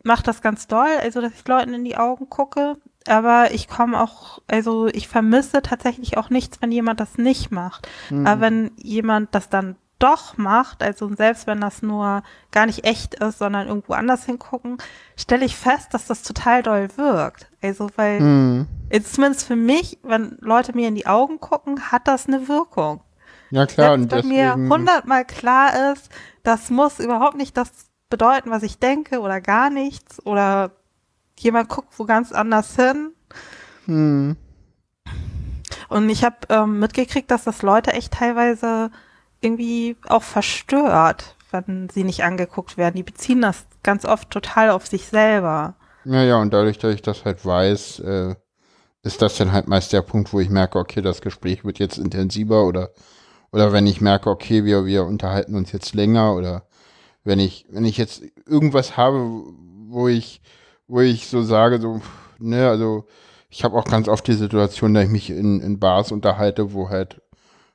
mache 0.05 0.23
das 0.23 0.41
ganz 0.41 0.67
doll, 0.67 0.89
also 1.01 1.19
dass 1.19 1.33
ich 1.33 1.47
Leuten 1.47 1.73
in 1.73 1.83
die 1.83 1.97
Augen 1.97 2.29
gucke, 2.29 2.77
aber 3.07 3.51
ich 3.51 3.67
komme 3.67 3.99
auch, 3.99 4.39
also 4.47 4.87
ich 4.87 5.07
vermisse 5.07 5.61
tatsächlich 5.61 6.17
auch 6.17 6.29
nichts, 6.29 6.61
wenn 6.61 6.71
jemand 6.71 6.99
das 6.99 7.17
nicht 7.17 7.51
macht. 7.51 7.87
Mhm. 8.09 8.25
Aber 8.25 8.41
wenn 8.41 8.71
jemand 8.77 9.33
das 9.35 9.49
dann 9.49 9.75
doch 9.99 10.37
macht, 10.37 10.83
also 10.83 11.13
selbst 11.15 11.47
wenn 11.47 11.61
das 11.61 11.81
nur 11.81 12.21
gar 12.51 12.65
nicht 12.65 12.83
echt 12.83 13.15
ist, 13.15 13.39
sondern 13.39 13.67
irgendwo 13.67 13.93
anders 13.93 14.25
hingucken, 14.25 14.77
stelle 15.15 15.45
ich 15.45 15.55
fest, 15.55 15.93
dass 15.93 16.05
das 16.05 16.21
total 16.23 16.63
doll 16.63 16.89
wirkt. 16.97 17.47
Also 17.61 17.89
weil, 17.95 18.19
mhm. 18.19 18.67
zumindest 19.03 19.47
für 19.47 19.55
mich, 19.55 19.99
wenn 20.03 20.37
Leute 20.41 20.73
mir 20.73 20.87
in 20.87 20.95
die 20.95 21.07
Augen 21.07 21.39
gucken, 21.39 21.91
hat 21.91 22.07
das 22.07 22.27
eine 22.27 22.47
Wirkung. 22.47 23.01
Ja 23.51 23.65
klar. 23.65 23.97
Selbst 23.97 24.13
und 24.13 24.23
wenn 24.23 24.27
mir 24.27 24.53
hundertmal 24.55 25.25
klar 25.25 25.93
ist, 25.93 26.09
das 26.43 26.69
muss 26.69 26.99
überhaupt 26.99 27.37
nicht 27.37 27.55
das 27.55 27.71
bedeuten, 28.15 28.49
was 28.49 28.63
ich 28.63 28.79
denke 28.79 29.19
oder 29.19 29.41
gar 29.41 29.69
nichts 29.69 30.25
oder 30.25 30.71
jemand 31.37 31.67
guckt 31.67 31.99
wo 31.99 32.05
ganz 32.05 32.31
anders 32.31 32.77
hin. 32.77 33.11
Hm. 33.87 34.37
Und 35.89 36.09
ich 36.09 36.23
habe 36.23 36.37
ähm, 36.47 36.79
mitgekriegt, 36.79 37.29
dass 37.29 37.43
das 37.43 37.61
Leute 37.61 37.91
echt 37.91 38.13
teilweise 38.13 38.89
irgendwie 39.41 39.97
auch 40.07 40.23
verstört, 40.23 41.35
wenn 41.51 41.89
sie 41.89 42.05
nicht 42.05 42.23
angeguckt 42.23 42.77
werden. 42.77 42.95
Die 42.95 43.03
beziehen 43.03 43.41
das 43.41 43.65
ganz 43.83 44.05
oft 44.05 44.29
total 44.29 44.69
auf 44.69 44.87
sich 44.87 45.07
selber. 45.07 45.75
Ja, 46.05 46.23
ja, 46.23 46.37
und 46.37 46.53
dadurch, 46.53 46.77
dass 46.77 46.95
ich 46.95 47.01
das 47.01 47.25
halt 47.25 47.45
weiß, 47.45 47.99
äh, 47.99 48.35
ist 49.03 49.21
das 49.21 49.35
dann 49.35 49.51
halt 49.51 49.67
meist 49.67 49.91
der 49.91 50.03
Punkt, 50.03 50.31
wo 50.31 50.39
ich 50.39 50.49
merke, 50.49 50.79
okay, 50.79 51.01
das 51.01 51.19
Gespräch 51.19 51.65
wird 51.65 51.79
jetzt 51.79 51.97
intensiver 51.97 52.63
oder, 52.63 52.91
oder 53.51 53.73
wenn 53.73 53.87
ich 53.87 53.99
merke, 53.99 54.29
okay, 54.29 54.63
wir, 54.63 54.85
wir 54.85 55.03
unterhalten 55.03 55.55
uns 55.55 55.73
jetzt 55.73 55.93
länger 55.93 56.33
oder 56.33 56.65
wenn 57.25 57.39
ich, 57.39 57.65
wenn 57.69 57.85
ich 57.85 57.97
jetzt 57.97 58.23
irgendwas 58.47 58.97
habe, 58.97 59.43
wo 59.89 60.07
ich, 60.07 60.41
wo 60.87 61.01
ich 61.01 61.27
so 61.27 61.43
sage, 61.43 61.81
so, 61.81 62.01
ne, 62.39 62.69
also 62.69 63.05
ich 63.49 63.63
habe 63.63 63.77
auch 63.77 63.85
ganz 63.85 64.07
oft 64.07 64.27
die 64.27 64.33
Situation, 64.33 64.93
dass 64.93 65.05
ich 65.05 65.09
mich 65.11 65.29
in, 65.29 65.61
in 65.61 65.79
Bars 65.79 66.11
unterhalte, 66.11 66.73
wo 66.73 66.89
halt 66.89 67.21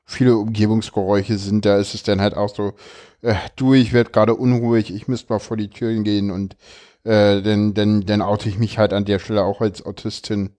viele 0.05 0.37
Umgebungsgeräusche 0.37 1.39
sind, 1.39 1.65
da 1.65 1.79
ist 1.79 1.95
es 1.95 2.03
dann 2.03 2.21
halt 2.21 2.37
auch 2.37 2.55
so, 2.55 2.75
äh, 3.23 3.35
du, 3.57 3.75
ich 3.75 3.93
werde 3.93 4.11
gerade 4.11 4.35
unruhig, 4.35 4.93
ich 4.95 5.09
müsste 5.09 5.33
mal 5.33 5.39
vor 5.39 5.57
die 5.57 5.71
Türen 5.71 6.05
gehen 6.05 6.31
und 6.31 6.57
äh, 7.05 7.43
dann, 7.43 7.75
dann, 7.75 8.03
dann 8.07 8.23
oute 8.23 8.49
ich 8.49 8.59
mich 8.59 8.79
halt 8.79 8.93
an 8.93 9.05
der 9.05 9.19
Stelle 9.19 9.45
auch 9.45 9.61
als 9.61 9.85
Autistin, 9.85 10.57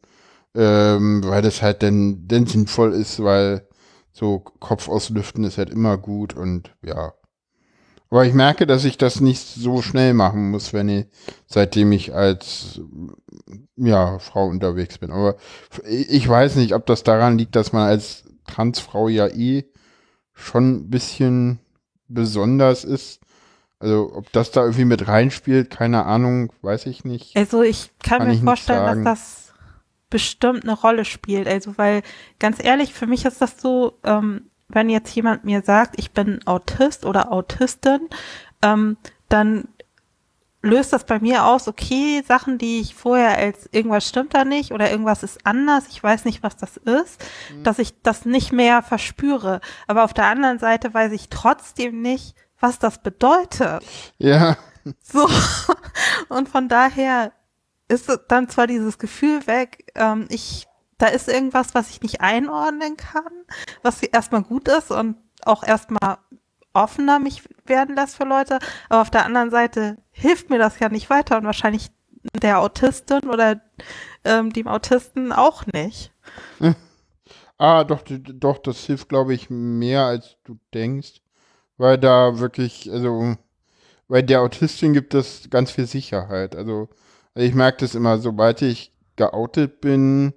ähm, 0.56 1.24
weil 1.26 1.42
das 1.42 1.62
halt 1.62 1.84
dann, 1.84 2.28
dann 2.28 2.46
sinnvoll 2.48 2.94
ist, 2.94 3.24
weil 3.24 3.68
so 4.12 4.40
Kopf 4.40 4.90
auslüften 4.90 5.44
ist 5.46 5.58
halt 5.58 5.70
immer 5.70 5.98
gut 5.98 6.36
und 6.36 6.76
ja. 6.84 7.14
Aber 8.12 8.26
ich 8.26 8.34
merke, 8.34 8.68
dass 8.68 8.84
ich 8.84 8.98
das 8.98 9.22
nicht 9.22 9.40
so 9.40 9.82
schnell 9.82 10.14
machen 10.14 10.52
muss, 10.52 10.74
wenn 10.74 10.90
ich, 10.90 11.06
seitdem 11.48 11.94
ich 11.94 12.14
als, 12.14 12.82
ja, 13.78 14.20
Frau 14.20 14.48
unterwegs 14.48 14.98
bin. 14.98 15.12
Aber 15.12 15.38
ich 15.88 16.28
weiß 16.28 16.58
nicht, 16.58 16.76
ob 16.76 16.86
das 16.86 17.04
daran 17.04 17.38
liegt, 17.38 17.56
dass 17.56 17.72
man 17.72 17.88
als 17.88 18.26
Transfrau 18.46 19.08
ja 19.08 19.28
eh 19.28 19.64
schon 20.34 20.72
ein 20.72 20.90
bisschen 20.90 21.60
besonders 22.10 22.84
ist. 22.84 23.22
Also, 23.80 24.12
ob 24.14 24.32
das 24.34 24.52
da 24.52 24.62
irgendwie 24.62 24.86
mit 24.86 25.08
reinspielt, 25.08 25.70
keine 25.70 26.06
Ahnung, 26.06 26.52
weiß 26.62 26.88
ich 26.88 27.06
nicht. 27.06 27.36
Also, 27.38 27.64
ich 27.64 27.92
kann, 28.04 28.20
kann 28.20 28.28
mir 28.28 28.34
ich 28.34 28.42
vorstellen, 28.42 29.06
dass 29.06 29.22
das 29.22 29.54
bestimmt 30.10 30.64
eine 30.66 30.74
Rolle 30.74 31.06
spielt. 31.06 31.48
Also, 31.48 31.78
weil, 31.78 32.04
ganz 32.40 32.64
ehrlich, 32.64 32.94
für 32.94 33.08
mich 33.08 33.24
ist 33.24 33.42
das 33.42 33.60
so, 33.60 33.98
ähm, 34.04 34.51
wenn 34.74 34.90
jetzt 34.90 35.14
jemand 35.16 35.44
mir 35.44 35.62
sagt, 35.62 35.96
ich 35.98 36.12
bin 36.12 36.46
Autist 36.46 37.06
oder 37.06 37.32
Autistin, 37.32 38.10
ähm, 38.62 38.98
dann 39.30 39.68
löst 40.62 40.94
das 40.94 41.06
bei 41.06 41.20
mir 41.20 41.46
aus, 41.46 41.68
okay, 41.68 42.24
Sachen, 42.28 42.58
die 42.58 42.82
ich 42.82 42.94
vorher 42.94 43.38
als 43.38 43.68
irgendwas 43.72 44.08
stimmt 44.08 44.34
da 44.34 44.46
nicht 44.46 44.72
oder 44.72 44.92
irgendwas 44.92 45.24
ist 45.24 45.46
anders, 45.46 45.86
ich 45.90 46.02
weiß 46.02 46.26
nicht, 46.26 46.44
was 46.44 46.56
das 46.56 46.78
ist, 46.78 47.24
mhm. 47.54 47.64
dass 47.64 47.80
ich 47.80 48.02
das 48.04 48.26
nicht 48.26 48.52
mehr 48.52 48.84
verspüre. 48.84 49.62
Aber 49.88 50.04
auf 50.04 50.14
der 50.14 50.26
anderen 50.26 50.60
Seite 50.60 50.94
weiß 50.94 51.12
ich 51.14 51.30
trotzdem 51.30 52.02
nicht, 52.02 52.36
was 52.60 52.80
das 52.80 53.00
bedeutet. 53.00 53.84
Ja. 54.18 54.58
So. 55.04 55.30
Und 56.30 56.50
von 56.50 56.68
daher 56.68 57.34
ist 57.88 58.12
dann 58.30 58.50
zwar 58.50 58.66
dieses 58.66 58.98
Gefühl 58.98 59.46
weg, 59.46 59.92
ähm, 59.94 60.26
ich 60.30 60.66
da 61.02 61.08
ist 61.08 61.28
irgendwas, 61.28 61.74
was 61.74 61.90
ich 61.90 62.02
nicht 62.02 62.22
einordnen 62.22 62.96
kann, 62.96 63.32
was 63.82 64.04
erstmal 64.04 64.44
gut 64.44 64.68
ist 64.68 64.92
und 64.92 65.16
auch 65.44 65.64
erstmal 65.64 66.20
offener 66.74 67.20
mich 67.20 67.44
werden 67.66 67.96
lässt 67.96 68.16
für 68.16 68.24
Leute. 68.24 68.60
Aber 68.88 69.02
auf 69.02 69.10
der 69.10 69.26
anderen 69.26 69.50
Seite 69.50 69.98
hilft 70.12 70.50
mir 70.50 70.60
das 70.60 70.80
ja 70.80 70.90
nicht 70.90 71.10
weiter 71.10 71.38
und 71.38 71.46
wahrscheinlich 71.46 71.90
der 72.42 72.60
Autistin 72.60 73.30
oder 73.30 73.62
ähm, 74.24 74.54
dem 74.54 74.68
Autisten 74.68 75.32
auch 75.32 75.66
nicht. 75.68 76.12
Ah, 77.64 77.84
doch, 77.84 78.02
doch, 78.08 78.58
das 78.58 78.84
hilft, 78.88 79.08
glaube 79.10 79.36
ich, 79.36 79.52
mehr 79.52 80.06
als 80.06 80.36
du 80.46 80.58
denkst. 80.74 81.22
Weil 81.78 82.00
da 82.00 82.40
wirklich, 82.40 82.92
also, 82.92 83.36
weil 84.08 84.24
der 84.24 84.42
Autistin 84.42 84.94
gibt 84.94 85.14
es 85.14 85.48
ganz 85.52 85.70
viel 85.70 85.86
Sicherheit. 85.86 86.56
Also, 86.56 86.90
ich 87.36 87.54
merke 87.54 87.82
das 87.82 87.94
immer, 87.94 88.18
sobald 88.18 88.64
ich 88.64 88.92
geoutet 89.16 89.80
bin, 89.80 90.34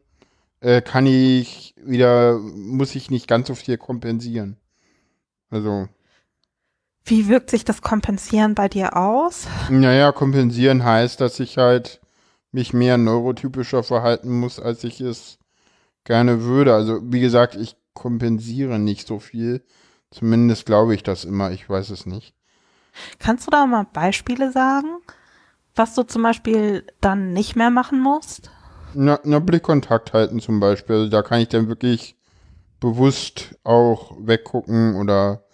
äh, 0.64 0.80
kann 0.80 1.04
ich 1.04 1.74
wieder, 1.76 2.38
muss 2.38 2.94
ich 2.94 3.10
nicht 3.10 3.28
ganz 3.28 3.48
so 3.48 3.54
viel 3.54 3.76
kompensieren. 3.76 4.56
Also. 5.50 5.88
Wie 7.04 7.28
wirkt 7.28 7.50
sich 7.50 7.64
das 7.64 7.82
Kompensieren 7.82 8.54
bei 8.54 8.68
dir 8.68 8.96
aus? 8.96 9.46
Naja, 9.68 10.10
kompensieren 10.12 10.82
heißt, 10.82 11.20
dass 11.20 11.38
ich 11.38 11.58
halt 11.58 12.00
mich 12.50 12.72
mehr 12.72 12.96
neurotypischer 12.96 13.82
verhalten 13.82 14.40
muss, 14.40 14.58
als 14.58 14.84
ich 14.84 15.02
es 15.02 15.38
gerne 16.04 16.42
würde. 16.44 16.74
Also, 16.74 17.00
wie 17.12 17.20
gesagt, 17.20 17.56
ich 17.56 17.76
kompensiere 17.92 18.78
nicht 18.78 19.06
so 19.06 19.18
viel. 19.18 19.62
Zumindest 20.10 20.64
glaube 20.64 20.94
ich 20.94 21.02
das 21.02 21.24
immer. 21.24 21.50
Ich 21.50 21.68
weiß 21.68 21.90
es 21.90 22.06
nicht. 22.06 22.34
Kannst 23.18 23.46
du 23.46 23.50
da 23.50 23.66
mal 23.66 23.86
Beispiele 23.92 24.50
sagen, 24.50 24.88
was 25.74 25.94
du 25.94 26.04
zum 26.04 26.22
Beispiel 26.22 26.86
dann 27.02 27.34
nicht 27.34 27.54
mehr 27.54 27.70
machen 27.70 28.00
musst? 28.00 28.50
Na, 28.94 29.20
na, 29.24 29.38
Blickkontakt 29.38 30.12
halten 30.12 30.40
zum 30.40 30.60
Beispiel. 30.60 30.96
Also 30.96 31.10
da 31.10 31.22
kann 31.22 31.40
ich 31.40 31.48
dann 31.48 31.68
wirklich 31.68 32.16
bewusst 32.80 33.56
auch 33.64 34.12
weggucken 34.20 34.96
oder, 34.96 35.44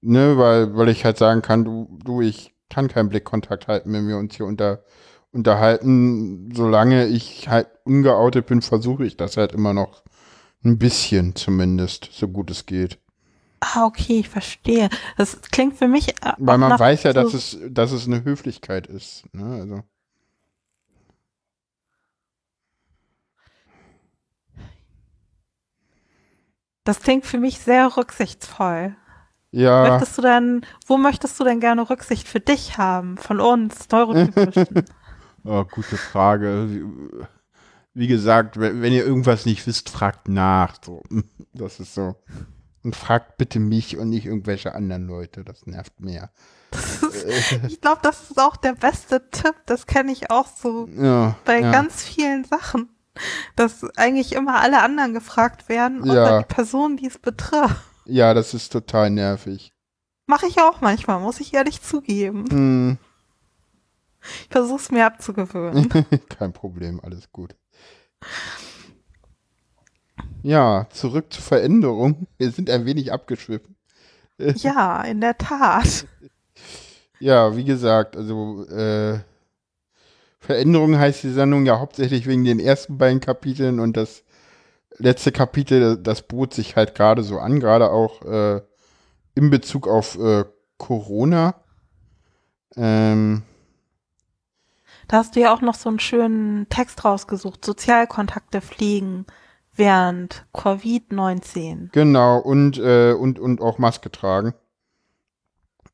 ne, 0.00 0.36
weil, 0.36 0.76
weil 0.76 0.88
ich 0.88 1.04
halt 1.04 1.18
sagen 1.18 1.42
kann, 1.42 1.64
du, 1.64 1.98
du, 2.04 2.20
ich 2.20 2.54
kann 2.68 2.88
keinen 2.88 3.08
Blickkontakt 3.08 3.68
halten, 3.68 3.92
wenn 3.92 4.08
wir 4.08 4.16
uns 4.16 4.36
hier 4.36 4.46
unter, 4.46 4.84
unterhalten. 5.30 6.50
Solange 6.54 7.06
ich 7.06 7.48
halt 7.48 7.68
ungeoutet 7.84 8.46
bin, 8.46 8.62
versuche 8.62 9.04
ich 9.04 9.16
das 9.16 9.36
halt 9.36 9.52
immer 9.52 9.74
noch 9.74 10.02
ein 10.64 10.78
bisschen 10.78 11.34
zumindest, 11.34 12.08
so 12.12 12.28
gut 12.28 12.50
es 12.50 12.66
geht. 12.66 12.98
Ah, 13.60 13.84
okay, 13.86 14.20
ich 14.20 14.28
verstehe. 14.28 14.88
Das 15.16 15.40
klingt 15.40 15.76
für 15.76 15.86
mich. 15.86 16.08
Äh, 16.08 16.32
weil 16.38 16.58
man 16.58 16.78
weiß 16.78 17.04
ja, 17.04 17.12
dass 17.12 17.32
es, 17.32 17.58
dass 17.68 17.92
es 17.92 18.08
eine 18.08 18.24
Höflichkeit 18.24 18.88
ist. 18.88 19.24
Ne? 19.32 19.44
Also. 19.60 19.82
Das 26.84 27.00
klingt 27.00 27.26
für 27.26 27.38
mich 27.38 27.58
sehr 27.58 27.96
rücksichtsvoll. 27.96 28.96
Ja. 29.52 29.90
Möchtest 29.90 30.18
du 30.18 30.22
denn, 30.22 30.66
wo 30.86 30.96
möchtest 30.96 31.38
du 31.38 31.44
denn 31.44 31.60
gerne 31.60 31.88
Rücksicht 31.88 32.26
für 32.26 32.40
dich 32.40 32.78
haben? 32.78 33.18
Von 33.18 33.38
uns, 33.38 33.88
Neurotypischen? 33.90 34.66
oh, 35.44 35.64
gute 35.64 35.96
Frage. 35.96 36.68
Wie, 37.92 38.06
gesagt, 38.06 38.58
wenn, 38.58 38.80
wenn, 38.80 38.92
ihr 38.92 39.04
irgendwas 39.04 39.44
nicht 39.44 39.66
wisst, 39.66 39.90
fragt 39.90 40.28
nach. 40.28 40.76
So. 40.84 41.02
Das 41.54 41.80
ist 41.80 41.94
so. 41.94 42.14
Und 42.82 42.96
fragt 42.96 43.36
bitte 43.36 43.60
mich 43.60 43.98
und 43.98 44.08
nicht 44.08 44.24
irgendwelche 44.24 44.74
anderen 44.74 45.06
Leute. 45.06 45.44
Das 45.44 45.66
nervt 45.66 46.00
mehr. 46.00 46.30
ich 47.68 47.80
glaube, 47.82 48.00
das 48.02 48.30
ist 48.30 48.40
auch 48.40 48.56
der 48.56 48.72
beste 48.72 49.28
Tipp. 49.30 49.54
Das 49.66 49.86
kenne 49.86 50.10
ich 50.10 50.30
auch 50.30 50.46
so 50.46 50.88
ja, 50.88 51.36
bei 51.44 51.60
ja. 51.60 51.70
ganz 51.70 52.02
vielen 52.02 52.44
Sachen 52.44 52.88
dass 53.56 53.84
eigentlich 53.96 54.32
immer 54.32 54.60
alle 54.60 54.82
anderen 54.82 55.12
gefragt 55.12 55.68
werden 55.68 56.02
und 56.02 56.12
ja. 56.12 56.40
die 56.40 56.54
Person, 56.54 56.96
die 56.96 57.06
es 57.06 57.18
betrifft. 57.18 57.76
Ja, 58.04 58.34
das 58.34 58.54
ist 58.54 58.72
total 58.72 59.10
nervig. 59.10 59.72
Mache 60.26 60.46
ich 60.46 60.60
auch 60.60 60.80
manchmal, 60.80 61.20
muss 61.20 61.40
ich 61.40 61.52
ehrlich 61.54 61.82
zugeben. 61.82 62.44
Hm. 62.50 62.98
Ich 64.42 64.48
versuche 64.50 64.80
es 64.80 64.90
mir 64.90 65.06
abzugewöhnen. 65.06 65.88
Kein 66.28 66.52
Problem, 66.52 67.00
alles 67.02 67.30
gut. 67.32 67.54
Ja, 70.42 70.86
zurück 70.90 71.32
zur 71.32 71.42
Veränderung. 71.42 72.26
Wir 72.38 72.50
sind 72.50 72.70
ein 72.70 72.84
wenig 72.84 73.12
abgeschwiffen. 73.12 73.76
Ja, 74.38 75.02
in 75.02 75.20
der 75.20 75.38
Tat. 75.38 76.06
Ja, 77.18 77.56
wie 77.56 77.62
gesagt, 77.62 78.16
also 78.16 78.66
äh, 78.66 79.20
Veränderung 80.42 80.98
heißt 80.98 81.22
die 81.22 81.30
Sendung 81.30 81.66
ja 81.66 81.78
hauptsächlich 81.78 82.26
wegen 82.26 82.44
den 82.44 82.58
ersten 82.58 82.98
beiden 82.98 83.20
Kapiteln 83.20 83.78
und 83.78 83.96
das 83.96 84.24
letzte 84.98 85.30
Kapitel, 85.30 85.96
das 85.96 86.22
bot 86.22 86.52
sich 86.52 86.74
halt 86.74 86.96
gerade 86.96 87.22
so 87.22 87.38
an, 87.38 87.60
gerade 87.60 87.92
auch 87.92 88.22
äh, 88.22 88.60
in 89.36 89.50
Bezug 89.50 89.86
auf 89.86 90.18
äh, 90.18 90.44
Corona. 90.78 91.54
Ähm, 92.74 93.42
da 95.06 95.18
hast 95.18 95.36
du 95.36 95.40
ja 95.40 95.54
auch 95.54 95.60
noch 95.60 95.76
so 95.76 95.88
einen 95.88 96.00
schönen 96.00 96.68
Text 96.68 97.04
rausgesucht, 97.04 97.64
Sozialkontakte 97.64 98.60
fliegen 98.60 99.26
während 99.76 100.44
Covid-19. 100.54 101.90
Genau, 101.92 102.38
und, 102.38 102.78
äh, 102.78 103.12
und, 103.12 103.38
und 103.38 103.60
auch 103.60 103.78
Maske 103.78 104.10
tragen. 104.10 104.54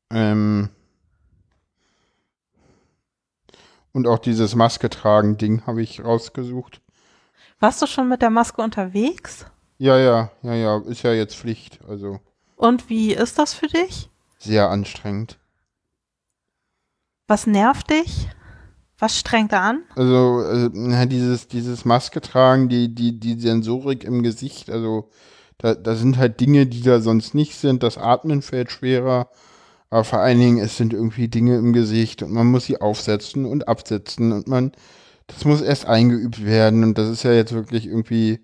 Ähm, 0.09 0.69
Und 3.99 4.07
auch 4.07 4.19
dieses 4.19 4.55
Maske 4.55 4.89
tragen 4.89 5.35
Ding 5.35 5.65
habe 5.67 5.81
ich 5.81 6.01
rausgesucht. 6.01 6.79
Warst 7.59 7.81
du 7.81 7.85
schon 7.85 8.07
mit 8.07 8.21
der 8.21 8.29
Maske 8.29 8.61
unterwegs? 8.61 9.45
Ja, 9.77 9.97
ja, 9.97 10.31
ja, 10.41 10.53
ja, 10.53 10.81
ist 10.87 11.03
ja 11.03 11.11
jetzt 11.11 11.35
Pflicht, 11.35 11.79
also. 11.85 12.21
Und 12.55 12.89
wie 12.89 13.11
ist 13.11 13.37
das 13.37 13.53
für 13.53 13.67
dich? 13.67 14.09
Sehr 14.37 14.69
anstrengend. 14.69 15.37
Was 17.27 17.45
nervt 17.45 17.89
dich? 17.89 18.29
Was 18.99 19.19
strengt 19.19 19.51
er 19.51 19.63
an? 19.63 19.83
Also, 19.97 20.69
na, 20.71 21.05
dieses, 21.05 21.49
dieses 21.49 21.83
Maske 21.83 22.21
tragen, 22.21 22.69
die, 22.69 22.95
die, 22.95 23.19
die 23.19 23.37
Sensorik 23.37 24.05
im 24.05 24.23
Gesicht, 24.23 24.69
also 24.69 25.09
da, 25.57 25.75
da 25.75 25.95
sind 25.95 26.17
halt 26.17 26.39
Dinge, 26.39 26.67
die 26.67 26.83
da 26.83 27.01
sonst 27.01 27.35
nicht 27.35 27.57
sind. 27.57 27.83
Das 27.83 27.97
Atmen 27.97 28.41
fällt 28.41 28.71
schwerer. 28.71 29.29
Aber 29.89 30.03
vor 30.03 30.19
allen 30.19 30.39
Dingen, 30.39 30.59
es 30.59 30.77
sind 30.77 30.93
irgendwie 30.93 31.27
Dinge 31.27 31.57
im 31.57 31.73
Gesicht 31.73 32.21
und 32.23 32.31
man 32.31 32.47
muss 32.47 32.65
sie 32.65 32.79
aufsetzen 32.79 33.45
und 33.45 33.67
absetzen 33.67 34.31
und 34.31 34.47
man, 34.47 34.71
das 35.27 35.45
muss 35.45 35.61
erst 35.61 35.85
eingeübt 35.85 36.45
werden 36.45 36.83
und 36.83 36.97
das 36.97 37.09
ist 37.09 37.23
ja 37.23 37.31
jetzt 37.33 37.53
wirklich 37.53 37.87
irgendwie, 37.87 38.39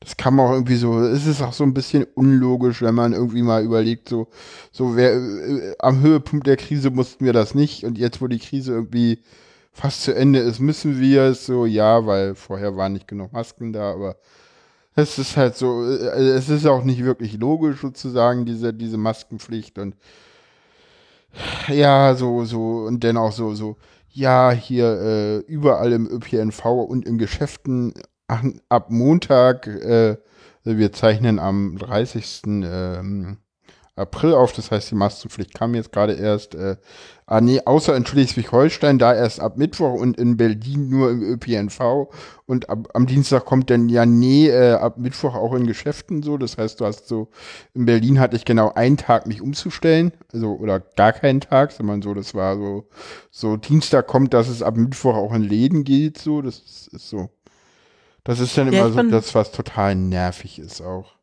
das 0.00 0.16
kann 0.16 0.34
man 0.34 0.46
auch 0.46 0.52
irgendwie 0.52 0.76
so, 0.76 0.98
es 1.00 1.26
ist 1.26 1.42
auch 1.42 1.52
so 1.52 1.64
ein 1.64 1.74
bisschen 1.74 2.04
unlogisch, 2.14 2.80
wenn 2.82 2.94
man 2.94 3.12
irgendwie 3.12 3.42
mal 3.42 3.62
überlegt, 3.62 4.08
so, 4.08 4.28
so 4.72 4.96
wer, 4.96 5.14
äh, 5.14 5.74
am 5.78 6.00
Höhepunkt 6.00 6.46
der 6.46 6.56
Krise 6.56 6.90
mussten 6.90 7.24
wir 7.26 7.32
das 7.34 7.54
nicht 7.54 7.84
und 7.84 7.98
jetzt, 7.98 8.22
wo 8.22 8.26
die 8.26 8.38
Krise 8.38 8.72
irgendwie 8.72 9.20
fast 9.72 10.02
zu 10.04 10.14
Ende 10.14 10.38
ist, 10.38 10.60
müssen 10.60 10.98
wir 11.00 11.24
es 11.24 11.44
so, 11.44 11.66
ja, 11.66 12.06
weil 12.06 12.34
vorher 12.34 12.76
waren 12.76 12.94
nicht 12.94 13.08
genug 13.08 13.32
Masken 13.34 13.74
da, 13.74 13.92
aber 13.92 14.16
es 14.94 15.18
ist 15.18 15.36
halt 15.36 15.56
so, 15.56 15.84
äh, 15.84 16.30
es 16.30 16.48
ist 16.48 16.66
auch 16.66 16.84
nicht 16.84 17.04
wirklich 17.04 17.34
logisch 17.34 17.82
sozusagen, 17.82 18.46
diese, 18.46 18.72
diese 18.72 18.96
Maskenpflicht 18.96 19.78
und 19.78 19.94
ja, 21.68 22.14
so, 22.14 22.44
so, 22.44 22.84
und 22.86 23.04
dann 23.04 23.16
auch 23.16 23.32
so, 23.32 23.54
so, 23.54 23.76
ja, 24.10 24.50
hier 24.50 25.00
äh, 25.00 25.36
überall 25.40 25.92
im 25.92 26.06
ÖPNV 26.06 26.64
und 26.64 27.06
in 27.06 27.18
Geschäften 27.18 27.94
ab 28.68 28.90
Montag, 28.90 29.66
äh, 29.66 30.16
wir 30.64 30.92
zeichnen 30.92 31.38
am 31.38 31.76
30. 31.78 32.42
Ähm, 32.46 33.38
April 33.96 34.34
auf, 34.34 34.52
das 34.52 34.70
heißt, 34.70 34.90
die 34.90 34.94
Maskenpflicht 34.94 35.54
kam 35.54 35.74
jetzt 35.74 35.90
gerade 35.90 36.12
erst, 36.12 36.54
äh, 36.54 36.76
ah 37.24 37.40
nee, 37.40 37.62
außer 37.64 37.96
in 37.96 38.04
Schleswig-Holstein, 38.04 38.98
da 38.98 39.14
erst 39.14 39.40
ab 39.40 39.56
Mittwoch 39.56 39.94
und 39.94 40.18
in 40.18 40.36
Berlin 40.36 40.90
nur 40.90 41.10
im 41.10 41.22
ÖPNV. 41.22 42.08
Und 42.44 42.68
ab, 42.68 42.90
am 42.92 43.06
Dienstag 43.06 43.46
kommt 43.46 43.70
dann 43.70 43.88
ja 43.88 44.04
nee, 44.04 44.48
äh, 44.48 44.74
ab 44.74 44.98
Mittwoch 44.98 45.34
auch 45.34 45.54
in 45.54 45.66
Geschäften 45.66 46.22
so, 46.22 46.36
das 46.36 46.58
heißt, 46.58 46.78
du 46.78 46.84
hast 46.84 47.08
so, 47.08 47.28
in 47.72 47.86
Berlin 47.86 48.20
hatte 48.20 48.36
ich 48.36 48.44
genau 48.44 48.70
einen 48.74 48.98
Tag 48.98 49.26
mich 49.26 49.40
umzustellen, 49.40 50.12
also, 50.30 50.52
oder 50.52 50.78
gar 50.78 51.14
keinen 51.14 51.40
Tag, 51.40 51.72
sondern 51.72 52.02
so, 52.02 52.12
das 52.12 52.34
war 52.34 52.56
so, 52.56 52.86
so 53.30 53.56
Dienstag 53.56 54.06
kommt, 54.06 54.34
dass 54.34 54.48
es 54.48 54.62
ab 54.62 54.76
Mittwoch 54.76 55.14
auch 55.14 55.32
in 55.32 55.42
Läden 55.42 55.84
geht, 55.84 56.18
so, 56.18 56.42
das 56.42 56.58
ist, 56.58 56.88
ist 56.92 57.08
so. 57.08 57.30
Das 58.24 58.40
ist 58.40 58.58
dann 58.58 58.70
ja, 58.70 58.86
immer 58.86 58.92
so 58.92 59.08
das, 59.08 59.34
was 59.34 59.52
total 59.52 59.94
nervig 59.94 60.58
ist 60.58 60.82
auch. 60.82 61.15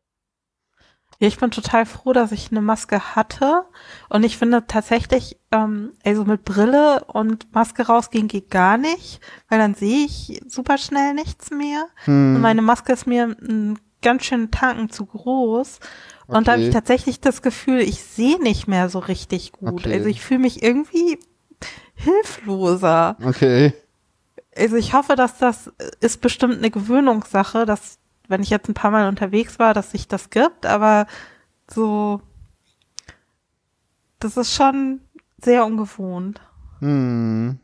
Ja, 1.20 1.28
ich 1.28 1.38
bin 1.38 1.50
total 1.50 1.86
froh, 1.86 2.12
dass 2.12 2.32
ich 2.32 2.50
eine 2.50 2.60
Maske 2.60 3.14
hatte. 3.14 3.64
Und 4.08 4.24
ich 4.24 4.36
finde 4.36 4.66
tatsächlich, 4.66 5.38
ähm, 5.52 5.92
also 6.04 6.24
mit 6.24 6.44
Brille 6.44 7.04
und 7.04 7.52
Maske 7.54 7.86
rausgehen 7.86 8.28
geht 8.28 8.50
gar 8.50 8.76
nicht, 8.76 9.20
weil 9.48 9.58
dann 9.58 9.74
sehe 9.74 10.06
ich 10.06 10.40
super 10.46 10.78
schnell 10.78 11.14
nichts 11.14 11.50
mehr. 11.50 11.86
Hm. 12.04 12.36
Und 12.36 12.40
meine 12.40 12.62
Maske 12.62 12.92
ist 12.92 13.06
mir 13.06 13.24
einen 13.24 13.78
ganz 14.02 14.24
schönen 14.24 14.50
Tanken 14.50 14.90
zu 14.90 15.06
groß. 15.06 15.80
Und 16.26 16.36
okay. 16.36 16.44
da 16.44 16.52
habe 16.52 16.62
ich 16.62 16.70
tatsächlich 16.70 17.20
das 17.20 17.42
Gefühl, 17.42 17.80
ich 17.80 18.02
sehe 18.02 18.40
nicht 18.42 18.66
mehr 18.66 18.88
so 18.88 18.98
richtig 18.98 19.52
gut. 19.52 19.72
Okay. 19.72 19.92
Also 19.92 20.08
ich 20.08 20.20
fühle 20.20 20.40
mich 20.40 20.62
irgendwie 20.62 21.18
hilfloser. 21.94 23.16
Okay. 23.24 23.74
Also 24.56 24.76
ich 24.76 24.92
hoffe, 24.92 25.16
dass 25.16 25.38
das 25.38 25.72
ist 26.00 26.20
bestimmt 26.20 26.58
eine 26.58 26.70
Gewöhnungssache, 26.70 27.66
dass 27.66 27.98
wenn 28.28 28.42
ich 28.42 28.50
jetzt 28.50 28.68
ein 28.68 28.74
paar 28.74 28.90
Mal 28.90 29.08
unterwegs 29.08 29.58
war, 29.58 29.74
dass 29.74 29.90
sich 29.90 30.08
das 30.08 30.30
gibt, 30.30 30.66
aber 30.66 31.06
so, 31.70 32.20
das 34.18 34.36
ist 34.36 34.54
schon 34.54 35.00
sehr 35.42 35.64
ungewohnt. 35.64 36.40
Hm. 36.80 37.58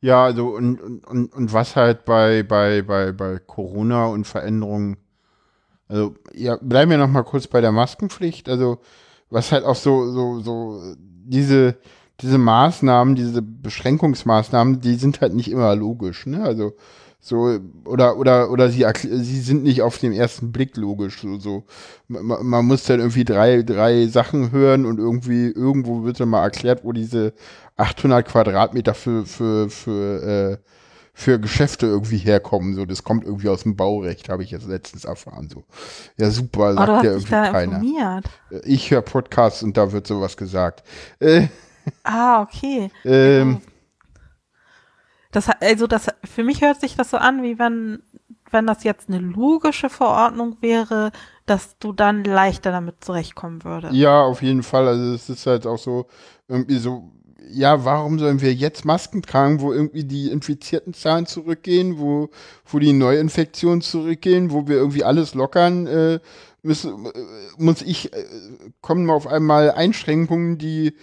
Ja, 0.00 0.24
also 0.24 0.48
und, 0.48 0.78
und, 1.06 1.32
und 1.32 1.52
was 1.52 1.76
halt 1.76 2.04
bei, 2.04 2.42
bei, 2.42 2.82
bei, 2.82 3.12
bei 3.12 3.38
Corona 3.38 4.06
und 4.06 4.26
Veränderungen, 4.26 4.98
also 5.88 6.14
ja, 6.34 6.58
bleiben 6.60 6.90
wir 6.90 6.98
noch 6.98 7.08
mal 7.08 7.22
kurz 7.22 7.46
bei 7.46 7.60
der 7.62 7.72
Maskenpflicht, 7.72 8.48
also 8.48 8.80
was 9.30 9.50
halt 9.50 9.64
auch 9.64 9.76
so, 9.76 10.10
so, 10.12 10.40
so, 10.40 10.94
diese, 10.98 11.78
diese 12.20 12.38
Maßnahmen, 12.38 13.14
diese 13.14 13.42
Beschränkungsmaßnahmen, 13.42 14.80
die 14.80 14.96
sind 14.96 15.20
halt 15.20 15.34
nicht 15.34 15.50
immer 15.50 15.74
logisch, 15.74 16.26
ne? 16.26 16.42
Also 16.42 16.74
so, 17.26 17.58
oder, 17.86 18.18
oder, 18.18 18.50
oder 18.50 18.68
sie, 18.68 18.84
sie 19.00 19.40
sind 19.40 19.62
nicht 19.62 19.80
auf 19.80 19.96
den 19.96 20.12
ersten 20.12 20.52
Blick 20.52 20.76
logisch. 20.76 21.22
So, 21.22 21.38
so. 21.38 21.64
Man, 22.06 22.46
man, 22.46 22.66
muss 22.66 22.84
dann 22.84 23.00
irgendwie 23.00 23.24
drei, 23.24 23.62
drei 23.62 24.06
Sachen 24.08 24.52
hören 24.52 24.84
und 24.84 24.98
irgendwie, 24.98 25.46
irgendwo 25.46 26.04
wird 26.04 26.20
dann 26.20 26.28
mal 26.28 26.42
erklärt, 26.42 26.84
wo 26.84 26.92
diese 26.92 27.32
800 27.78 28.28
Quadratmeter 28.28 28.92
für, 28.92 29.24
für, 29.24 29.70
für, 29.70 30.22
äh, 30.22 30.56
für 31.14 31.40
Geschäfte 31.40 31.86
irgendwie 31.86 32.18
herkommen. 32.18 32.74
So, 32.74 32.84
das 32.84 33.04
kommt 33.04 33.24
irgendwie 33.24 33.48
aus 33.48 33.62
dem 33.62 33.74
Baurecht, 33.74 34.28
habe 34.28 34.42
ich 34.42 34.50
jetzt 34.50 34.68
letztens 34.68 35.06
erfahren. 35.06 35.48
So, 35.50 35.64
ja 36.18 36.30
super, 36.30 36.74
sagt 36.74 37.04
ja 37.04 37.10
irgendwie 37.10 37.30
da 37.30 37.52
keiner. 37.52 37.76
Informiert. 37.76 38.26
Ich 38.64 38.90
höre 38.90 39.00
Podcasts 39.00 39.62
und 39.62 39.78
da 39.78 39.92
wird 39.92 40.06
sowas 40.06 40.36
gesagt. 40.36 40.82
Äh, 41.20 41.48
ah, 42.02 42.42
okay. 42.42 42.90
Ähm, 43.06 43.54
also 43.54 43.73
das, 45.34 45.48
also 45.60 45.86
das, 45.86 46.06
für 46.24 46.44
mich 46.44 46.62
hört 46.62 46.80
sich 46.80 46.94
das 46.94 47.10
so 47.10 47.16
an, 47.16 47.42
wie 47.42 47.58
wenn, 47.58 48.02
wenn 48.50 48.66
das 48.66 48.84
jetzt 48.84 49.08
eine 49.08 49.18
logische 49.18 49.90
Verordnung 49.90 50.56
wäre, 50.60 51.10
dass 51.44 51.76
du 51.78 51.92
dann 51.92 52.22
leichter 52.22 52.70
damit 52.70 53.04
zurechtkommen 53.04 53.64
würdest. 53.64 53.94
Ja, 53.94 54.22
auf 54.22 54.42
jeden 54.42 54.62
Fall. 54.62 54.86
Also 54.86 55.14
es 55.14 55.28
ist 55.28 55.46
halt 55.46 55.66
auch 55.66 55.78
so, 55.78 56.06
irgendwie 56.46 56.78
so, 56.78 57.10
ja, 57.50 57.84
warum 57.84 58.20
sollen 58.20 58.40
wir 58.40 58.54
jetzt 58.54 58.84
Masken 58.84 59.22
tragen, 59.22 59.60
wo 59.60 59.72
irgendwie 59.72 60.04
die 60.04 60.30
infizierten 60.30 60.94
Zahlen 60.94 61.26
zurückgehen, 61.26 61.98
wo, 61.98 62.30
wo 62.64 62.78
die 62.78 62.92
Neuinfektionen 62.92 63.80
zurückgehen, 63.80 64.52
wo 64.52 64.68
wir 64.68 64.76
irgendwie 64.76 65.04
alles 65.04 65.34
lockern, 65.34 65.86
äh, 65.88 66.20
müssen, 66.62 67.06
äh, 67.06 67.10
muss 67.58 67.82
ich, 67.82 68.12
äh, 68.12 68.24
kommen 68.80 69.10
auf 69.10 69.26
einmal 69.26 69.72
Einschränkungen, 69.72 70.58
die 70.58 70.94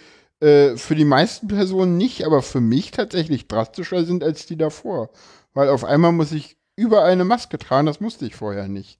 äh, 0.42 0.76
für 0.76 0.96
die 0.96 1.04
meisten 1.04 1.46
Personen 1.48 1.96
nicht, 1.96 2.26
aber 2.26 2.42
für 2.42 2.60
mich 2.60 2.90
tatsächlich 2.90 3.46
drastischer 3.46 4.04
sind 4.04 4.24
als 4.24 4.44
die 4.46 4.56
davor. 4.56 5.10
Weil 5.54 5.68
auf 5.68 5.84
einmal 5.84 6.12
muss 6.12 6.32
ich 6.32 6.56
überall 6.74 7.12
eine 7.12 7.24
Maske 7.24 7.58
tragen, 7.58 7.86
das 7.86 8.00
musste 8.00 8.26
ich 8.26 8.34
vorher 8.34 8.66
nicht. 8.66 8.98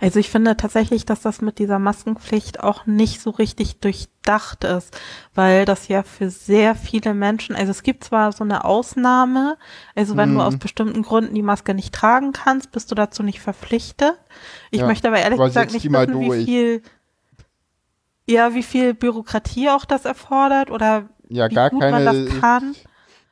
Also 0.00 0.20
ich 0.20 0.30
finde 0.30 0.56
tatsächlich, 0.56 1.04
dass 1.04 1.20
das 1.20 1.40
mit 1.40 1.58
dieser 1.58 1.78
Maskenpflicht 1.78 2.60
auch 2.60 2.86
nicht 2.86 3.20
so 3.20 3.30
richtig 3.30 3.80
durchdacht 3.80 4.64
ist, 4.64 4.96
weil 5.34 5.64
das 5.64 5.88
ja 5.88 6.02
für 6.02 6.30
sehr 6.30 6.74
viele 6.74 7.12
Menschen, 7.12 7.56
also 7.56 7.70
es 7.70 7.82
gibt 7.82 8.04
zwar 8.04 8.32
so 8.32 8.44
eine 8.44 8.64
Ausnahme, 8.64 9.56
also 9.94 10.16
wenn 10.16 10.30
hm. 10.30 10.36
du 10.36 10.42
aus 10.42 10.56
bestimmten 10.58 11.02
Gründen 11.02 11.34
die 11.34 11.42
Maske 11.42 11.74
nicht 11.74 11.94
tragen 11.94 12.32
kannst, 12.32 12.70
bist 12.72 12.90
du 12.90 12.94
dazu 12.94 13.22
nicht 13.22 13.40
verpflichtet. 13.40 14.14
Ich 14.70 14.80
ja, 14.80 14.86
möchte 14.86 15.08
aber 15.08 15.18
ehrlich 15.18 15.40
gesagt 15.40 15.72
nicht 15.72 15.90
wissen, 15.90 16.20
wie 16.20 16.44
viel 16.44 16.82
ja, 18.26 18.54
wie 18.54 18.62
viel 18.62 18.94
Bürokratie 18.94 19.68
auch 19.70 19.84
das 19.84 20.04
erfordert 20.04 20.70
oder 20.70 21.08
ja, 21.28 21.50
wie 21.50 21.54
gar 21.54 21.70
gut 21.70 21.80
keine, 21.80 22.04
man 22.04 22.04
das 22.04 22.40
kann. 22.40 22.74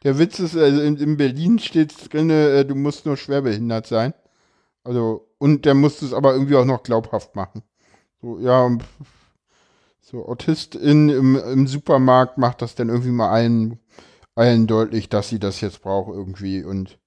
Der 0.04 0.18
Witz 0.18 0.38
ist, 0.40 0.56
also 0.56 0.80
in, 0.80 0.96
in 0.96 1.16
Berlin 1.16 1.58
steht 1.58 2.12
drin, 2.12 2.30
äh, 2.30 2.64
du 2.64 2.74
musst 2.74 3.06
nur 3.06 3.16
schwerbehindert 3.16 3.86
sein. 3.86 4.14
Also, 4.84 5.28
und 5.38 5.64
der 5.64 5.74
muss 5.74 6.02
es 6.02 6.12
aber 6.12 6.32
irgendwie 6.32 6.56
auch 6.56 6.64
noch 6.64 6.82
glaubhaft 6.82 7.36
machen. 7.36 7.62
So, 8.20 8.38
ja, 8.40 8.76
so 10.00 10.26
Autistin 10.26 11.08
im, 11.08 11.36
im 11.36 11.66
Supermarkt 11.66 12.36
macht 12.36 12.62
das 12.62 12.74
dann 12.74 12.88
irgendwie 12.88 13.12
mal 13.12 13.30
allen, 13.30 13.78
allen 14.34 14.66
deutlich, 14.66 15.08
dass 15.08 15.28
sie 15.28 15.38
das 15.38 15.60
jetzt 15.60 15.82
braucht 15.82 16.12
irgendwie 16.12 16.64
und 16.64 16.98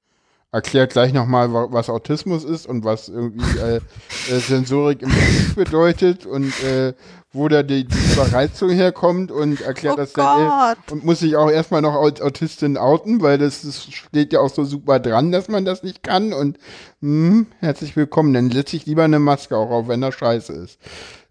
erklärt 0.56 0.94
gleich 0.94 1.12
nochmal, 1.12 1.52
was 1.52 1.90
Autismus 1.90 2.46
ist 2.46 2.66
und 2.66 2.86
was 2.86 3.10
irgendwie 3.10 3.60
äh, 3.60 3.76
äh, 3.76 4.40
Sensorik 4.40 5.02
im 5.02 5.10
Gesicht 5.10 5.56
bedeutet 5.56 6.26
und 6.26 6.48
äh, 6.64 6.94
wo 7.34 7.50
da 7.50 7.62
die, 7.62 7.84
die 7.84 8.14
Überreizung 8.14 8.70
herkommt 8.70 9.34
und 9.34 9.60
erklärt 9.60 9.96
oh 9.96 9.98
das 9.98 10.14
dann 10.14 10.76
äh, 10.78 10.92
und 10.94 11.04
muss 11.04 11.20
sich 11.20 11.36
auch 11.36 11.52
erstmal 11.52 11.82
noch 11.82 11.96
als 11.96 12.22
Autistin 12.22 12.78
outen, 12.78 13.22
weil 13.22 13.38
das, 13.38 13.64
das, 13.64 13.84
steht 13.84 14.32
ja 14.32 14.40
auch 14.40 14.50
so 14.50 14.64
super 14.64 15.00
dran, 15.00 15.34
dass 15.34 15.50
man 15.50 15.66
das 15.66 15.84
nicht 15.84 16.04
kann 16.04 16.32
und 16.32 16.58
mh, 17.02 17.32
hm, 17.32 17.48
herzlich 17.60 17.98
willkommen, 17.98 18.34
dann 18.34 18.50
setze 18.50 18.78
ich 18.78 18.86
lieber 18.86 19.04
eine 19.04 19.20
Maske 19.20 19.58
auch 19.58 19.70
auf, 19.70 19.90
wenn 19.90 20.00
das 20.00 20.16
scheiße 20.16 20.54
ist. 20.54 20.80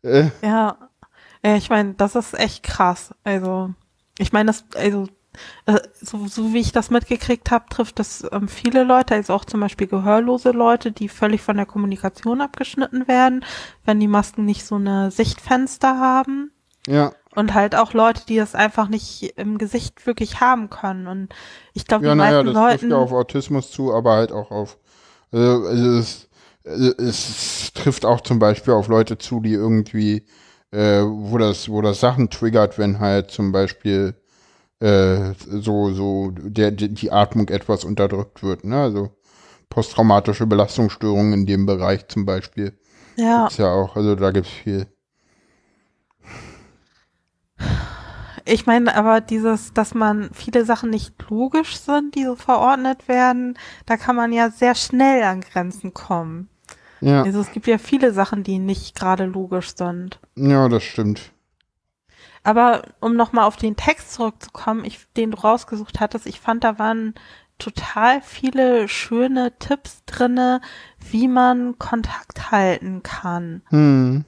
Äh. 0.02 0.26
Ja, 0.42 0.76
ja, 1.42 1.56
ich 1.56 1.70
meine, 1.70 1.94
das 1.94 2.14
ist 2.14 2.38
echt 2.38 2.62
krass. 2.62 3.14
Also, 3.24 3.70
ich 4.18 4.34
meine, 4.34 4.48
das, 4.48 4.64
also 4.74 5.06
so, 6.00 6.26
so 6.26 6.52
wie 6.52 6.60
ich 6.60 6.72
das 6.72 6.90
mitgekriegt 6.90 7.50
habe, 7.50 7.66
trifft 7.70 7.98
das 7.98 8.26
ähm, 8.32 8.48
viele 8.48 8.84
Leute, 8.84 9.14
also 9.14 9.34
auch 9.34 9.44
zum 9.44 9.60
Beispiel 9.60 9.86
gehörlose 9.86 10.50
Leute, 10.50 10.92
die 10.92 11.08
völlig 11.08 11.42
von 11.42 11.56
der 11.56 11.66
Kommunikation 11.66 12.40
abgeschnitten 12.40 13.08
werden, 13.08 13.44
wenn 13.84 14.00
die 14.00 14.08
Masken 14.08 14.44
nicht 14.44 14.64
so 14.64 14.76
eine 14.76 15.10
Sichtfenster 15.10 15.98
haben. 15.98 16.52
Ja. 16.86 17.12
Und 17.34 17.54
halt 17.54 17.74
auch 17.74 17.94
Leute, 17.94 18.22
die 18.28 18.36
das 18.36 18.54
einfach 18.54 18.88
nicht 18.88 19.34
im 19.36 19.58
Gesicht 19.58 20.06
wirklich 20.06 20.40
haben 20.40 20.70
können. 20.70 21.06
Und 21.08 21.34
ich 21.72 21.86
glaube, 21.86 22.06
ja, 22.06 22.12
die 22.12 22.18
naja, 22.18 22.42
meisten 22.42 22.46
das 22.46 22.54
Leuten. 22.54 22.78
trifft 22.78 22.90
ja 22.90 22.98
auf 22.98 23.12
Autismus 23.12 23.70
zu, 23.70 23.92
aber 23.92 24.12
halt 24.12 24.32
auch 24.32 24.50
auf, 24.50 24.78
also, 25.32 25.66
also 25.66 25.98
es, 25.98 26.28
also 26.64 26.92
es 26.98 27.72
trifft 27.74 28.04
auch 28.04 28.20
zum 28.20 28.38
Beispiel 28.38 28.74
auf 28.74 28.88
Leute 28.88 29.18
zu, 29.18 29.40
die 29.40 29.52
irgendwie, 29.52 30.24
äh, 30.70 31.02
wo 31.02 31.38
das, 31.38 31.68
wo 31.68 31.82
das 31.82 32.00
Sachen 32.00 32.30
triggert, 32.30 32.78
wenn 32.78 33.00
halt 33.00 33.30
zum 33.30 33.50
Beispiel 33.50 34.14
äh, 34.84 35.32
so, 35.38 35.92
so, 35.92 36.30
der, 36.30 36.70
die 36.70 37.10
Atmung 37.10 37.48
etwas 37.48 37.84
unterdrückt 37.84 38.42
wird, 38.42 38.64
ne? 38.64 38.82
Also 38.82 39.16
posttraumatische 39.70 40.46
Belastungsstörungen 40.46 41.32
in 41.32 41.46
dem 41.46 41.64
Bereich 41.64 42.06
zum 42.08 42.26
Beispiel. 42.26 42.78
Ja. 43.16 43.42
Gibt's 43.44 43.56
ja 43.56 43.72
auch, 43.72 43.96
also 43.96 44.14
da 44.14 44.30
gibt's 44.30 44.50
viel. 44.50 44.86
Ich 48.44 48.66
meine, 48.66 48.94
aber 48.94 49.22
dieses, 49.22 49.72
dass 49.72 49.94
man 49.94 50.28
viele 50.34 50.66
Sachen 50.66 50.90
nicht 50.90 51.14
logisch 51.30 51.78
sind, 51.78 52.14
die 52.14 52.24
so 52.24 52.36
verordnet 52.36 53.08
werden, 53.08 53.58
da 53.86 53.96
kann 53.96 54.16
man 54.16 54.34
ja 54.34 54.50
sehr 54.50 54.74
schnell 54.74 55.22
an 55.22 55.40
Grenzen 55.40 55.94
kommen. 55.94 56.50
Ja, 57.00 57.22
Also 57.22 57.40
es 57.40 57.52
gibt 57.52 57.66
ja 57.66 57.78
viele 57.78 58.12
Sachen, 58.12 58.42
die 58.42 58.58
nicht 58.58 58.94
gerade 58.94 59.24
logisch 59.24 59.74
sind. 59.74 60.20
ja, 60.36 60.68
das 60.68 60.82
stimmt. 60.82 61.32
Aber 62.42 62.82
um 63.00 63.16
nochmal 63.16 63.44
auf 63.44 63.56
den 63.56 63.76
Text 63.76 64.12
zurückzukommen, 64.12 64.84
ich, 64.84 65.00
den 65.16 65.30
du 65.30 65.38
rausgesucht 65.38 66.00
hattest, 66.00 66.26
ich 66.26 66.40
fand, 66.40 66.64
da 66.64 66.78
waren 66.78 67.14
total 67.58 68.20
viele 68.20 68.88
schöne 68.88 69.56
Tipps 69.58 70.04
drinne, 70.06 70.60
wie 71.10 71.28
man 71.28 71.78
Kontakt 71.78 72.50
halten 72.50 73.02
kann. 73.02 73.62
Hm. 73.68 74.24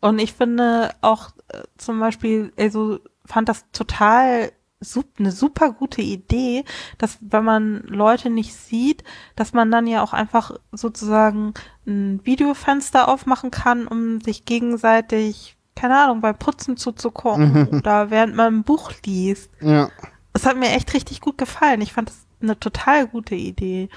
Und 0.00 0.18
ich 0.18 0.32
finde 0.32 0.94
auch 1.00 1.30
äh, 1.48 1.62
zum 1.76 2.00
Beispiel, 2.00 2.52
also 2.58 3.00
fand 3.26 3.48
das 3.48 3.64
total 3.72 4.52
sup 4.80 5.06
eine 5.18 5.30
super 5.30 5.72
gute 5.72 6.00
Idee, 6.00 6.64
dass 6.96 7.18
wenn 7.20 7.44
man 7.44 7.82
Leute 7.82 8.30
nicht 8.30 8.54
sieht, 8.54 9.04
dass 9.36 9.52
man 9.52 9.70
dann 9.70 9.86
ja 9.86 10.02
auch 10.02 10.14
einfach 10.14 10.52
sozusagen 10.72 11.52
ein 11.86 12.24
Videofenster 12.24 13.08
aufmachen 13.08 13.50
kann, 13.50 13.86
um 13.86 14.20
sich 14.22 14.46
gegenseitig, 14.46 15.56
keine 15.74 15.98
Ahnung, 15.98 16.20
beim 16.20 16.36
Putzen 16.36 16.76
zuzugucken 16.76 17.68
oder 17.68 18.10
während 18.10 18.34
man 18.34 18.56
ein 18.56 18.62
Buch 18.64 18.92
liest. 19.04 19.50
Ja. 19.60 19.90
Das 20.32 20.46
hat 20.46 20.56
mir 20.56 20.70
echt 20.70 20.92
richtig 20.94 21.20
gut 21.20 21.38
gefallen. 21.38 21.80
Ich 21.80 21.92
fand 21.92 22.08
das 22.08 22.18
eine 22.40 22.58
total 22.58 23.06
gute 23.06 23.34
Idee. 23.34 23.88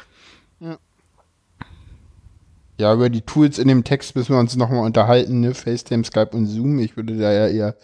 Ja, 2.77 2.93
über 2.93 3.09
die 3.09 3.21
Tools 3.21 3.59
in 3.59 3.67
dem 3.67 3.83
Text 3.83 4.15
müssen 4.15 4.33
wir 4.33 4.39
uns 4.39 4.55
nochmal 4.55 4.83
unterhalten, 4.83 5.41
ne? 5.41 5.53
FaceTime, 5.53 6.03
Skype 6.03 6.31
und 6.31 6.47
Zoom. 6.47 6.79
Ich 6.79 6.97
würde 6.97 7.15
da 7.17 7.31
ja 7.31 7.47
eher 7.47 7.75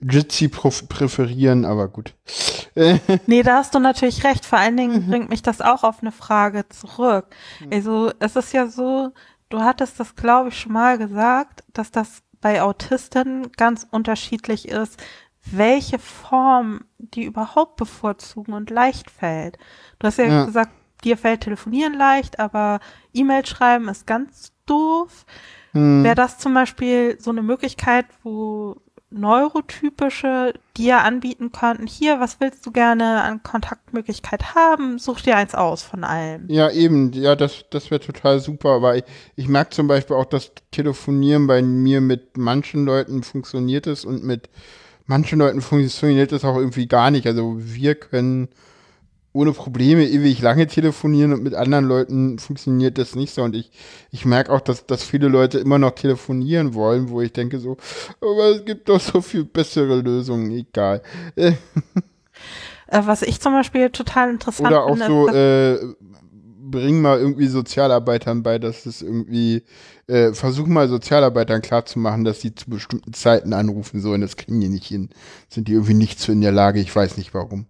Jitsi 0.00 0.48
präferieren, 0.48 1.64
aber 1.64 1.88
gut. 1.88 2.14
Nee, 3.26 3.44
da 3.44 3.58
hast 3.58 3.72
du 3.76 3.78
natürlich 3.78 4.24
recht. 4.24 4.44
Vor 4.44 4.58
allen 4.58 4.76
Dingen 4.76 5.08
bringt 5.08 5.28
mich 5.28 5.42
das 5.42 5.60
auch 5.60 5.84
auf 5.84 6.00
eine 6.00 6.10
Frage 6.10 6.68
zurück. 6.68 7.26
Also 7.70 8.10
es 8.18 8.34
ist 8.34 8.52
ja 8.52 8.66
so, 8.66 9.12
du 9.48 9.60
hattest 9.60 10.00
das, 10.00 10.16
glaube 10.16 10.48
ich, 10.48 10.58
schon 10.58 10.72
mal 10.72 10.98
gesagt, 10.98 11.62
dass 11.72 11.92
das 11.92 12.23
bei 12.44 12.60
Autisten 12.60 13.50
ganz 13.52 13.86
unterschiedlich 13.90 14.68
ist, 14.68 15.02
welche 15.50 15.98
Form 15.98 16.84
die 16.98 17.24
überhaupt 17.24 17.76
bevorzugen 17.76 18.52
und 18.52 18.68
leicht 18.68 19.10
fällt. 19.10 19.56
Du 19.98 20.06
hast 20.06 20.18
ja, 20.18 20.26
Ja. 20.26 20.44
gesagt, 20.44 20.72
dir 21.04 21.16
fällt 21.16 21.40
Telefonieren 21.40 21.94
leicht, 21.94 22.38
aber 22.38 22.80
E-Mail 23.14 23.46
schreiben 23.46 23.88
ist 23.88 24.06
ganz 24.06 24.52
doof. 24.66 25.24
hm, 25.72 26.04
Wäre 26.04 26.14
das 26.14 26.38
zum 26.38 26.52
Beispiel 26.52 27.16
so 27.18 27.30
eine 27.30 27.42
Möglichkeit, 27.42 28.04
wo 28.22 28.76
neurotypische 29.14 30.54
dir 30.76 30.98
anbieten 30.98 31.52
könnten, 31.52 31.86
hier, 31.86 32.20
was 32.20 32.40
willst 32.40 32.66
du 32.66 32.72
gerne 32.72 33.22
an 33.22 33.42
Kontaktmöglichkeit 33.42 34.54
haben? 34.54 34.98
Such 34.98 35.20
dir 35.22 35.36
eins 35.36 35.54
aus 35.54 35.82
von 35.82 36.04
allem. 36.04 36.44
ja, 36.48 36.70
eben, 36.70 37.12
ja, 37.12 37.36
das, 37.36 37.64
das 37.70 37.90
wäre 37.90 38.00
total 38.00 38.40
super, 38.40 38.70
aber 38.70 38.96
ich, 38.96 39.04
ich 39.36 39.48
merke 39.48 39.70
zum 39.70 39.86
Beispiel 39.86 40.16
auch, 40.16 40.24
dass 40.24 40.52
Telefonieren 40.70 41.46
bei 41.46 41.62
mir 41.62 42.00
mit 42.00 42.36
manchen 42.36 42.84
Leuten 42.84 43.22
funktioniert 43.22 43.86
ist 43.86 44.04
und 44.04 44.24
mit 44.24 44.48
manchen 45.06 45.38
Leuten 45.38 45.60
funktioniert 45.60 46.32
es 46.32 46.44
auch 46.44 46.56
irgendwie 46.56 46.86
gar 46.86 47.10
nicht. 47.10 47.26
Also 47.26 47.56
wir 47.58 47.94
können 47.94 48.48
ohne 49.34 49.52
Probleme 49.52 50.04
ewig 50.04 50.40
lange 50.40 50.68
telefonieren 50.68 51.32
und 51.32 51.42
mit 51.42 51.54
anderen 51.54 51.84
Leuten 51.86 52.38
funktioniert 52.38 52.98
das 52.98 53.16
nicht 53.16 53.34
so. 53.34 53.42
Und 53.42 53.56
ich, 53.56 53.72
ich 54.12 54.24
merke 54.24 54.52
auch, 54.52 54.60
dass, 54.60 54.86
dass 54.86 55.02
viele 55.02 55.26
Leute 55.26 55.58
immer 55.58 55.78
noch 55.78 55.90
telefonieren 55.90 56.72
wollen, 56.72 57.10
wo 57.10 57.20
ich 57.20 57.32
denke 57.32 57.58
so, 57.58 57.76
aber 58.20 58.50
es 58.50 58.64
gibt 58.64 58.88
doch 58.88 59.00
so 59.00 59.20
viel 59.20 59.44
bessere 59.44 60.00
Lösungen, 60.00 60.52
egal. 60.52 61.02
Äh, 61.34 61.54
was 62.88 63.22
ich 63.22 63.40
zum 63.40 63.52
Beispiel 63.54 63.90
total 63.90 64.30
interessant 64.30 64.68
oder 64.68 64.84
auch 64.84 64.96
finde, 64.96 65.06
so, 65.06 65.28
äh, 65.28 65.94
bring 66.70 67.02
mal 67.02 67.18
irgendwie 67.18 67.48
Sozialarbeitern 67.48 68.44
bei, 68.44 68.60
dass 68.60 68.86
es 68.86 69.02
irgendwie, 69.02 69.64
äh, 70.06 70.32
versuch 70.32 70.68
mal 70.68 70.88
Sozialarbeitern 70.88 71.60
klarzumachen, 71.60 72.22
dass 72.22 72.40
sie 72.40 72.54
zu 72.54 72.70
bestimmten 72.70 73.12
Zeiten 73.14 73.52
anrufen 73.52 74.00
sollen. 74.00 74.20
Das 74.20 74.36
kriegen 74.36 74.60
die 74.60 74.68
nicht 74.68 74.86
hin. 74.86 75.10
Sind 75.48 75.66
die 75.66 75.72
irgendwie 75.72 75.94
nicht 75.94 76.20
so 76.20 76.30
in 76.30 76.40
der 76.40 76.52
Lage, 76.52 76.78
ich 76.78 76.94
weiß 76.94 77.16
nicht 77.16 77.34
warum. 77.34 77.66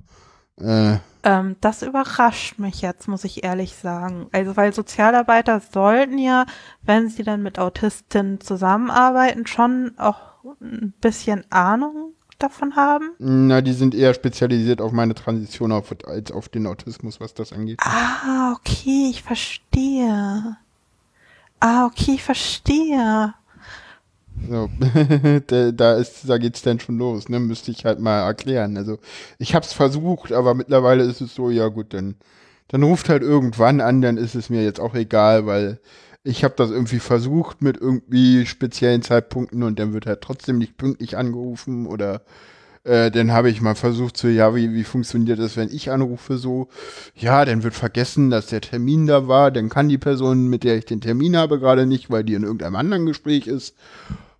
Äh, 0.61 0.99
ähm, 1.25 1.57
das 1.61 1.83
überrascht 1.83 2.59
mich 2.59 2.83
jetzt, 2.83 3.09
muss 3.09 3.25
ich 3.25 3.45
ehrlich 3.45 3.75
sagen. 3.75 4.29
Also 4.33 4.57
weil 4.57 4.72
Sozialarbeiter 4.72 5.61
sollten 5.61 6.18
ja, 6.18 6.47
wenn 6.83 7.09
sie 7.09 7.22
dann 7.22 7.43
mit 7.43 7.59
Autisten 7.59 8.41
zusammenarbeiten, 8.41 9.47
schon 9.47 9.93
auch 9.99 10.20
ein 10.61 10.93
bisschen 11.01 11.45
Ahnung 11.51 12.12
davon 12.39 12.77
haben. 12.77 13.12
na, 13.18 13.61
die 13.61 13.72
sind 13.72 13.95
eher 13.95 14.12
spezialisiert 14.12 14.81
auf 14.81 14.93
meine 14.93 15.14
Transition 15.14 15.72
auf, 15.72 15.95
als 16.07 16.33
auf 16.33 16.49
den 16.49 16.66
Autismus, 16.66 17.20
was 17.20 17.33
das 17.33 17.53
angeht. 17.53 17.79
Ah, 17.81 18.53
okay, 18.53 19.09
ich 19.11 19.22
verstehe. 19.22 20.57
Ah, 21.61 21.87
okay, 21.87 22.12
ich 22.14 22.22
verstehe. 22.22 23.35
So, 24.49 24.68
da, 25.72 25.95
ist, 25.95 26.28
da 26.28 26.39
geht's 26.39 26.62
dann 26.62 26.80
schon 26.80 26.99
los, 26.99 27.28
ne? 27.28 27.41
Müsste 27.41 27.70
ich 27.70 27.85
halt 27.85 28.01
mal 28.01 28.20
erklären. 28.20 28.76
Also, 28.76 28.99
ich 29.39 29.55
hab's 29.55 29.72
versucht, 29.72 30.32
aber 30.32 30.55
mittlerweile 30.55 31.05
ist 31.05 31.20
es 31.20 31.35
so, 31.35 31.51
ja 31.51 31.68
gut, 31.68 31.95
dann, 31.95 32.16
dann 32.68 32.82
ruft 32.82 33.09
halt 33.09 33.22
irgendwann 33.22 33.80
an, 33.80 34.03
dann 34.03 34.16
ist 34.16 34.35
es 34.35 34.51
mir 34.51 34.62
jetzt 34.64 34.80
auch 34.80 34.95
egal, 34.95 35.47
weil 35.47 35.80
ich 36.24 36.43
habe 36.43 36.55
das 36.57 36.70
irgendwie 36.70 36.99
versucht 36.99 37.62
mit 37.62 37.76
irgendwie 37.76 38.47
speziellen 38.47 39.03
Zeitpunkten 39.03 39.62
und 39.62 39.78
dann 39.78 39.93
wird 39.93 40.07
halt 40.07 40.22
trotzdem 40.22 40.59
nicht 40.59 40.76
pünktlich 40.78 41.16
angerufen 41.16 41.87
oder 41.87 42.22
äh, 42.85 43.11
dann 43.11 43.32
habe 43.32 43.51
ich 43.51 43.61
mal 43.61 43.74
versucht, 43.74 44.16
so, 44.16 44.28
ja, 44.28 44.55
wie, 44.55 44.72
wie 44.74 44.85
funktioniert 44.85 45.39
das, 45.39 45.57
wenn 45.57 45.70
ich 45.70 45.91
anrufe, 45.91 46.39
so, 46.39 46.68
ja, 47.14 47.45
dann 47.45 47.62
wird 47.62 47.74
vergessen, 47.74 48.30
dass 48.30 48.47
der 48.47 48.61
Termin 48.61 49.07
da 49.07 49.26
war, 49.28 49.51
dann 49.51 49.68
kann 49.70 49.89
die 49.89 49.99
Person, 49.99 50.49
mit 50.49 50.64
der 50.64 50.76
ich 50.76 50.85
den 50.85 51.01
Termin 51.01 51.37
habe, 51.37 51.59
gerade 51.59 51.87
nicht, 51.87 52.11
weil 52.11 52.24
die 52.24 52.35
in 52.35 52.43
irgendeinem 52.43 52.76
anderen 52.76 53.07
Gespräch 53.07 53.47
ist, 53.47 53.74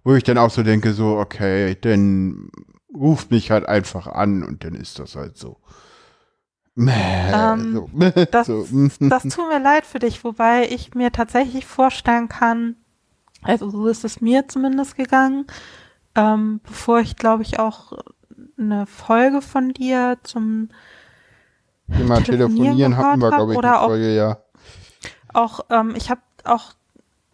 wo 0.05 0.15
ich 0.15 0.23
dann 0.25 0.39
auch 0.39 0.51
so 0.51 0.63
denke, 0.63 0.93
so, 0.93 1.17
okay, 1.19 1.77
dann 1.81 2.51
ruft 2.95 3.31
mich 3.31 3.51
halt 3.51 3.67
einfach 3.67 4.07
an 4.07 4.43
und 4.45 4.63
dann 4.65 4.75
ist 4.75 4.99
das 4.99 5.17
halt 5.17 5.37
so. 5.37 5.57
Mäh, 6.77 6.93
Ähm, 7.33 7.73
so. 7.73 7.91
Das, 8.31 8.47
so. 8.47 8.65
das 9.01 9.23
tut 9.25 9.49
mir 9.49 9.61
leid 9.61 9.87
für 9.87 9.99
dich, 9.99 10.23
wobei 10.25 10.69
ich 10.69 10.95
mir 10.95 11.11
tatsächlich 11.13 11.67
vorstellen 11.67 12.29
kann, 12.29 12.77
also 13.43 13.71
so 13.71 13.87
ist 13.89 14.05
es 14.05 14.21
mir 14.21 14.49
zumindest 14.49 14.97
gegangen, 14.97 15.47
ähm, 16.15 16.61
bevor 16.65 17.01
ich 17.01 17.17
glaube 17.17 17.43
ich 17.43 17.59
auch 17.59 17.93
eine 18.59 18.87
Folge 18.87 19.41
von 19.43 19.73
dir 19.73 20.19
zum 20.23 20.69
Thema 21.97 22.21
Telefonieren 22.23 22.97
hatten 22.97 23.21
wir, 23.21 23.31
glaube 23.31 23.53
ich, 23.53 23.59
oder 23.59 23.69
eine 23.69 23.81
auch- 23.81 23.87
Folge, 23.89 24.15
ja. 24.15 24.39
auch, 25.33 25.61
ähm, 25.71 25.95
ich 25.97 26.11
habe 26.11 26.21
auch 26.45 26.73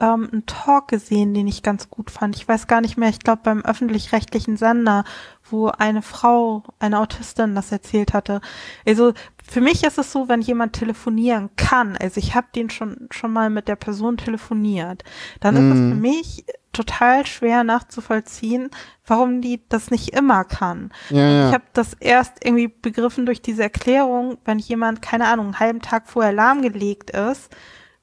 ähm, 0.00 0.28
einen 0.32 0.46
Talk 0.46 0.88
gesehen, 0.88 1.34
den 1.34 1.46
ich 1.46 1.62
ganz 1.62 1.90
gut 1.90 2.10
fand. 2.10 2.36
Ich 2.36 2.48
weiß 2.48 2.66
gar 2.66 2.80
nicht 2.80 2.96
mehr, 2.96 3.10
ich 3.10 3.18
glaube 3.20 3.42
beim 3.44 3.60
öffentlich-rechtlichen 3.62 4.56
Sender, 4.56 5.04
wo 5.50 5.68
eine 5.68 6.02
Frau, 6.02 6.62
eine 6.78 6.98
Autistin 7.00 7.54
das 7.54 7.70
erzählt 7.72 8.14
hatte. 8.14 8.40
Also 8.86 9.12
für 9.46 9.60
mich 9.60 9.84
ist 9.84 9.98
es 9.98 10.12
so, 10.12 10.28
wenn 10.28 10.40
jemand 10.40 10.74
telefonieren 10.74 11.50
kann, 11.56 11.96
also 11.96 12.18
ich 12.18 12.34
habe 12.34 12.46
den 12.54 12.70
schon 12.70 13.08
schon 13.10 13.32
mal 13.32 13.50
mit 13.50 13.68
der 13.68 13.76
Person 13.76 14.16
telefoniert, 14.16 15.02
dann 15.40 15.56
ist 15.56 15.62
es 15.74 15.80
Mhm. 15.80 15.90
für 15.90 15.96
mich 16.00 16.44
total 16.72 17.26
schwer 17.26 17.64
nachzuvollziehen, 17.64 18.70
warum 19.04 19.40
die 19.42 19.60
das 19.68 19.90
nicht 19.90 20.10
immer 20.10 20.44
kann. 20.44 20.92
Ja, 21.10 21.16
Ich 21.28 21.46
ja. 21.48 21.52
habe 21.52 21.64
das 21.72 21.94
erst 21.94 22.44
irgendwie 22.44 22.68
begriffen 22.68 23.26
durch 23.26 23.42
diese 23.42 23.64
Erklärung, 23.64 24.38
wenn 24.44 24.60
jemand, 24.60 25.02
keine 25.02 25.26
Ahnung, 25.26 25.46
einen 25.46 25.58
halben 25.60 25.80
Tag 25.82 26.08
vorher 26.08 26.32
lahmgelegt 26.32 27.10
ist, 27.10 27.50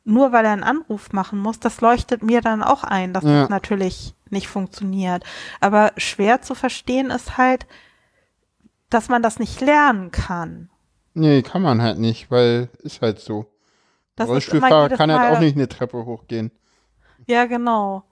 nur 0.07 0.31
weil 0.31 0.45
er 0.45 0.53
einen 0.53 0.63
Anruf 0.63 1.11
machen 1.11 1.37
muss, 1.37 1.59
das 1.59 1.81
leuchtet 1.81 2.23
mir 2.23 2.41
dann 2.41 2.63
auch 2.63 2.83
ein, 2.83 3.13
dass 3.13 3.23
Ja. 3.23 3.41
das 3.41 3.49
natürlich 3.49 4.15
nicht 4.29 4.47
funktioniert. 4.47 5.23
Aber 5.59 5.91
schwer 5.97 6.41
zu 6.41 6.55
verstehen 6.55 7.09
ist 7.09 7.37
halt, 7.37 7.67
dass 8.89 9.09
man 9.09 9.21
das 9.21 9.37
nicht 9.37 9.59
lernen 9.59 10.11
kann. 10.11 10.69
Nee, 11.13 11.41
kann 11.41 11.61
man 11.61 11.81
halt 11.81 11.99
nicht, 11.99 12.31
weil 12.31 12.69
ist 12.79 13.01
halt 13.01 13.19
so. 13.19 13.47
Das 14.15 14.29
Rollstuhlfahrer 14.29 14.89
kann 14.89 15.11
halt 15.11 15.35
auch 15.35 15.39
nicht 15.39 15.55
eine 15.55 15.67
Treppe 15.67 16.05
hochgehen. 16.05 16.51
Ja, 17.25 17.45
genau. 17.45 18.03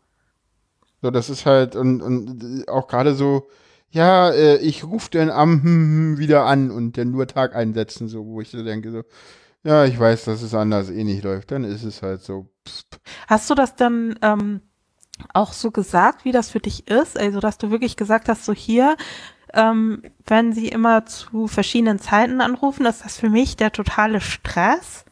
So, 1.01 1.11
das 1.11 1.29
ist 1.29 1.45
halt, 1.45 1.75
und, 1.75 2.01
und 2.01 2.67
auch 2.67 2.87
gerade 2.87 3.15
so, 3.15 3.47
ja, 3.89 4.31
äh, 4.31 4.57
ich 4.57 4.83
rufe 4.83 5.09
dann 5.11 5.29
am 5.29 6.17
wieder 6.17 6.45
an 6.45 6.71
und 6.71 6.97
dann 6.97 7.11
nur 7.11 7.27
Tag 7.27 7.55
einsetzen, 7.55 8.07
so, 8.09 8.25
wo 8.25 8.41
ich 8.41 8.49
so 8.49 8.63
denke, 8.63 8.91
so, 8.91 9.03
ja, 9.65 9.83
ich 9.83 9.99
weiß, 9.99 10.25
dass 10.25 10.43
es 10.43 10.53
anders 10.53 10.91
eh 10.91 11.03
nicht 11.03 11.23
läuft, 11.23 11.49
dann 11.49 11.63
ist 11.63 11.83
es 11.83 12.03
halt 12.03 12.21
so. 12.21 12.47
Pst. 12.63 12.99
Hast 13.27 13.49
du 13.49 13.55
das 13.55 13.75
dann 13.75 14.17
ähm, 14.21 14.61
auch 15.33 15.53
so 15.53 15.71
gesagt, 15.71 16.23
wie 16.23 16.31
das 16.31 16.51
für 16.51 16.59
dich 16.59 16.87
ist? 16.87 17.17
Also, 17.17 17.39
dass 17.39 17.57
du 17.57 17.71
wirklich 17.71 17.97
gesagt 17.97 18.29
hast, 18.29 18.45
so 18.45 18.53
hier, 18.53 18.95
ähm, 19.53 20.03
wenn 20.23 20.53
sie 20.53 20.67
immer 20.67 21.07
zu 21.07 21.47
verschiedenen 21.47 21.97
Zeiten 21.97 22.41
anrufen, 22.41 22.85
ist 22.85 23.03
das 23.03 23.17
für 23.17 23.29
mich 23.29 23.57
der 23.57 23.71
totale 23.71 24.21
Stress. 24.21 25.03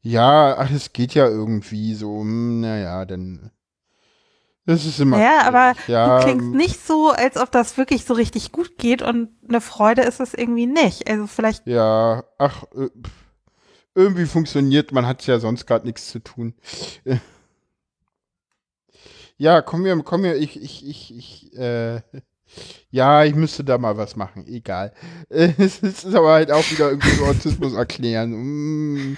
Ja, 0.00 0.56
ach, 0.56 0.70
es 0.70 0.94
geht 0.94 1.12
ja 1.14 1.26
irgendwie 1.26 1.94
so, 1.94 2.20
hm, 2.20 2.60
naja, 2.60 3.04
dann. 3.04 3.50
Das 4.72 4.86
ist 4.86 5.00
immer. 5.00 5.20
Ja, 5.20 5.42
aber 5.42 5.74
ja, 5.86 6.18
du 6.18 6.24
klingst 6.24 6.48
nicht 6.48 6.86
so, 6.86 7.10
als 7.10 7.36
ob 7.36 7.50
das 7.52 7.76
wirklich 7.76 8.04
so 8.04 8.14
richtig 8.14 8.52
gut 8.52 8.78
geht 8.78 9.02
und 9.02 9.28
eine 9.46 9.60
Freude 9.60 10.02
ist 10.02 10.18
es 10.18 10.32
irgendwie 10.32 10.66
nicht. 10.66 11.08
Also 11.08 11.26
vielleicht. 11.26 11.66
Ja, 11.66 12.24
ach, 12.38 12.64
äh, 12.74 12.88
irgendwie 13.94 14.24
funktioniert, 14.24 14.92
man 14.92 15.06
hat 15.06 15.26
ja 15.26 15.38
sonst 15.38 15.66
gerade 15.66 15.86
nichts 15.86 16.08
zu 16.08 16.18
tun. 16.20 16.54
Ja, 19.38 19.60
komm 19.60 19.82
mir, 19.82 20.00
komm 20.04 20.20
mir, 20.20 20.36
ich, 20.36 20.62
ich, 20.62 20.86
ich, 20.88 21.16
ich, 21.16 21.58
äh, 21.58 22.00
ja, 22.90 23.24
ich 23.24 23.34
müsste 23.34 23.64
da 23.64 23.76
mal 23.76 23.96
was 23.96 24.14
machen, 24.14 24.46
egal. 24.46 24.92
Es 25.28 25.78
ist 25.80 26.14
aber 26.14 26.34
halt 26.34 26.52
auch 26.52 26.62
wieder 26.70 26.90
irgendwie 26.90 27.10
so 27.10 27.24
Autismus 27.24 27.72
erklären. 27.72 28.30
Mm, 28.30 29.16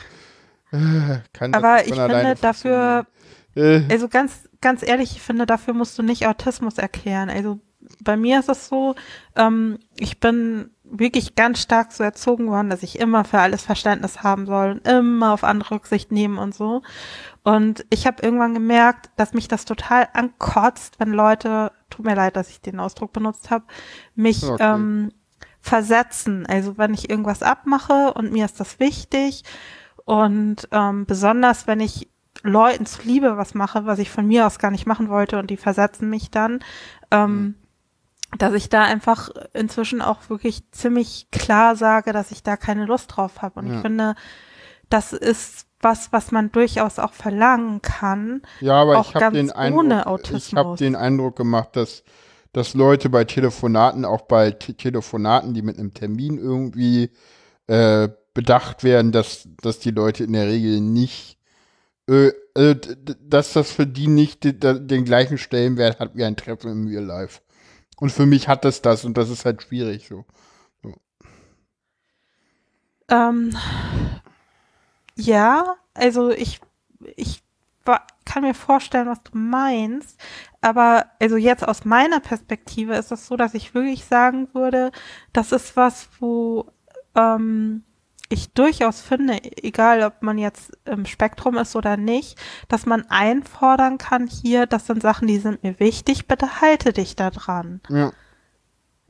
äh, 0.72 1.18
kann 1.34 1.52
Aber 1.52 1.84
ich 1.86 1.92
finde 1.92 2.36
dafür? 2.40 3.06
Äh, 3.54 3.82
also 3.90 4.08
ganz, 4.08 4.48
ganz 4.64 4.82
ehrlich, 4.82 5.12
ich 5.12 5.22
finde, 5.22 5.46
dafür 5.46 5.74
musst 5.74 5.98
du 5.98 6.02
nicht 6.02 6.26
Autismus 6.26 6.78
erklären. 6.78 7.28
Also 7.30 7.60
bei 8.00 8.16
mir 8.16 8.40
ist 8.40 8.48
es 8.48 8.66
so, 8.68 8.94
ähm, 9.36 9.78
ich 9.98 10.18
bin 10.18 10.70
wirklich 10.84 11.34
ganz 11.34 11.60
stark 11.60 11.92
so 11.92 12.02
erzogen 12.02 12.48
worden, 12.48 12.70
dass 12.70 12.82
ich 12.82 12.98
immer 12.98 13.24
für 13.24 13.40
alles 13.40 13.62
Verständnis 13.62 14.22
haben 14.22 14.46
soll 14.46 14.72
und 14.72 14.88
immer 14.88 15.34
auf 15.34 15.44
andere 15.44 15.74
Rücksicht 15.76 16.10
nehmen 16.10 16.38
und 16.38 16.54
so. 16.54 16.80
Und 17.42 17.84
ich 17.90 18.06
habe 18.06 18.22
irgendwann 18.22 18.54
gemerkt, 18.54 19.10
dass 19.16 19.34
mich 19.34 19.48
das 19.48 19.66
total 19.66 20.08
ankotzt, 20.14 20.98
wenn 20.98 21.10
Leute, 21.12 21.72
tut 21.90 22.06
mir 22.06 22.14
leid, 22.16 22.36
dass 22.36 22.48
ich 22.48 22.62
den 22.62 22.80
Ausdruck 22.80 23.12
benutzt 23.12 23.50
habe, 23.50 23.66
mich 24.14 24.42
Okay. 24.44 24.64
ähm, 24.74 25.12
versetzen. 25.60 26.46
Also 26.46 26.78
wenn 26.78 26.94
ich 26.94 27.10
irgendwas 27.10 27.42
abmache 27.42 28.14
und 28.14 28.32
mir 28.32 28.46
ist 28.46 28.60
das 28.60 28.80
wichtig 28.80 29.44
und 30.06 30.68
ähm, 30.70 31.04
besonders 31.06 31.66
wenn 31.66 31.80
ich 31.80 32.08
Leuten 32.44 32.86
zuliebe 32.86 33.36
was 33.36 33.54
mache, 33.54 33.86
was 33.86 33.98
ich 33.98 34.10
von 34.10 34.26
mir 34.26 34.46
aus 34.46 34.58
gar 34.58 34.70
nicht 34.70 34.86
machen 34.86 35.08
wollte 35.08 35.38
und 35.38 35.50
die 35.50 35.56
versetzen 35.56 36.10
mich 36.10 36.30
dann, 36.30 36.60
ähm, 37.10 37.54
dass 38.38 38.52
ich 38.52 38.68
da 38.68 38.82
einfach 38.82 39.30
inzwischen 39.54 40.02
auch 40.02 40.28
wirklich 40.28 40.70
ziemlich 40.70 41.28
klar 41.32 41.74
sage, 41.74 42.12
dass 42.12 42.30
ich 42.30 42.42
da 42.42 42.56
keine 42.56 42.84
Lust 42.84 43.16
drauf 43.16 43.42
habe. 43.42 43.60
Und 43.60 43.68
Ja. 43.68 43.74
ich 43.76 43.80
finde, 43.80 44.14
das 44.90 45.12
ist 45.12 45.66
was, 45.80 46.12
was 46.12 46.32
man 46.32 46.52
durchaus 46.52 46.98
auch 46.98 47.12
verlangen 47.12 47.82
kann. 47.82 48.42
ja, 48.60 48.74
aber 48.80 49.00
ich 49.00 49.14
habe 49.14 49.36
den 49.36 49.50
Eindruck, 49.50 50.30
ich 50.32 50.54
habe 50.54 50.76
den 50.76 50.96
Eindruck 50.96 51.36
gemacht, 51.36 51.76
dass, 51.76 52.02
dass 52.52 52.74
Leute 52.74 53.08
bei 53.08 53.24
Telefonaten, 53.24 54.04
auch 54.04 54.22
bei 54.22 54.50
Te 54.50 54.74
Telefonaten, 54.74 55.54
die 55.54 55.62
mit 55.62 55.78
einem 55.78 55.92
Termin 55.94 56.38
irgendwie 56.38 57.10
äh, 57.66 58.08
bedacht 58.34 58.82
werden, 58.82 59.12
dass, 59.12 59.48
dass 59.62 59.78
die 59.78 59.90
Leute 59.92 60.24
in 60.24 60.32
der 60.32 60.48
Regel 60.48 60.80
nicht, 60.80 61.38
d- 62.08 63.16
dass 63.20 63.52
das 63.54 63.72
für 63.72 63.86
die 63.86 64.06
nicht 64.08 64.44
de- 64.44 64.52
de- 64.52 64.80
den 64.80 65.04
gleichen 65.04 65.38
Stellenwert 65.38 65.98
hat 66.00 66.14
wie 66.14 66.24
ein 66.24 66.36
Treffen 66.36 66.70
im 66.70 66.86
Real 66.86 67.04
Life. 67.04 67.40
Und 67.98 68.10
für 68.10 68.26
mich 68.26 68.48
hat 68.48 68.64
es 68.64 68.82
das 68.82 69.04
und 69.04 69.16
das 69.16 69.30
ist 69.30 69.44
halt 69.44 69.62
schwierig 69.62 70.08
so. 70.08 70.24
Ähm, 73.08 73.56
ja, 75.16 75.76
also 75.94 76.30
ich, 76.30 76.60
ich 77.16 77.42
kann 78.24 78.42
mir 78.42 78.54
vorstellen, 78.54 79.06
was 79.06 79.22
du 79.22 79.36
meinst, 79.36 80.18
aber 80.62 81.06
also 81.20 81.36
jetzt 81.36 81.66
aus 81.66 81.84
meiner 81.84 82.20
Perspektive 82.20 82.94
ist 82.94 83.12
es 83.12 83.26
so, 83.26 83.36
dass 83.36 83.54
ich 83.54 83.74
wirklich 83.74 84.06
sagen 84.06 84.48
würde, 84.54 84.90
das 85.32 85.52
ist 85.52 85.76
was, 85.76 86.08
wo 86.18 86.72
ähm, 87.14 87.84
ich 88.30 88.52
durchaus 88.52 89.00
finde, 89.00 89.38
egal 89.62 90.02
ob 90.02 90.22
man 90.22 90.38
jetzt 90.38 90.72
im 90.86 91.06
Spektrum 91.06 91.56
ist 91.58 91.76
oder 91.76 91.96
nicht, 91.96 92.38
dass 92.68 92.86
man 92.86 93.04
einfordern 93.10 93.98
kann, 93.98 94.26
hier, 94.26 94.66
das 94.66 94.86
sind 94.86 95.02
Sachen, 95.02 95.28
die 95.28 95.38
sind 95.38 95.62
mir 95.62 95.78
wichtig, 95.78 96.26
bitte 96.26 96.60
halte 96.60 96.92
dich 96.92 97.16
da 97.16 97.30
dran. 97.30 97.80
Ja, 97.88 98.12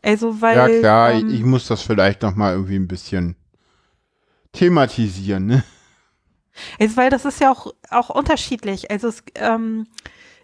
Also, 0.03 0.41
weil. 0.41 0.57
ja 0.57 0.81
klar, 0.81 1.13
ähm, 1.13 1.31
ich 1.31 1.45
muss 1.45 1.67
das 1.69 1.83
vielleicht 1.83 2.23
noch 2.23 2.35
mal 2.35 2.53
irgendwie 2.53 2.77
ein 2.77 2.89
bisschen 2.89 3.37
thematisieren, 4.53 5.47
ne? 5.47 5.65
Also, 6.79 6.97
weil 6.97 7.11
das 7.11 7.25
ist 7.25 7.41
ja 7.41 7.51
auch, 7.51 7.73
auch 7.91 8.11
unterschiedlich. 8.11 8.91
Also 8.91 9.09
es, 9.09 9.25
ähm, 9.35 9.87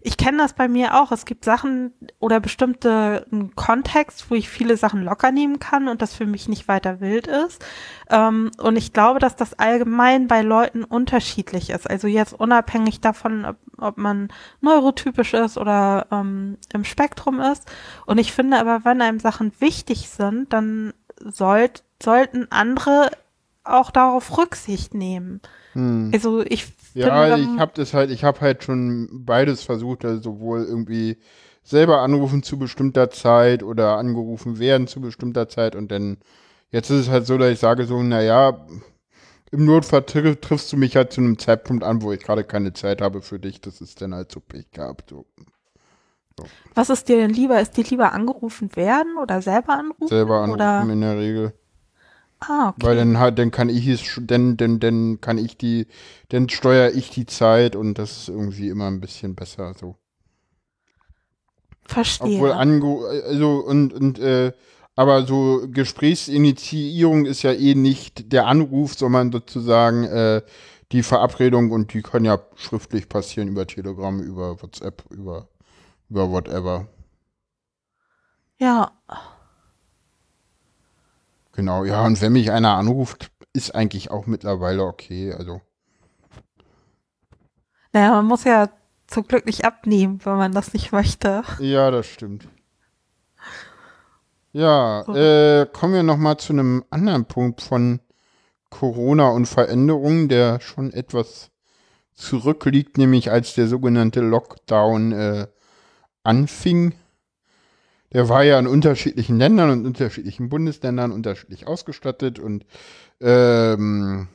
ich 0.03 0.17
kenne 0.17 0.39
das 0.39 0.55
bei 0.55 0.67
mir 0.67 1.01
auch. 1.01 1.13
Es 1.13 1.27
gibt 1.27 1.45
Sachen 1.45 1.93
oder 2.19 2.41
bestimmte 2.41 3.27
einen 3.31 3.55
Kontext, 3.55 4.31
wo 4.31 4.35
ich 4.35 4.49
viele 4.49 4.77
Sachen 4.77 5.03
locker 5.03 5.31
nehmen 5.31 5.59
kann 5.59 5.89
und 5.89 6.01
das 6.01 6.15
für 6.15 6.27
mich 6.27 6.49
nicht 6.49 6.69
weiter 6.69 7.01
wild 7.01 7.27
ist. 7.27 7.63
Ähm, 8.09 8.51
und 8.59 8.77
ich 8.77 8.95
glaube, 8.95 9.19
dass 9.19 9.37
das 9.37 9.59
allgemein 9.59 10.27
bei 10.27 10.41
Leuten 10.41 10.85
unterschiedlich 10.85 11.69
ist. 11.71 11.89
Also 11.89 12.09
jetzt 12.09 12.33
unabhängig 12.33 13.01
davon, 13.01 13.45
ob, 13.45 13.57
ob 13.77 13.99
man 13.99 14.29
neurotypisch 14.63 15.35
ist 15.35 15.59
oder 15.59 16.07
ähm, 16.11 16.57
im 16.73 16.85
Spektrum 16.85 17.41
ist. 17.41 17.71
Und 18.07 18.17
ich 18.17 18.33
finde 18.33 18.59
aber, 18.59 18.85
wenn 18.87 19.03
einem 19.03 19.21
Sachen 19.21 19.53
wichtig 19.59 20.09
sind, 20.09 20.53
dann 20.53 20.95
sollt, 21.19 21.85
sollten 22.03 22.47
andere 22.51 23.11
auch 23.65 23.91
darauf 23.91 24.39
Rücksicht 24.39 24.95
nehmen. 24.95 25.41
Hm. 25.75 26.11
Also 26.15 26.41
ich 26.41 26.65
finde, 26.65 26.80
Ja, 26.95 27.37
ich 27.37 27.59
habe 27.59 27.73
das 27.75 27.95
halt, 27.95 28.11
ich 28.11 28.25
habe 28.25 28.41
halt 28.41 28.65
schon 28.65 29.09
beides 29.25 29.63
versucht, 29.63 30.05
also 30.05 30.23
sowohl 30.23 30.65
irgendwie 30.65 31.19
selber 31.63 32.01
anrufen 32.01 32.43
zu 32.43 32.59
bestimmter 32.59 33.11
Zeit 33.11 33.63
oder 33.63 33.97
angerufen 33.97 34.59
werden 34.59 34.87
zu 34.87 35.01
bestimmter 35.01 35.49
Zeit 35.49 35.77
und 35.77 35.91
dann 35.93 36.19
jetzt 36.71 36.91
ist 36.91 37.03
es 37.03 37.09
halt 37.11 37.27
so, 37.27 37.39
dass 37.39 37.51
ich 37.53 37.59
sage 37.59 37.85
so, 37.85 38.03
naja, 38.03 38.67
im 39.53 39.65
Notfall 39.65 40.03
tri 40.03 40.37
triffst 40.37 40.73
du 40.73 40.77
mich 40.77 40.97
halt 40.97 41.13
zu 41.13 41.21
einem 41.21 41.39
Zeitpunkt 41.39 41.85
an, 41.85 42.03
wo 42.03 42.13
ich 42.13 42.23
gerade 42.23 42.45
keine 42.45 42.73
Zeit 42.73 43.01
habe 43.01 43.23
für 43.23 43.39
dich, 43.39 43.61
das 43.61 43.81
ist 43.81 44.01
dann 44.01 44.15
halt 44.15 44.31
so 44.33 44.41
Pech 44.41 44.71
gehabt. 44.71 45.11
So. 45.11 45.27
was 46.75 46.91
ist 46.91 47.09
dir 47.09 47.17
denn 47.17 47.31
lieber? 47.31 47.61
Ist 47.61 47.77
dir 47.77 47.85
lieber 47.85 48.13
angerufen 48.13 48.75
werden 48.77 49.17
oder 49.21 49.43
selber 49.43 49.75
anrufen? 49.75 50.09
Selber 50.09 50.41
anrufen 50.41 50.55
Oder? 50.55 50.83
in 50.83 51.01
der 51.01 51.19
Regel. 51.19 51.53
Ah, 52.41 52.71
okay. 52.71 52.87
Weil 52.87 52.97
dann 52.97 53.19
halt, 53.19 53.39
dann 53.39 53.51
kann 53.51 53.69
ich 53.69 53.87
es, 53.87 54.19
dann, 54.23 54.57
dann, 54.57 54.81
dann 54.81 55.21
kann 55.21 55.37
ich 55.37 55.57
die, 55.59 55.87
dann 56.31 56.49
steuere 56.49 56.93
ich 56.95 57.11
die 57.11 57.27
Zeit 57.27 57.77
und 57.77 57.99
das 57.99 58.17
ist 58.19 58.29
irgendwie 58.29 58.69
immer 58.69 58.87
ein 58.87 59.01
bisschen 59.01 59.35
besser 59.35 59.75
so. 59.75 59.97
Verstehe. 61.87 62.37
Obwohl 62.37 62.53
ange 62.53 63.05
also 63.27 63.59
und 63.59 63.93
und 63.93 64.19
äh, 64.21 64.53
aber 64.97 65.27
so 65.27 65.67
Gesprächsinitiierung 65.71 67.27
ist 67.27 67.43
ja 67.43 67.53
eh 67.53 67.75
nicht 67.75 68.33
der 68.33 68.47
Anruf, 68.47 68.95
sondern 68.95 69.33
sozusagen 69.33 70.05
äh, 70.05 70.43
die 70.93 71.03
Verabredung 71.03 71.71
und 71.71 71.93
die 71.95 72.03
kann 72.03 72.25
ja 72.25 72.39
schriftlich 72.57 73.09
passieren 73.09 73.49
über 73.49 73.67
Telegram, 73.67 74.21
über 74.21 74.63
WhatsApp, 74.63 75.05
über 75.11 75.49
über 76.09 76.31
whatever. 76.31 76.89
ja. 78.59 78.93
Genau, 81.61 81.85
ja, 81.85 82.07
und 82.07 82.19
wenn 82.23 82.33
mich 82.33 82.51
einer 82.51 82.79
anruft, 82.79 83.31
ist 83.53 83.75
eigentlich 83.75 84.11
auch 84.11 84.25
mittlerweile 84.27 84.83
okay, 84.83 85.35
also 85.35 85.61
Naja, 87.93 88.13
man 88.13 88.25
muss 88.25 88.45
ja 88.45 88.71
zum 89.07 89.29
Glück 89.29 89.45
nicht 89.45 89.67
abnehmen, 89.67 90.21
wenn 90.25 90.39
man 90.39 90.53
das 90.53 90.73
nicht 90.73 90.91
möchte. 90.91 91.43
ja, 91.59 91.91
das 91.91 92.07
stimmt. 92.07 92.49
Ja, 94.53 95.05
So. 95.05 95.15
äh, 95.15 95.67
kommen 95.71 95.93
wir 95.93 96.03
noch 96.03 96.17
mal 96.17 96.39
zu 96.39 96.55
einem 96.55 96.83
anderen 96.89 97.27
Punkt 97.27 97.61
von 97.61 98.01
Corona 98.71 99.29
und 99.29 99.45
Veränderungen, 99.45 100.31
der 100.31 100.61
schon 100.61 100.95
etwas 100.95 101.51
zurückliegt, 102.15 102.97
nämlich 102.97 103.31
als 103.31 103.55
der 103.55 103.69
sogenannte 103.69 104.23
Lockdown 104.23 105.13
äh, 105.13 105.47
anfing. 106.25 106.95
Der 108.13 108.29
war 108.29 108.43
ja 108.43 108.59
in 108.59 108.67
unterschiedlichen 108.67 109.39
Ländern 109.39 109.71
und 109.71 109.87
unterschiedlichen 109.87 110.49
Bundesländern 110.49 111.13
unterschiedlich 111.13 111.67
ausgestattet 111.67 112.39
und 112.39 112.67
ähm, 113.21 114.29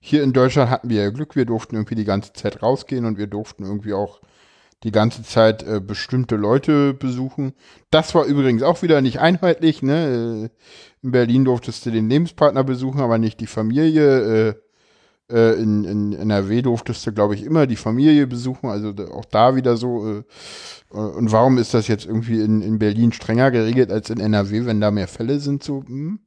hier 0.00 0.22
in 0.22 0.32
Deutschland 0.32 0.70
hatten 0.70 0.90
wir 0.90 1.02
ja 1.02 1.10
Glück, 1.10 1.34
wir 1.34 1.44
durften 1.44 1.76
irgendwie 1.76 1.94
die 1.94 2.04
ganze 2.04 2.32
Zeit 2.32 2.62
rausgehen 2.62 3.04
und 3.04 3.18
wir 3.18 3.26
durften 3.26 3.64
irgendwie 3.64 3.94
auch 3.94 4.20
die 4.84 4.92
ganze 4.92 5.22
Zeit 5.22 5.64
äh, 5.64 5.80
bestimmte 5.80 6.36
Leute 6.36 6.94
besuchen. 6.94 7.54
Das 7.90 8.14
war 8.14 8.24
übrigens 8.24 8.62
auch 8.62 8.82
wieder 8.82 9.00
nicht 9.00 9.18
einheitlich. 9.18 9.82
Ne? 9.82 10.50
Äh, 10.52 10.66
In 11.02 11.10
Berlin 11.10 11.44
durftest 11.44 11.84
du 11.84 11.90
den 11.90 12.08
Lebenspartner 12.08 12.62
besuchen, 12.62 13.00
aber 13.00 13.18
nicht 13.18 13.40
die 13.40 13.48
Familie. 13.48 14.48
Äh, 14.48 14.54
äh, 15.30 15.60
in, 15.60 15.84
in 15.84 16.12
NRW 16.12 16.62
durftest 16.62 17.06
du, 17.06 17.12
glaube 17.12 17.34
ich, 17.34 17.42
immer 17.42 17.66
die 17.66 17.76
Familie 17.76 18.26
besuchen. 18.26 18.68
Also 18.68 18.94
auch 19.12 19.24
da 19.24 19.56
wieder 19.56 19.76
so. 19.76 20.06
Äh, 20.06 20.18
äh, 20.92 20.96
und 20.96 21.32
warum 21.32 21.58
ist 21.58 21.74
das 21.74 21.88
jetzt 21.88 22.06
irgendwie 22.06 22.40
in, 22.40 22.62
in 22.62 22.78
Berlin 22.78 23.12
strenger 23.12 23.50
geregelt 23.50 23.92
als 23.92 24.10
in 24.10 24.20
NRW, 24.20 24.66
wenn 24.66 24.80
da 24.80 24.90
mehr 24.90 25.08
Fälle 25.08 25.40
sind? 25.40 25.62
So, 25.62 25.84
hm? 25.86 26.20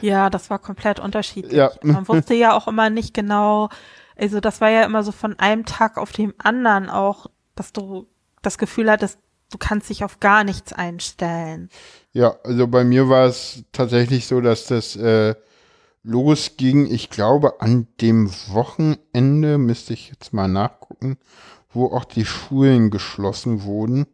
Ja, 0.00 0.30
das 0.30 0.50
war 0.50 0.58
komplett 0.58 1.00
unterschiedlich. 1.00 1.52
Ja. 1.52 1.70
Man 1.82 2.06
wusste 2.08 2.34
ja 2.34 2.54
auch 2.54 2.66
immer 2.66 2.90
nicht 2.90 3.14
genau, 3.14 3.68
also 4.16 4.40
das 4.40 4.60
war 4.60 4.70
ja 4.70 4.84
immer 4.84 5.02
so 5.02 5.12
von 5.12 5.38
einem 5.38 5.64
Tag 5.64 5.96
auf 5.96 6.12
den 6.12 6.34
anderen 6.38 6.90
auch, 6.90 7.26
dass 7.54 7.72
du 7.72 8.06
das 8.42 8.58
Gefühl 8.58 8.90
hattest, 8.90 9.18
du 9.50 9.58
kannst 9.58 9.88
dich 9.90 10.04
auf 10.04 10.20
gar 10.20 10.44
nichts 10.44 10.72
einstellen. 10.72 11.68
Ja, 12.12 12.36
also 12.44 12.66
bei 12.66 12.84
mir 12.84 13.08
war 13.08 13.26
es 13.26 13.64
tatsächlich 13.72 14.26
so, 14.26 14.40
dass 14.40 14.66
das 14.66 14.96
äh, 14.96 15.34
losging, 16.02 16.86
ich 16.90 17.10
glaube, 17.10 17.60
an 17.60 17.86
dem 18.00 18.30
Wochenende, 18.48 19.58
müsste 19.58 19.92
ich 19.92 20.08
jetzt 20.08 20.32
mal 20.32 20.48
nachgucken, 20.48 21.18
wo 21.70 21.86
auch 21.86 22.04
die 22.04 22.24
Schulen 22.24 22.90
geschlossen 22.90 23.62
wurden. 23.62 24.06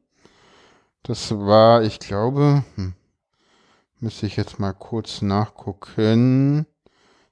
Das 1.02 1.30
war, 1.30 1.82
ich 1.82 2.00
glaube, 2.00 2.64
hm, 2.74 2.94
müsste 4.00 4.26
ich 4.26 4.36
jetzt 4.36 4.58
mal 4.58 4.72
kurz 4.72 5.22
nachgucken. 5.22 6.66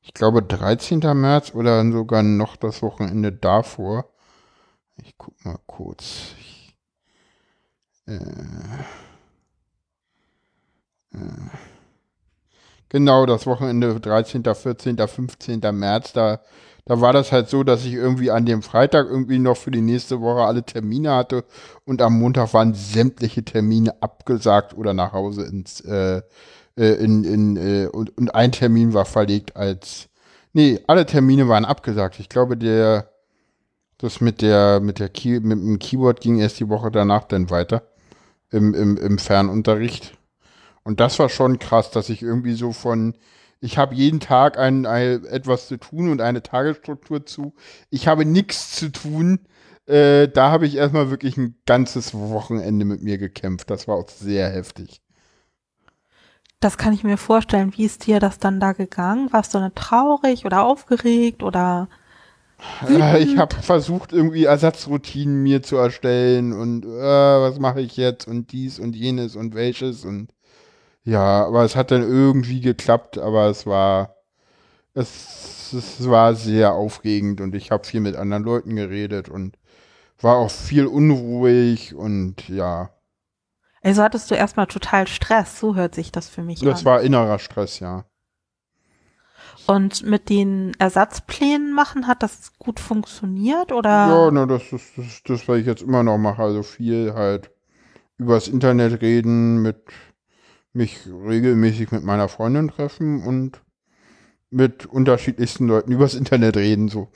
Ich 0.00 0.14
glaube 0.14 0.42
13. 0.42 1.00
März 1.14 1.54
oder 1.54 1.90
sogar 1.90 2.22
noch 2.22 2.56
das 2.56 2.82
Wochenende 2.82 3.32
davor. 3.32 4.10
Ich 4.96 5.16
guck 5.18 5.44
mal 5.44 5.58
kurz. 5.66 6.34
Ich, 6.38 6.76
äh, 8.06 8.14
äh, 11.14 11.73
genau, 12.88 13.26
das 13.26 13.46
Wochenende 13.46 14.00
13., 14.00 14.44
14., 14.44 14.96
15. 14.96 15.60
März, 15.72 16.12
da 16.12 16.40
da 16.86 17.00
war 17.00 17.12
das 17.14 17.32
halt 17.32 17.48
so, 17.48 17.64
dass 17.64 17.84
ich 17.84 17.94
irgendwie 17.94 18.30
an 18.30 18.44
dem 18.44 18.62
Freitag 18.62 19.06
irgendwie 19.08 19.38
noch 19.38 19.56
für 19.56 19.70
die 19.70 19.80
nächste 19.80 20.20
Woche 20.20 20.42
alle 20.42 20.64
Termine 20.64 21.12
hatte 21.12 21.44
und 21.86 22.02
am 22.02 22.18
Montag 22.18 22.52
waren 22.52 22.74
sämtliche 22.74 23.42
Termine 23.42 24.02
abgesagt 24.02 24.76
oder 24.76 24.92
nach 24.92 25.12
Hause 25.12 25.44
ins 25.44 25.80
äh, 25.80 26.20
äh, 26.76 26.94
in, 27.02 27.24
in 27.24 27.56
äh, 27.56 27.86
und, 27.86 28.16
und 28.18 28.34
ein 28.34 28.52
Termin 28.52 28.92
war 28.92 29.06
verlegt 29.06 29.56
als 29.56 30.08
nee, 30.52 30.78
alle 30.86 31.06
Termine 31.06 31.48
waren 31.48 31.64
abgesagt. 31.64 32.20
Ich 32.20 32.28
glaube, 32.28 32.56
der 32.58 33.08
das 33.98 34.20
mit 34.20 34.42
der 34.42 34.80
mit 34.80 34.98
der 34.98 35.08
Key, 35.08 35.40
mit 35.40 35.58
dem 35.58 35.78
Keyboard 35.78 36.20
ging 36.20 36.38
erst 36.38 36.60
die 36.60 36.68
Woche 36.68 36.90
danach 36.90 37.24
dann 37.24 37.48
weiter 37.48 37.82
im, 38.50 38.74
im, 38.74 38.98
im 38.98 39.18
Fernunterricht. 39.18 40.18
Und 40.84 41.00
das 41.00 41.18
war 41.18 41.28
schon 41.28 41.58
krass, 41.58 41.90
dass 41.90 42.08
ich 42.08 42.22
irgendwie 42.22 42.54
so 42.54 42.72
von 42.72 43.14
ich 43.64 43.78
habe 43.78 43.94
jeden 43.94 44.20
Tag 44.20 44.58
ein, 44.58 44.84
ein, 44.84 45.24
etwas 45.24 45.68
zu 45.68 45.78
tun 45.78 46.10
und 46.10 46.20
eine 46.20 46.42
Tagesstruktur 46.42 47.24
zu. 47.24 47.54
Ich 47.88 48.06
habe 48.08 48.26
nichts 48.26 48.72
zu 48.72 48.92
tun. 48.92 49.40
Äh, 49.86 50.28
da 50.28 50.50
habe 50.50 50.66
ich 50.66 50.76
erstmal 50.76 51.10
wirklich 51.10 51.38
ein 51.38 51.56
ganzes 51.64 52.12
Wochenende 52.12 52.84
mit 52.84 53.02
mir 53.02 53.16
gekämpft. 53.16 53.70
Das 53.70 53.88
war 53.88 53.96
auch 53.96 54.10
sehr 54.10 54.50
heftig. 54.50 55.00
Das 56.60 56.76
kann 56.76 56.92
ich 56.92 57.04
mir 57.04 57.16
vorstellen. 57.16 57.72
Wie 57.74 57.84
ist 57.84 58.06
dir 58.06 58.20
das 58.20 58.38
dann 58.38 58.60
da 58.60 58.72
gegangen? 58.72 59.32
Warst 59.32 59.54
du 59.54 59.58
dann 59.58 59.74
traurig 59.74 60.44
oder 60.44 60.64
aufgeregt 60.64 61.42
oder? 61.42 61.88
Äh, 62.86 63.22
ich 63.22 63.38
habe 63.38 63.54
versucht, 63.56 64.12
irgendwie 64.12 64.44
Ersatzroutinen 64.44 65.42
mir 65.42 65.62
zu 65.62 65.76
erstellen 65.76 66.52
und 66.52 66.84
äh, 66.84 66.88
was 66.88 67.58
mache 67.58 67.80
ich 67.80 67.96
jetzt 67.96 68.28
und 68.28 68.52
dies 68.52 68.78
und 68.78 68.94
jenes 68.94 69.36
und 69.36 69.54
welches 69.54 70.04
und 70.04 70.33
ja, 71.04 71.44
aber 71.46 71.64
es 71.64 71.76
hat 71.76 71.90
dann 71.90 72.02
irgendwie 72.02 72.60
geklappt, 72.60 73.18
aber 73.18 73.46
es 73.46 73.66
war, 73.66 74.16
es, 74.94 75.72
es 75.72 76.08
war 76.08 76.34
sehr 76.34 76.72
aufregend 76.72 77.40
und 77.40 77.54
ich 77.54 77.70
habe 77.70 77.84
viel 77.84 78.00
mit 78.00 78.16
anderen 78.16 78.42
Leuten 78.42 78.74
geredet 78.74 79.28
und 79.28 79.58
war 80.20 80.36
auch 80.36 80.50
viel 80.50 80.86
unruhig 80.86 81.94
und 81.94 82.48
ja. 82.48 82.90
Also 83.82 84.02
hattest 84.02 84.30
du 84.30 84.34
erstmal 84.34 84.66
total 84.66 85.06
Stress, 85.06 85.60
so 85.60 85.74
hört 85.74 85.94
sich 85.94 86.10
das 86.10 86.28
für 86.28 86.42
mich 86.42 86.60
das 86.60 86.66
an. 86.66 86.72
Das 86.72 86.84
war 86.86 87.02
innerer 87.02 87.38
Stress, 87.38 87.80
ja. 87.80 88.06
Und 89.66 90.02
mit 90.04 90.28
den 90.28 90.72
Ersatzplänen 90.78 91.74
machen, 91.74 92.06
hat 92.06 92.22
das 92.22 92.52
gut 92.58 92.80
funktioniert 92.80 93.72
oder? 93.72 93.90
Ja, 93.90 94.30
na, 94.30 94.46
das 94.46 94.72
ist 94.72 94.96
das, 94.96 95.22
das, 95.24 95.48
was 95.48 95.58
ich 95.58 95.66
jetzt 95.66 95.82
immer 95.82 96.02
noch 96.02 96.18
mache. 96.18 96.42
Also 96.42 96.62
viel 96.62 97.14
halt 97.14 97.50
übers 98.18 98.48
Internet 98.48 99.00
reden 99.00 99.62
mit 99.62 99.84
mich 100.74 101.00
regelmäßig 101.06 101.92
mit 101.92 102.04
meiner 102.04 102.28
Freundin 102.28 102.68
treffen 102.68 103.22
und 103.22 103.62
mit 104.50 104.86
unterschiedlichsten 104.86 105.66
Leuten 105.66 105.92
übers 105.92 106.14
Internet 106.14 106.56
reden, 106.56 106.88
so. 106.88 107.08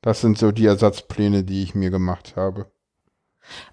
Das 0.00 0.20
sind 0.20 0.36
so 0.36 0.50
die 0.50 0.66
Ersatzpläne, 0.66 1.44
die 1.44 1.62
ich 1.62 1.74
mir 1.74 1.90
gemacht 1.90 2.34
habe. 2.34 2.72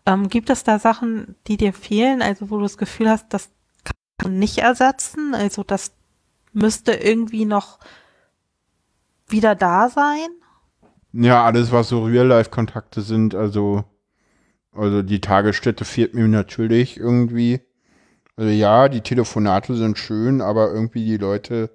Ähm, 0.06 0.30
gibt 0.30 0.50
es 0.50 0.64
da 0.64 0.80
Sachen, 0.80 1.36
die 1.48 1.58
dir 1.58 1.74
fehlen, 1.74 2.22
also 2.22 2.50
wo 2.50 2.58
du 2.58 2.64
das 2.64 2.78
Gefühl 2.78 3.10
hast, 3.10 3.28
das 3.30 3.50
kann 3.84 3.96
man 4.24 4.40
nicht 4.40 4.60
ersetzen? 4.60 5.34
Also 5.34 5.64
das 5.64 5.94
müsste 6.54 6.94
irgendwie 6.94 7.46
noch 7.46 7.80
wieder 9.28 9.56
da 9.56 9.90
sein? 9.90 10.30
Ja, 11.12 11.44
alles, 11.44 11.72
was 11.72 11.90
so 11.90 12.04
Real-Life-Kontakte 12.04 13.02
sind, 13.02 13.34
also, 13.34 13.84
also 14.72 15.02
die 15.02 15.22
Tagesstätte 15.22 15.86
fehlt 15.86 16.14
mir 16.14 16.28
natürlich 16.28 16.98
irgendwie. 16.98 17.62
Also 18.40 18.52
ja, 18.52 18.88
die 18.88 19.02
Telefonate 19.02 19.76
sind 19.76 19.98
schön, 19.98 20.40
aber 20.40 20.72
irgendwie 20.72 21.04
die 21.04 21.18
Leute, 21.18 21.70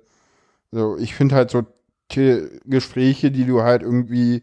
also 0.73 0.97
ich 0.97 1.15
finde 1.15 1.35
halt 1.35 1.51
so 1.51 1.67
Te 2.09 2.59
Gespräche, 2.65 3.31
die 3.31 3.45
du 3.45 3.61
halt 3.61 3.83
irgendwie 3.83 4.43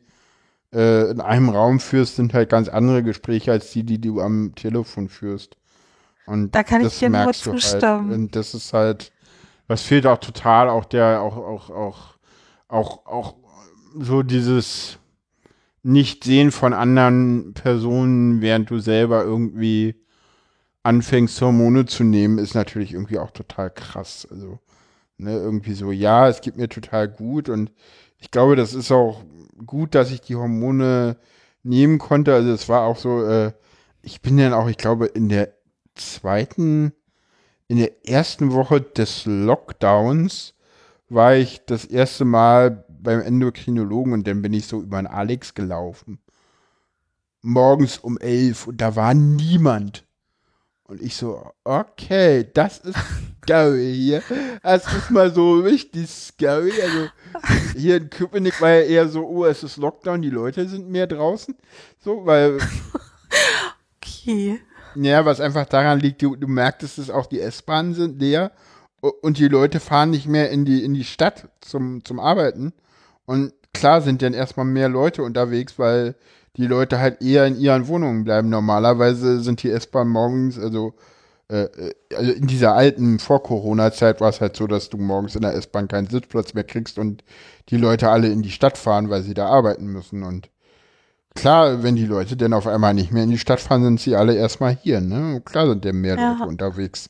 äh, 0.71 1.09
in 1.09 1.19
einem 1.19 1.49
Raum 1.49 1.79
führst, 1.79 2.17
sind 2.17 2.35
halt 2.35 2.49
ganz 2.49 2.69
andere 2.69 3.01
Gespräche 3.01 3.51
als 3.51 3.71
die, 3.71 3.83
die 3.83 3.99
du 3.99 4.21
am 4.21 4.53
Telefon 4.53 5.09
führst. 5.09 5.57
Und 6.27 6.53
da 6.53 6.61
kann 6.61 6.85
ich 6.85 6.99
dir 6.99 7.09
nur 7.09 7.21
halt. 7.21 7.35
zustimmen. 7.37 8.09
Halt. 8.09 8.19
Und 8.19 8.35
das 8.35 8.53
ist 8.53 8.71
halt, 8.71 9.11
was 9.65 9.81
fehlt 9.81 10.05
auch 10.05 10.19
total, 10.19 10.69
auch 10.69 10.85
der, 10.85 11.21
auch, 11.21 11.37
auch, 11.37 11.69
auch, 11.71 12.17
auch, 12.67 13.05
auch 13.07 13.35
so 13.95 14.21
dieses 14.21 14.99
Nicht-Sehen 15.81 16.51
von 16.51 16.73
anderen 16.73 17.55
Personen, 17.55 18.41
während 18.41 18.69
du 18.69 18.77
selber 18.77 19.23
irgendwie 19.23 19.95
anfängst, 20.83 21.41
Hormone 21.41 21.85
zu 21.85 22.03
nehmen, 22.03 22.37
ist 22.37 22.55
natürlich 22.55 22.93
irgendwie 22.93 23.19
auch 23.19 23.31
total 23.31 23.69
krass. 23.69 24.27
Also, 24.29 24.59
ne, 25.17 25.33
irgendwie 25.33 25.73
so, 25.73 25.91
ja, 25.91 26.27
es 26.27 26.41
geht 26.41 26.57
mir 26.57 26.69
total 26.69 27.07
gut 27.07 27.49
und 27.49 27.71
ich 28.17 28.31
glaube, 28.31 28.55
das 28.55 28.73
ist 28.73 28.91
auch 28.91 29.23
gut, 29.65 29.95
dass 29.95 30.11
ich 30.11 30.21
die 30.21 30.35
Hormone 30.35 31.17
nehmen 31.63 31.99
konnte. 31.99 32.33
Also, 32.33 32.51
es 32.51 32.69
war 32.69 32.83
auch 32.83 32.97
so, 32.97 33.23
äh, 33.25 33.53
ich 34.01 34.21
bin 34.21 34.37
dann 34.37 34.53
auch, 34.53 34.67
ich 34.67 34.77
glaube, 34.77 35.05
in 35.07 35.29
der 35.29 35.53
zweiten, 35.95 36.93
in 37.67 37.77
der 37.77 38.07
ersten 38.07 38.51
Woche 38.51 38.81
des 38.81 39.25
Lockdowns 39.25 40.55
war 41.09 41.35
ich 41.35 41.65
das 41.65 41.85
erste 41.85 42.25
Mal 42.25 42.85
beim 42.87 43.21
Endokrinologen 43.21 44.13
und 44.13 44.27
dann 44.27 44.41
bin 44.41 44.53
ich 44.53 44.67
so 44.67 44.81
über 44.81 44.97
einen 44.97 45.07
Alex 45.07 45.53
gelaufen. 45.53 46.19
Morgens 47.41 47.97
um 47.97 48.17
elf 48.17 48.67
und 48.67 48.79
da 48.79 48.95
war 48.95 49.13
niemand. 49.13 50.05
Und 50.91 51.01
ich 51.01 51.15
so, 51.15 51.49
okay, 51.63 52.45
das 52.53 52.79
ist 52.79 52.97
scary 53.41 53.93
hier. 53.95 54.21
Das 54.61 54.93
ist 54.93 55.09
mal 55.09 55.33
so 55.33 55.61
richtig 55.61 56.09
scary. 56.09 56.73
Also 56.81 57.07
hier 57.77 57.95
in 57.95 58.09
Köpenick 58.09 58.59
war 58.59 58.71
ja 58.71 58.81
eher 58.81 59.07
so, 59.07 59.25
oh, 59.25 59.45
es 59.45 59.63
ist 59.63 59.77
Lockdown, 59.77 60.21
die 60.21 60.29
Leute 60.29 60.67
sind 60.67 60.89
mehr 60.89 61.07
draußen. 61.07 61.55
So, 62.03 62.25
weil. 62.25 62.57
Okay. 64.03 64.59
Ja, 64.95 65.25
was 65.25 65.39
einfach 65.39 65.65
daran 65.65 65.99
liegt, 65.99 66.21
du, 66.21 66.35
du 66.35 66.47
merktest 66.47 66.99
es 66.99 67.09
auch, 67.09 67.25
die 67.25 67.39
S-Bahnen 67.39 67.95
sind 67.95 68.19
leer 68.19 68.51
und 68.99 69.39
die 69.39 69.47
Leute 69.47 69.79
fahren 69.79 70.11
nicht 70.11 70.27
mehr 70.27 70.51
in 70.51 70.65
die, 70.65 70.83
in 70.83 70.93
die 70.93 71.05
Stadt 71.05 71.47
zum, 71.61 72.03
zum 72.03 72.19
Arbeiten. 72.19 72.73
Und 73.25 73.53
klar 73.73 74.01
sind 74.01 74.21
dann 74.21 74.33
erstmal 74.33 74.65
mehr 74.65 74.89
Leute 74.89 75.23
unterwegs, 75.23 75.79
weil 75.79 76.15
die 76.57 76.67
Leute 76.67 76.99
halt 76.99 77.21
eher 77.21 77.45
in 77.45 77.57
ihren 77.57 77.87
Wohnungen 77.87 78.23
bleiben. 78.23 78.49
Normalerweise 78.49 79.41
sind 79.41 79.63
die 79.63 79.71
S-Bahn 79.71 80.09
morgens, 80.09 80.59
also, 80.59 80.93
äh, 81.49 81.63
äh, 81.63 81.93
also 82.15 82.31
in 82.31 82.47
dieser 82.47 82.75
alten 82.75 83.19
Vor-Corona-Zeit 83.19 84.21
war 84.21 84.29
es 84.29 84.41
halt 84.41 84.55
so, 84.55 84.67
dass 84.67 84.89
du 84.89 84.97
morgens 84.97 85.35
in 85.35 85.41
der 85.41 85.53
S-Bahn 85.53 85.87
keinen 85.87 86.07
Sitzplatz 86.07 86.53
mehr 86.53 86.63
kriegst 86.63 86.99
und 86.99 87.23
die 87.69 87.77
Leute 87.77 88.09
alle 88.09 88.29
in 88.29 88.41
die 88.41 88.51
Stadt 88.51 88.77
fahren, 88.77 89.09
weil 89.09 89.23
sie 89.23 89.33
da 89.33 89.47
arbeiten 89.47 89.87
müssen. 89.87 90.23
Und 90.23 90.49
klar, 91.35 91.83
wenn 91.83 91.95
die 91.95 92.05
Leute 92.05 92.35
dann 92.35 92.53
auf 92.53 92.67
einmal 92.67 92.93
nicht 92.93 93.11
mehr 93.11 93.23
in 93.23 93.31
die 93.31 93.37
Stadt 93.37 93.61
fahren, 93.61 93.83
sind 93.83 94.01
sie 94.01 94.15
alle 94.15 94.35
erstmal 94.35 94.75
hier, 94.75 94.99
ne? 94.99 95.41
Klar 95.45 95.67
sind 95.67 95.85
denn 95.85 96.01
mehr 96.01 96.17
ja. 96.17 96.33
Leute 96.33 96.49
unterwegs. 96.49 97.09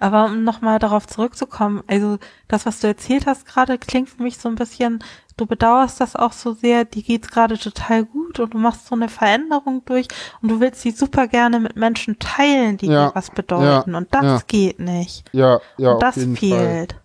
Aber 0.00 0.26
um 0.26 0.44
nochmal 0.44 0.78
darauf 0.78 1.06
zurückzukommen, 1.06 1.82
also 1.86 2.18
das, 2.48 2.66
was 2.66 2.80
du 2.80 2.86
erzählt 2.86 3.26
hast 3.26 3.46
gerade, 3.46 3.78
klingt 3.78 4.08
für 4.08 4.22
mich 4.22 4.38
so 4.38 4.48
ein 4.48 4.54
bisschen, 4.54 5.02
du 5.36 5.46
bedauerst 5.46 6.00
das 6.00 6.16
auch 6.16 6.32
so 6.32 6.52
sehr, 6.54 6.84
die 6.84 7.02
geht's 7.02 7.28
gerade 7.28 7.58
total 7.58 8.04
gut 8.04 8.40
und 8.40 8.54
du 8.54 8.58
machst 8.58 8.86
so 8.86 8.94
eine 8.94 9.08
Veränderung 9.08 9.84
durch 9.84 10.08
und 10.40 10.50
du 10.50 10.60
willst 10.60 10.80
sie 10.80 10.90
super 10.90 11.28
gerne 11.28 11.60
mit 11.60 11.76
Menschen 11.76 12.18
teilen, 12.18 12.76
die 12.76 12.86
ja, 12.86 13.08
dir 13.08 13.14
was 13.14 13.30
bedeuten 13.30 13.92
ja, 13.92 13.98
und 13.98 14.14
das 14.14 14.24
ja. 14.24 14.40
geht 14.46 14.80
nicht. 14.80 15.24
Ja, 15.32 15.60
ja, 15.76 15.92
und 15.92 16.02
das 16.02 16.14
fehlt. 16.14 16.92
Fall. 16.92 17.00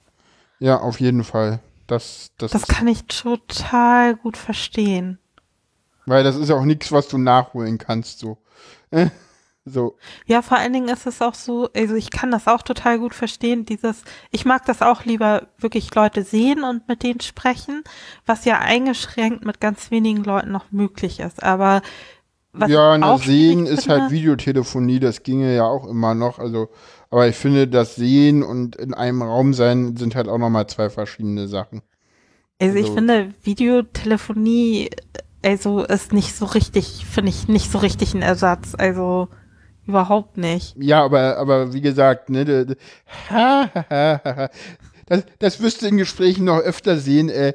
Ja, 0.60 0.80
auf 0.80 1.00
jeden 1.00 1.24
Fall. 1.24 1.60
Das, 1.88 2.32
das, 2.38 2.52
das 2.52 2.68
kann 2.68 2.88
ich 2.88 3.06
total 3.06 4.16
gut 4.16 4.38
verstehen. 4.38 5.20
Weil 6.06 6.24
das 6.24 6.36
ist 6.36 6.50
ja 6.50 6.56
auch 6.56 6.64
nichts, 6.64 6.92
was 6.92 7.08
du 7.08 7.18
nachholen 7.18 7.78
kannst, 7.78 8.20
so. 8.20 8.38
So. 9.72 9.96
Ja, 10.26 10.42
vor 10.42 10.58
allen 10.58 10.74
Dingen 10.74 10.90
ist 10.90 11.08
es 11.08 11.22
auch 11.22 11.34
so, 11.34 11.70
also 11.76 11.96
ich 11.96 12.12
kann 12.12 12.30
das 12.32 12.48
auch 12.48 12.62
total 12.62 13.00
gut 13.00 13.14
verstehen, 13.14 13.66
dieses, 13.66 14.04
ich 14.32 14.46
mag 14.46 14.66
das 14.66 14.82
auch 14.82 15.06
lieber 15.06 15.48
wirklich 15.58 15.94
Leute 15.96 16.24
sehen 16.24 16.64
und 16.64 16.88
mit 16.88 17.04
denen 17.04 17.22
sprechen, 17.22 17.84
was 18.26 18.46
ja 18.46 18.60
eingeschränkt 18.60 19.46
mit 19.46 19.60
ganz 19.62 19.90
wenigen 19.92 20.24
Leuten 20.24 20.52
noch 20.52 20.72
möglich 20.72 21.20
ist. 21.20 21.42
Aber 21.42 21.82
Was 22.54 22.70
ja, 22.70 22.98
ich 22.98 23.04
auch 23.04 23.24
Sehen 23.24 23.66
ist 23.66 23.88
halt 23.88 24.02
finde- 24.02 24.12
Videotelefonie, 24.12 25.00
das 25.00 25.24
ginge 25.24 25.56
ja 25.56 25.64
auch 25.66 25.88
immer 25.88 26.14
noch. 26.16 26.38
Also, 26.38 26.70
aber 27.10 27.28
ich 27.28 27.36
finde, 27.38 27.68
das 27.68 27.96
Sehen 27.96 28.44
und 28.44 28.76
in 28.76 28.94
einem 28.94 29.22
Raum 29.22 29.54
sein 29.54 29.96
sind 29.96 30.16
halt 30.16 30.28
auch 30.28 30.38
nochmal 30.38 30.68
zwei 30.68 30.90
verschiedene 30.90 31.48
Sachen. 31.48 31.82
Also 32.60 32.76
ich 32.76 32.84
Also- 32.86 32.96
finde, 32.96 33.34
Videotelefonie, 33.44 34.90
also 35.44 35.84
ist 35.84 36.14
nicht 36.14 36.36
so 36.36 36.46
richtig, 36.46 37.06
finde 37.10 37.30
ich 37.30 37.48
nicht 37.48 37.72
so 37.72 37.80
richtig 37.80 38.14
ein 38.14 38.22
Ersatz. 38.22 38.76
Also 38.78 39.30
überhaupt 39.92 40.38
nicht. 40.38 40.76
Ja, 40.80 41.04
aber, 41.04 41.38
aber 41.38 41.74
wie 41.74 41.82
gesagt, 41.82 42.30
ne, 42.30 42.66
ha, 43.30 43.70
ha, 43.74 43.86
ha, 43.90 44.22
ha. 44.24 44.50
das, 45.08 45.24
das 45.40 45.62
wirst 45.62 45.82
du 45.82 45.88
in 45.88 45.98
Gesprächen 45.98 46.46
noch 46.46 46.60
öfter 46.60 46.98
sehen. 46.98 47.30
Äh, 47.30 47.54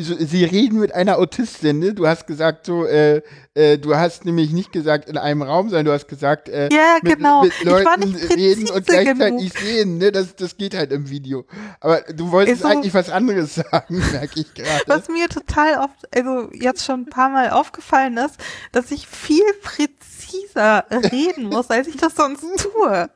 so, 0.00 0.14
sie 0.16 0.44
reden 0.44 0.78
mit 0.78 0.94
einer 0.94 1.18
Autistin, 1.18 1.80
ne? 1.80 1.92
Du 1.92 2.06
hast 2.06 2.28
gesagt 2.28 2.66
so, 2.66 2.84
äh, 2.84 3.20
äh, 3.54 3.78
du 3.78 3.96
hast 3.96 4.24
nämlich 4.24 4.52
nicht 4.52 4.70
gesagt 4.70 5.08
in 5.08 5.18
einem 5.18 5.42
Raum 5.42 5.70
sein, 5.70 5.84
du 5.84 5.90
hast 5.92 6.06
gesagt, 6.06 6.48
äh, 6.48 6.68
Ja, 6.72 6.98
mit, 7.02 7.16
genau. 7.16 7.42
mit 7.42 7.52
Ich 7.60 7.66
war 7.66 7.80
Leuten 7.98 8.12
nicht 8.12 8.36
reden 8.36 8.70
und 8.70 8.86
gleichzeitig 8.86 9.52
sehen, 9.54 9.98
ne? 9.98 10.12
Das, 10.12 10.36
das 10.36 10.56
geht 10.56 10.76
halt 10.76 10.92
im 10.92 11.10
Video. 11.10 11.46
Aber 11.80 12.02
du 12.14 12.30
wolltest 12.30 12.64
Also- 12.64 12.78
eigentlich 12.78 12.94
was 12.94 13.10
anderes 13.10 13.54
sagen, 13.56 14.00
merke 14.12 14.38
ich 14.38 14.54
gerade. 14.54 14.84
Was 14.86 15.08
mir 15.08 15.28
total 15.28 15.78
oft, 15.78 16.16
also 16.16 16.48
jetzt 16.52 16.84
schon 16.84 17.00
ein 17.00 17.10
paar 17.10 17.30
Mal 17.30 17.50
aufgefallen 17.50 18.16
ist, 18.18 18.36
dass 18.70 18.92
ich 18.92 19.08
viel 19.08 19.42
präziser 19.64 19.97
reden 20.32 21.44
muss, 21.44 21.70
als 21.70 21.88
ich 21.88 21.96
das 21.96 22.14
sonst 22.14 22.42
tue. 22.58 23.10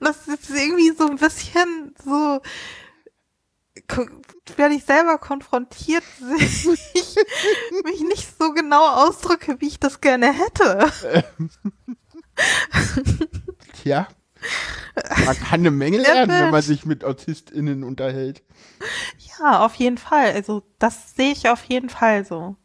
Und 0.00 0.06
das 0.06 0.26
ist 0.28 0.50
irgendwie 0.50 0.92
so 0.96 1.06
ein 1.08 1.16
bisschen 1.16 1.94
so, 2.04 2.40
werde 4.56 4.74
ich 4.74 4.84
selber 4.84 5.18
konfrontiert, 5.18 6.04
ich 6.38 7.16
mich 7.84 8.00
nicht 8.02 8.28
so 8.38 8.52
genau 8.52 8.86
ausdrücke, 9.06 9.60
wie 9.60 9.68
ich 9.68 9.80
das 9.80 10.00
gerne 10.00 10.32
hätte. 10.32 10.92
Ja. 13.84 14.08
Man 15.24 15.36
kann 15.36 15.60
eine 15.60 15.70
Menge 15.70 15.98
lernen, 15.98 16.30
wenn 16.30 16.50
man 16.50 16.62
sich 16.62 16.84
mit 16.84 17.04
AutistInnen 17.04 17.84
unterhält. 17.84 18.42
Ja, 19.38 19.64
auf 19.64 19.74
jeden 19.76 19.98
Fall. 19.98 20.32
Also 20.32 20.62
das 20.78 21.14
sehe 21.14 21.32
ich 21.32 21.48
auf 21.48 21.64
jeden 21.64 21.88
Fall 21.88 22.24
so. 22.24 22.56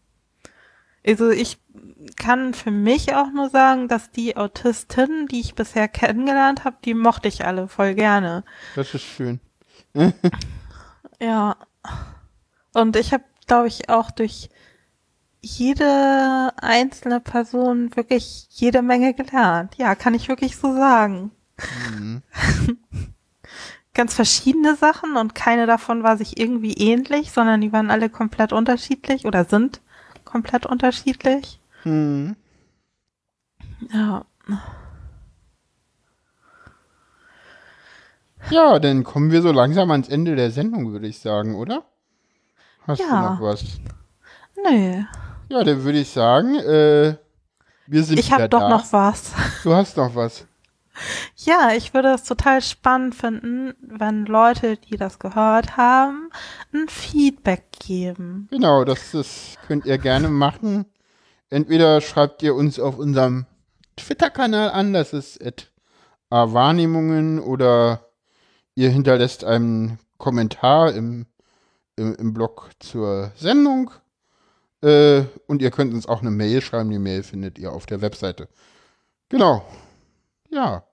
Also 1.06 1.30
ich 1.30 1.60
kann 2.16 2.54
für 2.54 2.72
mich 2.72 3.16
auch 3.16 3.32
nur 3.32 3.50
sagen, 3.50 3.88
dass 3.88 4.12
die 4.12 4.38
Autistinnen, 4.38 5.28
die 5.28 5.40
ich 5.40 5.56
bisher 5.56 5.88
kennengelernt 5.88 6.64
habe, 6.66 6.78
die 6.86 6.94
mochte 6.94 7.28
ich 7.28 7.46
alle 7.46 7.68
voll 7.68 7.96
gerne. 7.96 8.44
Das 8.76 8.94
ist 8.94 9.04
schön. 9.04 9.40
Ja. 11.22 11.56
Und 12.74 12.98
ich 12.98 13.14
habe, 13.14 13.24
glaube 13.48 13.68
ich, 13.68 13.90
auch 13.90 14.12
durch 14.12 14.50
jede 15.42 16.52
einzelne 16.58 17.22
Person 17.22 17.96
wirklich 17.96 18.48
jede 18.50 18.82
Menge 18.82 19.14
gelernt. 19.14 19.76
Ja, 19.78 19.96
kann 19.96 20.14
ich 20.14 20.28
wirklich 20.28 20.58
so 20.58 20.74
sagen. 20.74 21.32
Ganz 23.94 24.14
verschiedene 24.16 24.76
Sachen 24.76 25.16
und 25.16 25.36
keine 25.36 25.66
davon 25.66 26.04
war 26.04 26.18
sich 26.18 26.38
irgendwie 26.40 26.74
ähnlich, 26.74 27.32
sondern 27.32 27.62
die 27.62 27.72
waren 27.72 27.92
alle 27.92 28.10
komplett 28.10 28.52
unterschiedlich 28.52 29.26
oder 29.26 29.46
sind 29.46 29.82
komplett 30.26 30.66
unterschiedlich. 30.66 31.60
Hm. 31.84 32.36
Ja. 33.92 34.26
Ja, 38.50 38.80
dann 38.80 39.04
kommen 39.04 39.32
wir 39.32 39.42
so 39.42 39.52
langsam 39.52 39.90
ans 39.92 40.10
Ende 40.10 40.36
der 40.36 40.52
Sendung, 40.52 40.92
würde 40.92 41.08
ich 41.08 41.20
sagen, 41.20 41.56
oder? 41.56 41.86
Hast 42.86 43.00
du 43.00 43.06
Ja. 43.06 43.34
noch 43.34 43.42
was? 43.42 43.64
Nö. 44.56 45.04
Ja, 45.50 45.64
dann 45.64 45.84
würde 45.84 46.00
ich 46.00 46.10
sagen, 46.10 46.56
äh, 46.56 47.16
wir 47.88 48.04
sind 48.04 48.20
Ich 48.20 48.32
habe 48.32 48.50
doch 48.50 48.60
da. 48.60 48.70
noch 48.70 48.92
was. 48.92 49.34
Du 49.64 49.74
hast 49.74 49.98
noch 49.98 50.16
was. 50.16 50.46
Ja, 51.38 51.72
ich 51.76 51.94
würde 51.94 52.10
es 52.14 52.24
total 52.24 52.62
spannend 52.62 53.16
finden, 53.16 53.74
wenn 53.82 54.26
Leute, 54.26 54.78
die 54.78 54.96
das 54.98 55.18
gehört 55.20 55.76
haben, 55.76 56.30
ein 56.74 56.88
Feedback 56.88 57.64
geben. 57.80 58.48
Genau, 58.52 58.84
das, 58.84 59.12
das 59.12 59.56
könnt 59.68 59.86
ihr 59.86 59.98
gerne 59.98 60.30
machen. 60.30 60.86
Entweder 61.54 62.02
schreibt 62.02 62.42
ihr 62.42 62.56
uns 62.56 62.80
auf 62.80 62.98
unserem 62.98 63.46
Twitter-Kanal 63.96 64.72
an, 64.72 64.92
das 64.92 65.14
ist 65.14 65.40
at 65.40 65.72
Wahrnehmungen, 66.32 67.40
oder 67.40 68.10
ihr 68.74 68.90
hinterlässt 68.90 69.44
einen 69.44 70.00
Kommentar 70.18 70.96
im, 70.96 71.28
im, 71.96 72.16
im 72.16 72.34
Blog 72.34 72.72
zur 72.80 73.34
Sendung. 73.36 73.92
Äh, 74.82 75.26
und 75.46 75.62
ihr 75.62 75.70
könnt 75.70 75.94
uns 75.94 76.08
auch 76.08 76.22
eine 76.22 76.32
Mail 76.32 76.60
schreiben. 76.60 76.90
Die 76.90 76.98
Mail 76.98 77.22
findet 77.22 77.60
ihr 77.60 77.72
auf 77.72 77.86
der 77.86 78.02
Webseite. 78.02 78.50
Genau. 79.30 79.64
Ja. 80.50 80.86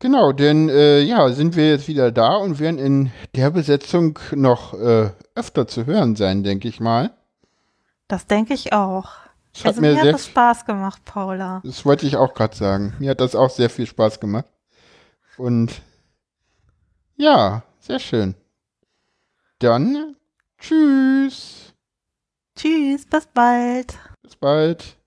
Genau, 0.00 0.32
denn 0.32 0.68
äh, 0.68 1.02
ja, 1.02 1.30
sind 1.30 1.54
wir 1.54 1.70
jetzt 1.70 1.86
wieder 1.86 2.10
da 2.10 2.34
und 2.34 2.58
werden 2.58 2.80
in 2.80 3.12
der 3.36 3.52
Besetzung 3.52 4.18
noch 4.34 4.74
äh, 4.74 5.10
öfter 5.36 5.68
zu 5.68 5.86
hören 5.86 6.16
sein, 6.16 6.42
denke 6.42 6.66
ich 6.66 6.80
mal. 6.80 7.12
Das 8.08 8.26
denke 8.26 8.54
ich 8.54 8.72
auch. 8.72 9.10
Es 9.54 9.60
hat 9.60 9.66
Also 9.68 9.80
mir 9.80 9.94
mir 9.94 10.00
sehr, 10.02 10.12
hat 10.12 10.20
es 10.20 10.26
Spaß 10.26 10.64
gemacht, 10.66 11.04
Paula. 11.04 11.60
das 11.64 11.84
wollte 11.84 12.06
ich 12.06 12.16
auch 12.16 12.34
gerade 12.34 12.56
sagen. 12.56 12.94
Mir 12.98 13.10
hat 13.10 13.20
das 13.20 13.34
auch 13.34 13.50
sehr 13.50 13.70
viel 13.70 13.86
Spaß 13.86 14.20
gemacht. 14.20 14.46
Und 15.36 15.82
ja, 17.16 17.62
sehr 17.80 17.98
schön. 17.98 18.34
Dann 19.58 20.16
tschüss. 20.58 21.74
Tschüss, 22.56 23.06
bis 23.06 23.26
bald. 23.26 23.98
Bis 24.22 24.36
bald. 24.36 24.97